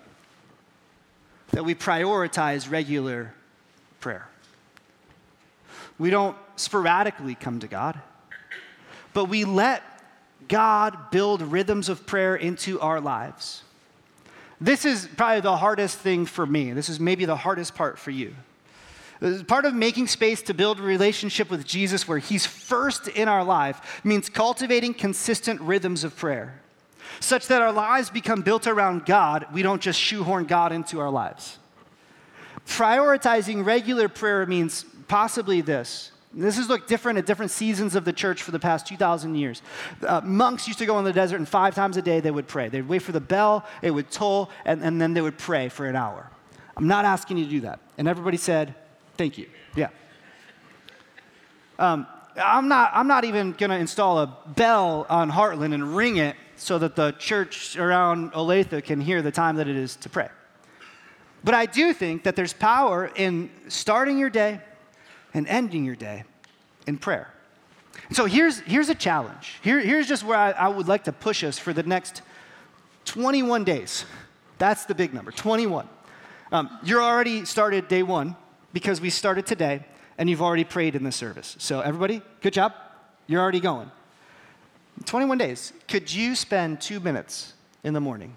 that 1.53 1.65
we 1.65 1.77
prioritize 1.77 2.69
regular 2.69 3.33
prayer. 4.01 4.27
We 5.97 6.11
don't 6.11 6.37
sporadically 6.57 7.37
come 7.37 7.61
to 7.61 7.69
God, 7.69 8.01
but 9.13 9.27
we 9.27 9.45
let 9.45 9.85
God 10.49 11.13
build 11.13 11.41
rhythms 11.41 11.89
of 11.89 12.05
prayer 12.05 12.35
into 12.35 12.81
our 12.81 13.01
lives. 13.01 13.63
This 14.61 14.85
is 14.85 15.09
probably 15.17 15.41
the 15.41 15.57
hardest 15.57 15.99
thing 15.99 16.27
for 16.27 16.47
me. 16.47 16.73
This 16.73 16.89
is 16.89 16.99
maybe 16.99 17.25
the 17.25 17.37
hardest 17.37 17.75
part 17.75 17.99
for 17.99 18.11
you. 18.11 18.35
Uh, 19.21 19.43
part 19.47 19.65
of 19.65 19.75
making 19.75 20.07
space 20.07 20.43
to 20.43 20.55
build 20.55 20.79
a 20.79 20.83
relationship 20.83 21.51
with 21.51 21.67
Jesus 21.67 22.07
where 22.07 22.19
He's 22.19 22.47
first 22.47 23.09
in 23.09 23.29
our 23.29 23.45
life 23.45 24.01
means 24.05 24.29
cultivating 24.29 24.95
consistent 24.95 25.61
rhythms 25.61 26.05
of 26.05 26.17
prayer. 26.17 26.61
such 27.21 27.47
that 27.49 27.63
our 27.63 27.73
lives 27.73 28.11
become 28.11 28.43
built 28.43 28.67
around 28.67 29.07
God. 29.07 29.47
We 29.53 29.63
don't 29.63 29.81
just 29.81 29.99
shoehorn 29.99 30.45
God 30.45 30.73
into 30.73 31.01
our 31.01 31.11
lives. 31.11 31.59
Prioritizing 32.67 33.65
regular 33.65 34.09
prayer 34.09 34.45
means 34.47 34.85
possibly 35.09 35.61
this. 35.61 36.11
This 36.33 36.57
has 36.57 36.69
looked 36.69 36.89
different 36.89 37.19
at 37.19 37.27
different 37.27 37.51
seasons 37.51 37.95
of 37.95 38.05
the 38.05 38.13
church 38.13 38.43
for 38.43 38.51
the 38.51 38.59
past 38.59 38.87
2,000 38.87 39.37
years. 39.37 39.63
Uh, 40.07 40.21
monks 40.23 40.67
used 40.67 40.79
to 40.81 40.87
go 40.87 40.99
in 40.99 41.05
the 41.05 41.13
desert, 41.13 41.37
and 41.37 41.49
five 41.49 41.75
times 41.75 41.97
a 41.97 42.03
day 42.03 42.21
they 42.21 42.31
would 42.31 42.47
pray. 42.47 42.69
They'd 42.69 42.87
wait 42.87 43.03
for 43.03 43.13
the 43.13 43.21
bell, 43.21 43.65
it 43.81 43.91
would 43.91 44.11
toll, 44.11 44.51
and, 44.65 44.83
and 44.83 45.01
then 45.01 45.15
they 45.15 45.23
would 45.23 45.39
pray 45.39 45.69
for 45.69 45.87
an 45.87 45.97
hour. 45.97 46.31
I'm 46.77 46.89
not 46.89 47.05
asking 47.05 47.39
you 47.39 47.45
to 47.45 47.51
do 47.51 47.61
that. 47.61 47.81
And 47.97 48.07
everybody 48.07 48.37
said, 48.37 48.75
Thank 49.17 49.39
you. 49.39 49.49
Yeah. 49.75 49.89
Um, 51.79 52.07
I'm, 52.37 52.69
not, 52.69 52.91
I'm 52.93 53.09
not 53.09 53.25
even 53.25 53.53
going 53.53 53.71
to 53.71 53.77
install 53.77 54.19
a 54.19 54.37
bell 54.49 55.07
on 55.09 55.31
Heartland 55.31 55.73
and 55.73 55.97
ring 55.97 56.19
it 56.19 56.37
so 56.57 56.79
that 56.79 56.97
the 56.97 57.13
church 57.13 57.77
around 57.77 58.33
Olathe 58.33 58.85
can 58.85 59.01
hear 59.01 59.23
the 59.23 59.31
time 59.31 59.57
that 59.57 59.69
it 59.69 59.77
is 59.77 59.97
to 59.97 60.11
pray. 60.11 60.29
But 61.45 61.55
I 61.55 61.67
do 61.67 61.93
think 61.93 62.25
that 62.25 62.37
there's 62.37 62.53
power 62.53 63.11
in 63.15 63.51
starting 63.69 64.19
your 64.19 64.31
day 64.31 64.61
and 65.37 65.47
ending 65.49 65.85
your 65.85 65.95
day 65.95 66.25
in 66.87 66.97
prayer. 66.97 67.29
So 68.11 68.25
here's, 68.25 68.61
here's 68.61 68.89
a 68.89 68.95
challenge. 68.95 69.59
Here, 69.63 69.81
here's 69.81 70.09
just 70.09 70.25
where 70.25 70.37
I, 70.37 70.51
I 70.53 70.69
would 70.69 70.89
like 70.89 71.05
to 71.05 71.13
push 71.13 71.45
us 71.45 71.59
for 71.59 71.75
the 71.75 71.83
next 71.83 72.23
21 73.05 73.63
days. 73.63 74.07
That's 74.57 74.87
the 74.87 74.95
big 74.95 75.13
number 75.13 75.31
21. 75.31 75.87
Um, 76.53 76.79
you're 76.83 77.03
already 77.03 77.45
started 77.45 77.87
day 77.87 78.03
one 78.03 78.35
because 78.73 79.01
we 79.01 79.11
started 79.11 79.47
today 79.47 79.85
and 80.17 80.31
you've 80.31 80.41
already 80.41 80.65
prayed 80.65 80.97
in 80.97 81.05
the 81.05 81.13
service. 81.13 81.55
So, 81.59 81.81
everybody, 81.81 82.23
good 82.41 82.55
job. 82.55 82.73
You're 83.27 83.43
already 83.43 83.61
going. 83.61 83.91
21 85.05 85.37
days. 85.37 85.75
Could 85.87 86.13
you 86.13 86.35
spend 86.35 86.81
two 86.81 86.99
minutes 86.99 87.53
in 87.85 87.93
the 87.93 88.01
morning, 88.01 88.35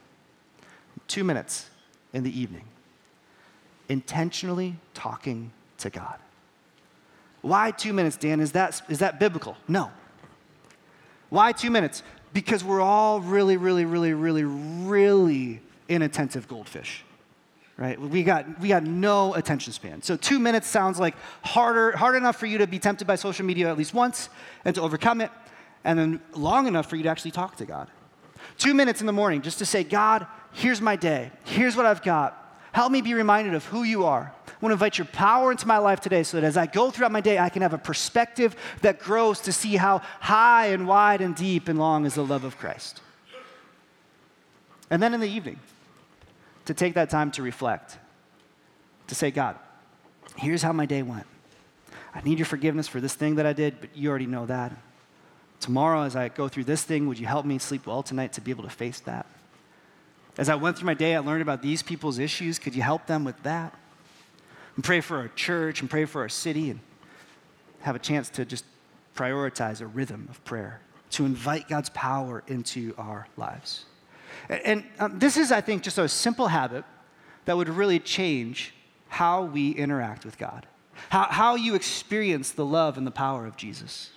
two 1.08 1.24
minutes 1.24 1.70
in 2.12 2.24
the 2.24 2.38
evening, 2.38 2.66
intentionally 3.88 4.76
talking 4.93 5.52
to 5.78 5.89
God? 5.89 6.20
Why 7.42 7.72
two 7.72 7.94
minutes, 7.94 8.18
Dan? 8.18 8.40
Is 8.40 8.52
that, 8.54 8.82
is 8.90 9.00
that 9.00 9.20
biblical? 9.20 9.56
No. 9.68 9.92
Why 11.30 11.52
two 11.52 11.72
minutes? 11.72 12.04
Because 12.34 12.64
we're 12.64 12.82
all 12.82 13.22
really, 13.22 13.58
really, 13.58 13.86
really, 13.86 14.14
really, 14.14 14.44
really 14.44 15.62
inattentive 15.88 16.48
goldfish 16.48 17.04
right? 17.80 18.00
We 18.00 18.24
got, 18.24 18.60
we 18.60 18.68
got 18.68 18.84
no 18.84 19.34
attention 19.36 19.72
span. 19.72 20.02
So 20.02 20.18
two 20.18 20.38
minutes 20.38 20.68
sounds 20.68 21.00
like 21.00 21.16
harder, 21.42 21.96
hard 21.96 22.16
enough 22.18 22.36
for 22.36 22.46
you 22.46 22.58
to 22.58 22.68
be 22.68 22.78
tempted 22.78 23.08
by 23.08 23.16
social 23.16 23.46
media 23.46 23.70
at 23.70 23.78
least 23.78 23.94
once 23.94 24.28
and 24.66 24.76
to 24.76 24.82
overcome 24.82 25.22
it, 25.22 25.32
and 25.86 25.98
then 25.98 26.22
long 26.34 26.68
enough 26.68 26.90
for 26.90 26.98
you 26.98 27.04
to 27.04 27.10
actually 27.10 27.32
talk 27.32 27.56
to 27.56 27.66
God. 27.66 27.90
Two 28.58 28.74
minutes 28.74 29.00
in 29.00 29.08
the 29.08 29.14
morning 29.14 29.42
just 29.42 29.60
to 29.60 29.66
say, 29.66 29.86
God, 29.86 30.28
here's 30.52 30.82
my 30.82 30.98
day. 30.98 31.32
Here's 31.46 31.78
what 31.78 31.86
I've 31.86 32.04
got. 32.04 32.36
Help 32.74 32.92
me 32.92 33.02
be 33.02 33.14
reminded 33.14 33.54
of 33.54 33.64
who 33.66 33.84
you 33.84 34.04
are. 34.04 34.34
I 34.60 34.66
want 34.66 34.72
to 34.72 34.74
invite 34.74 34.97
your 34.97 35.05
power 35.05 35.51
into 35.51 35.66
my 35.66 35.78
life 35.78 36.01
today 36.01 36.22
so 36.24 36.36
that 36.36 36.45
as 36.45 36.57
I 36.57 36.66
go 36.66 36.91
throughout 36.91 37.14
my 37.14 37.22
day, 37.22 37.39
I 37.39 37.47
can 37.47 37.62
have 37.62 37.74
a 37.74 37.78
perspective 37.78 38.57
that 38.82 38.99
grows 38.99 39.39
to 39.41 39.53
see 39.53 39.78
how 39.78 39.99
high 40.20 40.68
and 40.68 40.86
wide 40.86 41.22
and 41.22 41.34
deep 41.34 41.70
and 41.70 41.80
long 41.80 42.05
is 42.05 42.16
the 42.16 42.26
love 42.26 42.43
of 42.43 42.57
Christ. 42.57 42.99
And 44.89 45.01
then 45.01 45.14
in 45.14 45.22
the 45.22 45.30
evening, 45.30 45.60
to 46.66 46.74
take 46.74 46.95
that 46.95 47.10
time 47.10 47.32
to 47.32 47.41
reflect, 47.41 47.97
to 49.07 49.16
say, 49.16 49.32
God, 49.32 49.55
here's 50.36 50.62
how 50.62 50.74
my 50.74 50.86
day 50.86 51.03
went. 51.03 51.26
I 52.14 52.20
need 52.22 52.38
your 52.38 52.45
forgiveness 52.45 52.88
for 52.88 52.99
this 52.99 53.14
thing 53.14 53.36
that 53.36 53.45
I 53.45 53.53
did, 53.53 53.80
but 53.80 53.95
you 53.95 54.10
already 54.10 54.26
know 54.26 54.45
that. 54.47 54.74
Tomorrow, 55.62 56.03
as 56.03 56.18
I 56.18 56.28
go 56.28 56.49
through 56.49 56.66
this 56.66 56.84
thing, 56.84 57.07
would 57.07 57.18
you 57.18 57.28
help 57.28 57.45
me 57.45 57.60
sleep 57.60 57.88
well 57.88 58.03
tonight 58.03 58.34
to 58.34 58.41
be 58.41 58.51
able 58.51 58.64
to 58.64 58.70
face 58.70 58.99
that? 59.01 59.26
As 60.38 60.49
I 60.49 60.55
went 60.55 60.78
through 60.78 60.88
my 60.88 60.95
day, 60.95 61.16
I 61.16 61.20
learned 61.20 61.41
about 61.41 61.62
these 61.62 61.82
people's 61.82 62.20
issues. 62.20 62.60
Could 62.60 62.76
you 62.76 62.82
help 62.82 63.07
them 63.07 63.24
with 63.24 63.41
that? 63.43 63.74
And 64.80 64.84
pray 64.86 65.01
for 65.01 65.17
our 65.17 65.27
church 65.27 65.82
and 65.82 65.89
pray 65.89 66.05
for 66.05 66.21
our 66.21 66.30
city 66.30 66.69
and 66.69 66.80
have 67.82 67.97
a 67.97 67.99
chance 67.99 68.30
to 68.30 68.45
just 68.45 68.63
prioritize 69.13 69.82
a 69.82 69.86
rhythm 69.86 70.25
of 70.30 70.41
prayer, 70.45 70.80
to 71.09 71.25
invite 71.25 71.67
God's 71.67 71.89
power 71.89 72.45
into 72.47 72.93
our 72.97 73.27
lives. 73.36 73.84
And 74.47 74.86
um, 74.97 75.19
this 75.19 75.36
is, 75.36 75.51
I 75.51 75.59
think, 75.59 75.84
just 75.84 75.97
a 75.97 76.07
simple 76.07 76.47
habit 76.47 76.86
that 77.43 77.57
would 77.57 77.67
really 77.67 77.99
change 77.99 78.73
how 79.09 79.43
we 79.43 79.71
interact 79.71 80.23
with 80.23 80.38
God, 80.38 80.65
how, 81.09 81.23
how 81.23 81.55
you 81.55 81.75
experience 81.75 82.51
the 82.51 82.65
love 82.65 82.97
and 82.97 83.05
the 83.05 83.11
power 83.11 83.45
of 83.45 83.57
Jesus. 83.57 84.11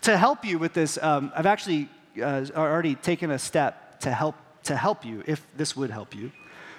To 0.00 0.16
help 0.16 0.42
you 0.42 0.58
with 0.58 0.72
this, 0.72 0.98
um, 1.02 1.30
I've 1.36 1.44
actually 1.44 1.90
uh, 2.18 2.46
already 2.56 2.94
taken 2.94 3.30
a 3.30 3.38
step 3.38 4.00
to 4.00 4.10
help, 4.10 4.36
to 4.62 4.74
help 4.74 5.04
you, 5.04 5.22
if 5.26 5.46
this 5.54 5.76
would 5.76 5.90
help 5.90 6.14
you. 6.14 6.32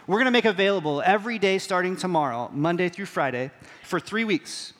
We're 0.05 0.17
going 0.17 0.25
to 0.25 0.31
make 0.31 0.43
available 0.43 1.01
every 1.05 1.39
day 1.39 1.57
starting 1.59 1.95
tomorrow, 1.95 2.51
Monday 2.53 2.89
through 2.89 3.05
Friday, 3.05 3.51
for 3.83 4.01
three 4.01 4.25
weeks. 4.25 4.73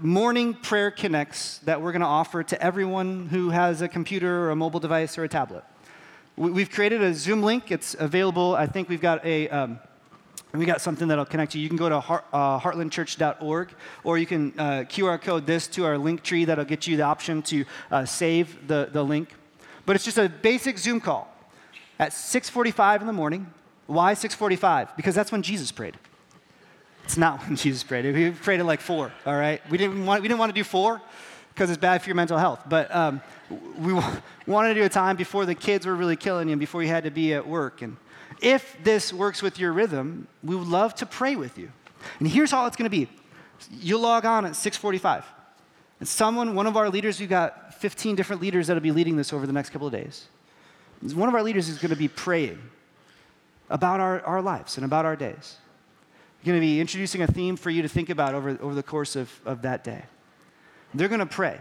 Morning 0.00 0.54
prayer 0.54 0.90
connects 0.90 1.58
that 1.58 1.82
we're 1.82 1.92
going 1.92 2.00
to 2.00 2.06
offer 2.06 2.42
to 2.42 2.62
everyone 2.62 3.28
who 3.28 3.50
has 3.50 3.82
a 3.82 3.88
computer 3.88 4.46
or 4.46 4.50
a 4.52 4.56
mobile 4.56 4.80
device 4.80 5.18
or 5.18 5.24
a 5.24 5.28
tablet. 5.28 5.64
We've 6.34 6.70
created 6.70 7.02
a 7.02 7.12
Zoom 7.12 7.42
link. 7.42 7.70
It's 7.70 7.94
available. 7.98 8.54
I 8.54 8.66
think 8.66 8.88
we've 8.88 9.02
got 9.02 9.22
a. 9.22 9.50
Um, 9.50 9.80
we 10.54 10.64
got 10.64 10.80
something 10.80 11.08
that'll 11.08 11.26
connect 11.26 11.54
you. 11.54 11.60
You 11.60 11.68
can 11.68 11.76
go 11.76 11.90
to 11.90 12.00
heart, 12.00 12.24
uh, 12.32 12.58
heartlandchurch.org, 12.58 13.68
or 14.02 14.16
you 14.16 14.24
can 14.24 14.54
uh, 14.58 14.84
QR 14.88 15.20
code 15.20 15.46
this 15.46 15.66
to 15.68 15.84
our 15.84 15.98
link 15.98 16.22
tree 16.22 16.46
that'll 16.46 16.64
get 16.64 16.86
you 16.86 16.96
the 16.96 17.02
option 17.02 17.42
to 17.42 17.66
uh, 17.90 18.06
save 18.06 18.66
the, 18.66 18.88
the 18.90 19.02
link. 19.02 19.34
But 19.84 19.94
it's 19.94 20.06
just 20.06 20.16
a 20.16 20.30
basic 20.30 20.78
Zoom 20.78 21.02
call 21.02 21.28
at 21.98 22.12
6:45 22.12 23.02
in 23.02 23.06
the 23.06 23.12
morning. 23.12 23.52
Why 23.86 24.14
6:45? 24.14 24.96
Because 24.96 25.14
that's 25.14 25.32
when 25.32 25.42
Jesus 25.42 25.72
prayed. 25.72 25.96
It's 27.04 27.16
not 27.16 27.40
when 27.46 27.56
Jesus 27.56 27.82
prayed. 27.82 28.14
He 28.14 28.30
prayed 28.30 28.60
at 28.60 28.66
like 28.66 28.80
four. 28.80 29.12
All 29.24 29.36
right. 29.36 29.60
We 29.70 29.78
didn't 29.78 30.04
want 30.06 30.22
we 30.22 30.28
didn't 30.28 30.40
want 30.40 30.50
to 30.50 30.60
do 30.60 30.64
four 30.64 31.00
because 31.54 31.70
it's 31.70 31.80
bad 31.80 32.02
for 32.02 32.08
your 32.08 32.16
mental 32.16 32.36
health. 32.36 32.62
But 32.68 32.94
um, 32.94 33.22
we 33.78 33.94
wanted 34.46 34.74
to 34.74 34.80
do 34.80 34.84
a 34.84 34.88
time 34.88 35.16
before 35.16 35.46
the 35.46 35.54
kids 35.54 35.86
were 35.86 35.94
really 35.94 36.16
killing 36.16 36.48
you, 36.48 36.52
and 36.52 36.60
before 36.60 36.82
you 36.82 36.88
had 36.88 37.04
to 37.04 37.10
be 37.10 37.32
at 37.32 37.46
work. 37.46 37.82
And 37.82 37.96
if 38.42 38.76
this 38.82 39.12
works 39.12 39.40
with 39.40 39.58
your 39.58 39.72
rhythm, 39.72 40.28
we 40.42 40.54
would 40.56 40.68
love 40.68 40.94
to 40.96 41.06
pray 41.06 41.36
with 41.36 41.56
you. 41.56 41.70
And 42.18 42.28
here's 42.28 42.52
all 42.52 42.66
it's 42.66 42.76
going 42.76 42.90
to 42.90 42.96
be. 42.96 43.08
You'll 43.80 44.00
log 44.00 44.26
on 44.26 44.44
at 44.44 44.52
6:45. 44.52 45.24
And 45.98 46.06
someone, 46.06 46.54
one 46.54 46.66
of 46.66 46.76
our 46.76 46.90
leaders, 46.90 47.18
we've 47.20 47.28
got 47.28 47.74
15 47.76 48.16
different 48.16 48.42
leaders 48.42 48.66
that'll 48.66 48.82
be 48.82 48.92
leading 48.92 49.16
this 49.16 49.32
over 49.32 49.46
the 49.46 49.52
next 49.52 49.70
couple 49.70 49.86
of 49.86 49.94
days. 49.94 50.26
One 51.14 51.26
of 51.26 51.34
our 51.34 51.42
leaders 51.42 51.70
is 51.70 51.78
going 51.78 51.90
to 51.90 51.96
be 51.96 52.08
praying 52.08 52.58
about 53.68 54.00
our, 54.00 54.20
our 54.22 54.42
lives 54.42 54.76
and 54.76 54.84
about 54.84 55.04
our 55.04 55.16
days. 55.16 55.56
We're 56.40 56.52
going 56.52 56.60
to 56.60 56.66
be 56.66 56.80
introducing 56.80 57.22
a 57.22 57.26
theme 57.26 57.56
for 57.56 57.70
you 57.70 57.82
to 57.82 57.88
think 57.88 58.10
about 58.10 58.34
over, 58.34 58.50
over 58.60 58.74
the 58.74 58.82
course 58.82 59.16
of, 59.16 59.30
of 59.44 59.62
that 59.62 59.82
day. 59.82 60.04
They're 60.94 61.08
going 61.08 61.20
to 61.20 61.26
pray. 61.26 61.60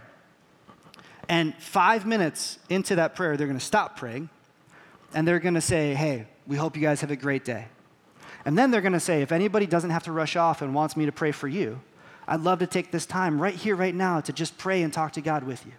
And 1.28 1.56
five 1.56 2.06
minutes 2.06 2.60
into 2.70 2.96
that 2.96 3.16
prayer, 3.16 3.36
they're 3.36 3.48
going 3.48 3.60
to 3.60 3.66
stop 3.66 3.98
praying 3.98 4.30
and 5.14 5.28
they're 5.28 5.40
going 5.40 5.56
to 5.56 5.62
say, 5.62 5.96
Hey, 5.96 6.28
we 6.46 6.56
hope 6.56 6.76
you 6.76 6.82
guys 6.82 7.02
have 7.02 7.10
a 7.10 7.16
great 7.16 7.44
day. 7.44 7.66
And 8.44 8.56
then 8.56 8.70
they're 8.70 8.82
going 8.82 8.94
to 8.94 9.00
say, 9.00 9.22
If 9.22 9.32
anybody 9.32 9.66
doesn't 9.66 9.90
have 9.90 10.04
to 10.04 10.12
rush 10.12 10.36
off 10.36 10.62
and 10.62 10.76
wants 10.76 10.96
me 10.96 11.06
to 11.06 11.12
pray 11.12 11.32
for 11.32 11.48
you, 11.48 11.82
I'd 12.28 12.42
love 12.42 12.60
to 12.60 12.68
take 12.68 12.92
this 12.92 13.06
time 13.06 13.42
right 13.42 13.56
here, 13.56 13.76
right 13.76 13.96
now, 13.96 14.20
to 14.22 14.34
just 14.34 14.58
pray 14.58 14.84
and 14.84 14.94
talk 14.94 15.14
to 15.14 15.22
God 15.22 15.44
with 15.44 15.66
you. 15.66 15.72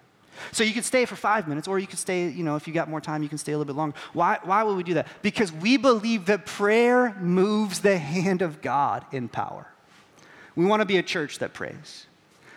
So 0.53 0.65
you 0.65 0.73
could 0.73 0.85
stay 0.85 1.05
for 1.05 1.17
five 1.17 1.49
minutes, 1.49 1.69
or 1.69 1.79
you 1.79 1.87
could 1.87 1.99
stay, 1.99 2.29
you 2.29 2.45
know, 2.45 2.57
if 2.57 2.67
you 2.67 2.75
got 2.75 2.89
more 2.89 3.01
time, 3.01 3.23
you 3.23 3.29
can 3.29 3.39
stay 3.39 3.53
a 3.53 3.59
little 3.59 3.73
bit 3.73 3.79
longer. 3.79 3.97
Why, 4.13 4.39
why 4.43 4.63
would 4.63 4.77
we 4.77 4.83
do 4.83 4.95
that? 4.95 5.07
Because 5.23 5.53
we 5.53 5.77
believe 5.77 6.27
that 6.27 6.47
prayer 6.47 7.15
moves 7.21 7.81
the 7.81 7.99
hand 8.15 8.43
of 8.43 8.63
God 8.63 9.05
in 9.13 9.29
power. 9.29 9.67
We 10.55 10.65
want 10.65 10.81
to 10.81 10.87
be 10.87 10.97
a 10.97 11.03
church 11.03 11.39
that 11.39 11.53
prays. 11.53 12.07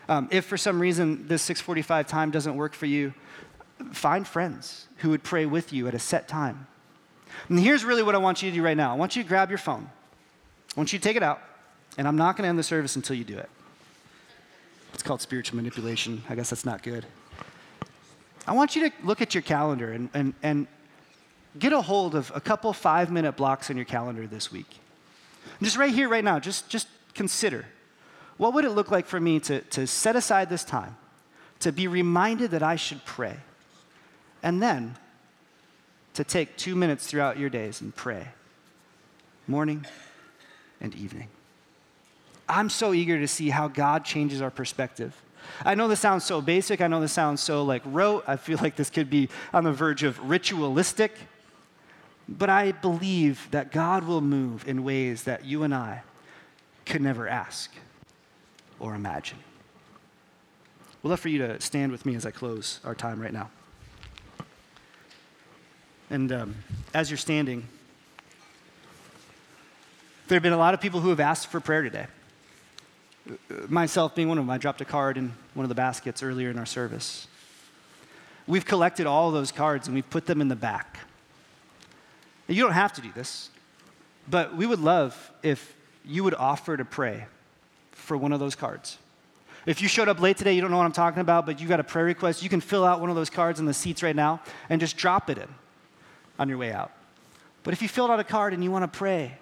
Um, 0.08 0.28
if 0.32 0.46
for 0.46 0.58
some 0.58 0.80
reason 0.80 1.28
this 1.28 1.42
645 1.44 2.08
time 2.08 2.32
doesn't 2.32 2.56
work 2.56 2.74
for 2.74 2.86
you, 2.86 3.14
find 3.92 4.28
friends 4.28 4.88
who 4.98 5.10
would 5.10 5.24
pray 5.24 5.46
with 5.46 5.72
you 5.72 5.88
at 5.88 5.94
a 5.94 6.00
set 6.00 6.28
time. 6.28 6.68
And 7.48 7.60
here's 7.60 7.84
really 7.86 8.04
what 8.04 8.16
I 8.16 8.18
want 8.18 8.42
you 8.42 8.50
to 8.50 8.56
do 8.56 8.64
right 8.64 8.76
now. 8.76 8.92
I 8.92 8.98
want 8.98 9.16
you 9.16 9.24
to 9.24 9.30
grab 9.30 9.50
your 9.50 9.60
phone. 9.60 9.90
I 10.76 10.80
want 10.80 10.94
you 10.94 11.00
to 11.00 11.04
take 11.04 11.16
it 11.16 11.24
out, 11.24 11.42
and 11.98 12.08
I'm 12.08 12.16
not 12.16 12.36
going 12.36 12.44
to 12.44 12.50
end 12.50 12.60
the 12.60 12.64
service 12.64 12.96
until 12.96 13.16
you 13.16 13.24
do 13.24 13.38
it. 13.38 13.50
It's 14.94 15.04
called 15.04 15.22
spiritual 15.22 15.58
manipulation. 15.58 16.24
I 16.30 16.36
guess 16.36 16.50
that's 16.50 16.66
not 16.66 16.84
good. 16.84 17.06
I 18.50 18.54
want 18.54 18.76
you 18.76 18.90
to 18.90 18.96
look 19.04 19.22
at 19.22 19.36
your 19.36 19.44
calendar 19.44 19.92
and, 19.92 20.10
and, 20.12 20.34
and 20.42 20.66
get 21.60 21.72
a 21.72 21.82
hold 21.82 22.16
of 22.16 22.32
a 22.34 22.42
couple 22.42 22.74
five 22.74 23.12
minute 23.12 23.34
blocks 23.34 23.70
on 23.70 23.76
your 23.76 23.86
calendar 23.86 24.26
this 24.26 24.52
week. 24.52 24.80
Just 25.62 25.78
right 25.78 25.94
here, 25.94 26.10
right 26.10 26.24
now, 26.24 26.40
just, 26.40 26.68
just 26.68 26.88
consider 27.14 27.66
what 28.38 28.56
would 28.56 28.66
it 28.66 28.72
look 28.72 28.90
like 28.90 29.06
for 29.06 29.20
me 29.20 29.40
to, 29.42 29.62
to 29.62 29.86
set 29.86 30.16
aside 30.16 30.50
this 30.50 30.64
time, 30.64 30.98
to 31.60 31.72
be 31.72 31.88
reminded 31.88 32.50
that 32.50 32.64
I 32.64 32.76
should 32.76 33.06
pray, 33.06 33.36
and 34.42 34.60
then 34.64 34.96
to 36.16 36.24
take 36.24 36.58
two 36.58 36.76
minutes 36.76 37.06
throughout 37.06 37.38
your 37.38 37.52
days 37.52 37.82
and 37.82 37.96
pray, 37.96 38.30
morning 39.48 39.86
and 40.82 40.96
evening? 40.96 41.28
I'm 42.48 42.72
so 42.72 42.94
eager 42.94 43.20
to 43.20 43.28
see 43.28 43.52
how 43.52 43.68
God 43.68 44.06
changes 44.06 44.42
our 44.42 44.50
perspective 44.50 45.16
I 45.66 45.76
know 45.76 45.88
this 45.88 46.00
sounds 46.00 46.24
so 46.24 46.42
basic. 46.42 46.82
I 46.82 46.88
know 46.88 47.02
this 47.02 47.12
sounds 47.12 47.42
so 47.42 47.64
like 47.64 47.82
rote. 47.86 48.24
I 48.28 48.36
feel 48.36 48.58
like 48.62 48.76
this 48.76 48.90
could 48.90 49.10
be 49.10 49.30
on 49.54 49.64
the 49.64 49.74
verge 49.74 50.04
of 50.04 50.20
ritualistic. 50.30 51.14
But 52.28 52.50
I 52.50 52.72
believe 52.72 53.48
that 53.52 53.72
God 53.72 54.04
will 54.06 54.22
move 54.22 54.68
in 54.68 54.84
ways 54.84 55.24
that 55.24 55.46
you 55.46 55.64
and 55.64 55.74
I 55.74 56.04
could 56.86 57.02
never 57.02 57.28
ask 57.28 57.72
or 58.80 58.96
imagine. 58.96 59.40
We'd 61.02 61.10
love 61.10 61.20
for 61.20 61.30
you 61.30 61.40
to 61.40 61.60
stand 61.62 61.92
with 61.92 62.06
me 62.06 62.16
as 62.16 62.26
I 62.26 62.32
close 62.32 62.80
our 62.84 62.94
time 62.94 63.20
right 63.22 63.34
now. 63.34 63.50
And 66.10 66.32
um, 66.32 66.56
as 66.94 67.10
you're 67.10 67.18
standing, 67.18 67.68
there 70.28 70.36
have 70.36 70.44
been 70.44 70.54
a 70.54 70.58
lot 70.58 70.74
of 70.74 70.82
people 70.82 71.00
who 71.00 71.10
have 71.10 71.20
asked 71.20 71.48
for 71.48 71.60
prayer 71.60 71.82
today. 71.82 72.08
Myself 73.68 74.16
being 74.16 74.28
one 74.28 74.38
of 74.38 74.46
them, 74.46 74.50
I 74.50 74.58
dropped 74.58 74.82
a 74.82 74.86
card 74.86 75.18
in 75.18 75.34
one 75.54 75.64
of 75.64 75.70
the 75.70 75.76
baskets 75.76 76.24
earlier 76.24 76.50
in 76.50 76.58
our 76.58 76.66
service. 76.66 77.28
We've 78.48 78.66
collected 78.66 79.06
all 79.06 79.32
those 79.32 79.52
cards 79.52 79.88
and 79.88 79.94
we've 79.94 80.10
put 80.10 80.26
them 80.26 80.42
in 80.42 80.48
the 80.48 80.56
back. 80.56 81.00
You 82.48 82.64
don't 82.64 82.74
have 82.74 82.94
to 82.94 83.02
do 83.02 83.12
this, 83.14 83.50
but 84.28 84.56
we 84.56 84.66
would 84.66 84.80
love 84.80 85.32
if 85.44 85.76
you 86.04 86.24
would 86.24 86.34
offer 86.34 86.76
to 86.76 86.84
pray 86.84 87.26
for 87.92 88.18
one 88.18 88.32
of 88.32 88.40
those 88.40 88.56
cards. 88.56 88.98
If 89.66 89.82
you 89.84 89.88
showed 89.88 90.08
up 90.08 90.20
late 90.20 90.38
today, 90.38 90.54
you 90.54 90.62
don't 90.62 90.72
know 90.72 90.78
what 90.78 90.86
I'm 90.86 90.92
talking 90.92 91.22
about, 91.22 91.46
but 91.46 91.62
you 91.62 91.68
got 91.68 91.80
a 91.80 91.84
prayer 91.84 92.06
request, 92.06 92.42
you 92.42 92.50
can 92.50 92.62
fill 92.62 92.84
out 92.84 93.02
one 93.02 93.12
of 93.12 93.16
those 93.16 93.30
cards 93.30 93.60
in 93.60 93.68
the 93.68 93.74
seats 93.74 94.02
right 94.02 94.16
now 94.16 94.42
and 94.70 94.82
just 94.82 94.98
drop 94.98 95.30
it 95.30 95.38
in 95.38 95.48
on 96.40 96.50
your 96.50 96.58
way 96.58 96.72
out. 96.72 96.92
But 97.64 97.74
if 97.74 97.82
you 97.82 97.88
filled 97.88 98.10
out 98.10 98.20
a 98.20 98.24
card 98.24 98.54
and 98.54 98.64
you 98.64 98.72
want 98.72 98.92
to 98.92 98.98
pray, 98.98 99.38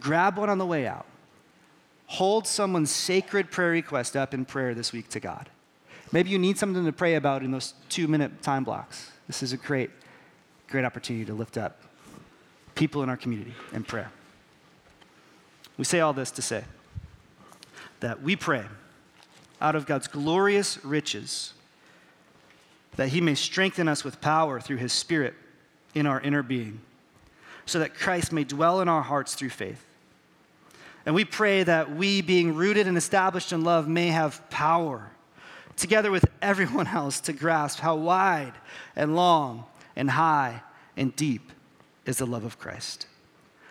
grab 0.00 0.36
one 0.36 0.50
on 0.50 0.58
the 0.58 0.66
way 0.66 0.86
out. 0.86 1.06
Hold 2.08 2.46
someone's 2.46 2.90
sacred 2.90 3.50
prayer 3.50 3.70
request 3.70 4.16
up 4.16 4.32
in 4.32 4.44
prayer 4.44 4.74
this 4.74 4.92
week 4.92 5.08
to 5.10 5.20
God. 5.20 5.50
Maybe 6.10 6.30
you 6.30 6.38
need 6.38 6.56
something 6.56 6.84
to 6.86 6.92
pray 6.92 7.14
about 7.16 7.42
in 7.42 7.50
those 7.50 7.74
two 7.90 8.08
minute 8.08 8.42
time 8.42 8.64
blocks. 8.64 9.12
This 9.26 9.42
is 9.42 9.52
a 9.52 9.58
great, 9.58 9.90
great 10.68 10.86
opportunity 10.86 11.26
to 11.26 11.34
lift 11.34 11.58
up 11.58 11.82
people 12.74 13.02
in 13.02 13.10
our 13.10 13.16
community 13.16 13.52
in 13.74 13.84
prayer. 13.84 14.10
We 15.76 15.84
say 15.84 16.00
all 16.00 16.14
this 16.14 16.30
to 16.32 16.42
say 16.42 16.64
that 18.00 18.22
we 18.22 18.36
pray 18.36 18.64
out 19.60 19.74
of 19.74 19.84
God's 19.84 20.08
glorious 20.08 20.82
riches 20.84 21.52
that 22.96 23.08
He 23.08 23.20
may 23.20 23.34
strengthen 23.34 23.86
us 23.86 24.02
with 24.02 24.20
power 24.20 24.60
through 24.60 24.78
His 24.78 24.92
Spirit 24.92 25.34
in 25.94 26.06
our 26.06 26.20
inner 26.20 26.42
being, 26.42 26.80
so 27.66 27.78
that 27.80 27.94
Christ 27.94 28.32
may 28.32 28.44
dwell 28.44 28.80
in 28.80 28.88
our 28.88 29.02
hearts 29.02 29.34
through 29.34 29.50
faith. 29.50 29.84
And 31.08 31.14
we 31.14 31.24
pray 31.24 31.62
that 31.62 31.96
we, 31.96 32.20
being 32.20 32.54
rooted 32.54 32.86
and 32.86 32.94
established 32.98 33.54
in 33.54 33.64
love, 33.64 33.88
may 33.88 34.08
have 34.08 34.46
power, 34.50 35.10
together 35.74 36.10
with 36.10 36.26
everyone 36.42 36.86
else, 36.86 37.18
to 37.20 37.32
grasp 37.32 37.78
how 37.78 37.96
wide 37.96 38.52
and 38.94 39.16
long 39.16 39.64
and 39.96 40.10
high 40.10 40.60
and 40.98 41.16
deep 41.16 41.50
is 42.04 42.18
the 42.18 42.26
love 42.26 42.44
of 42.44 42.58
Christ. 42.58 43.06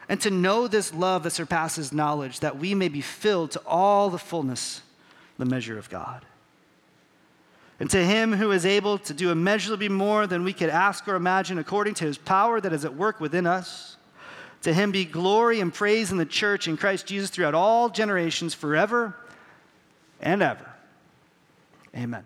And 0.10 0.20
to 0.22 0.32
know 0.32 0.68
this 0.68 0.92
love 0.96 1.22
that 1.22 1.30
surpasses 1.30 1.94
knowledge, 1.94 2.40
that 2.40 2.58
we 2.58 2.74
may 2.74 2.88
be 2.88 3.02
filled 3.02 3.52
to 3.52 3.62
all 3.68 4.10
the 4.10 4.18
fullness, 4.18 4.82
the 5.38 5.46
measure 5.46 5.78
of 5.78 5.92
God. 5.92 6.26
And 7.80 7.88
to 7.92 8.04
him 8.04 8.34
who 8.34 8.50
is 8.50 8.66
able 8.66 8.98
to 8.98 9.14
do 9.14 9.30
immeasurably 9.30 9.90
more 9.90 10.26
than 10.26 10.44
we 10.44 10.54
could 10.54 10.70
ask 10.70 11.08
or 11.08 11.14
imagine, 11.14 11.60
according 11.60 11.94
to 11.96 12.06
his 12.06 12.18
power 12.18 12.60
that 12.60 12.74
is 12.74 12.84
at 12.84 12.96
work 12.96 13.20
within 13.20 13.46
us, 13.46 13.97
to 14.68 14.74
him 14.74 14.92
be 14.92 15.06
glory 15.06 15.62
and 15.62 15.74
praise 15.74 16.12
in 16.12 16.18
the 16.18 16.26
church 16.26 16.68
in 16.68 16.76
Christ 16.76 17.06
Jesus 17.06 17.30
throughout 17.30 17.56
all 17.56 17.88
generations, 17.88 18.54
forever 18.54 19.16
and 20.20 20.44
ever. 20.44 20.70
Amen. 21.96 22.26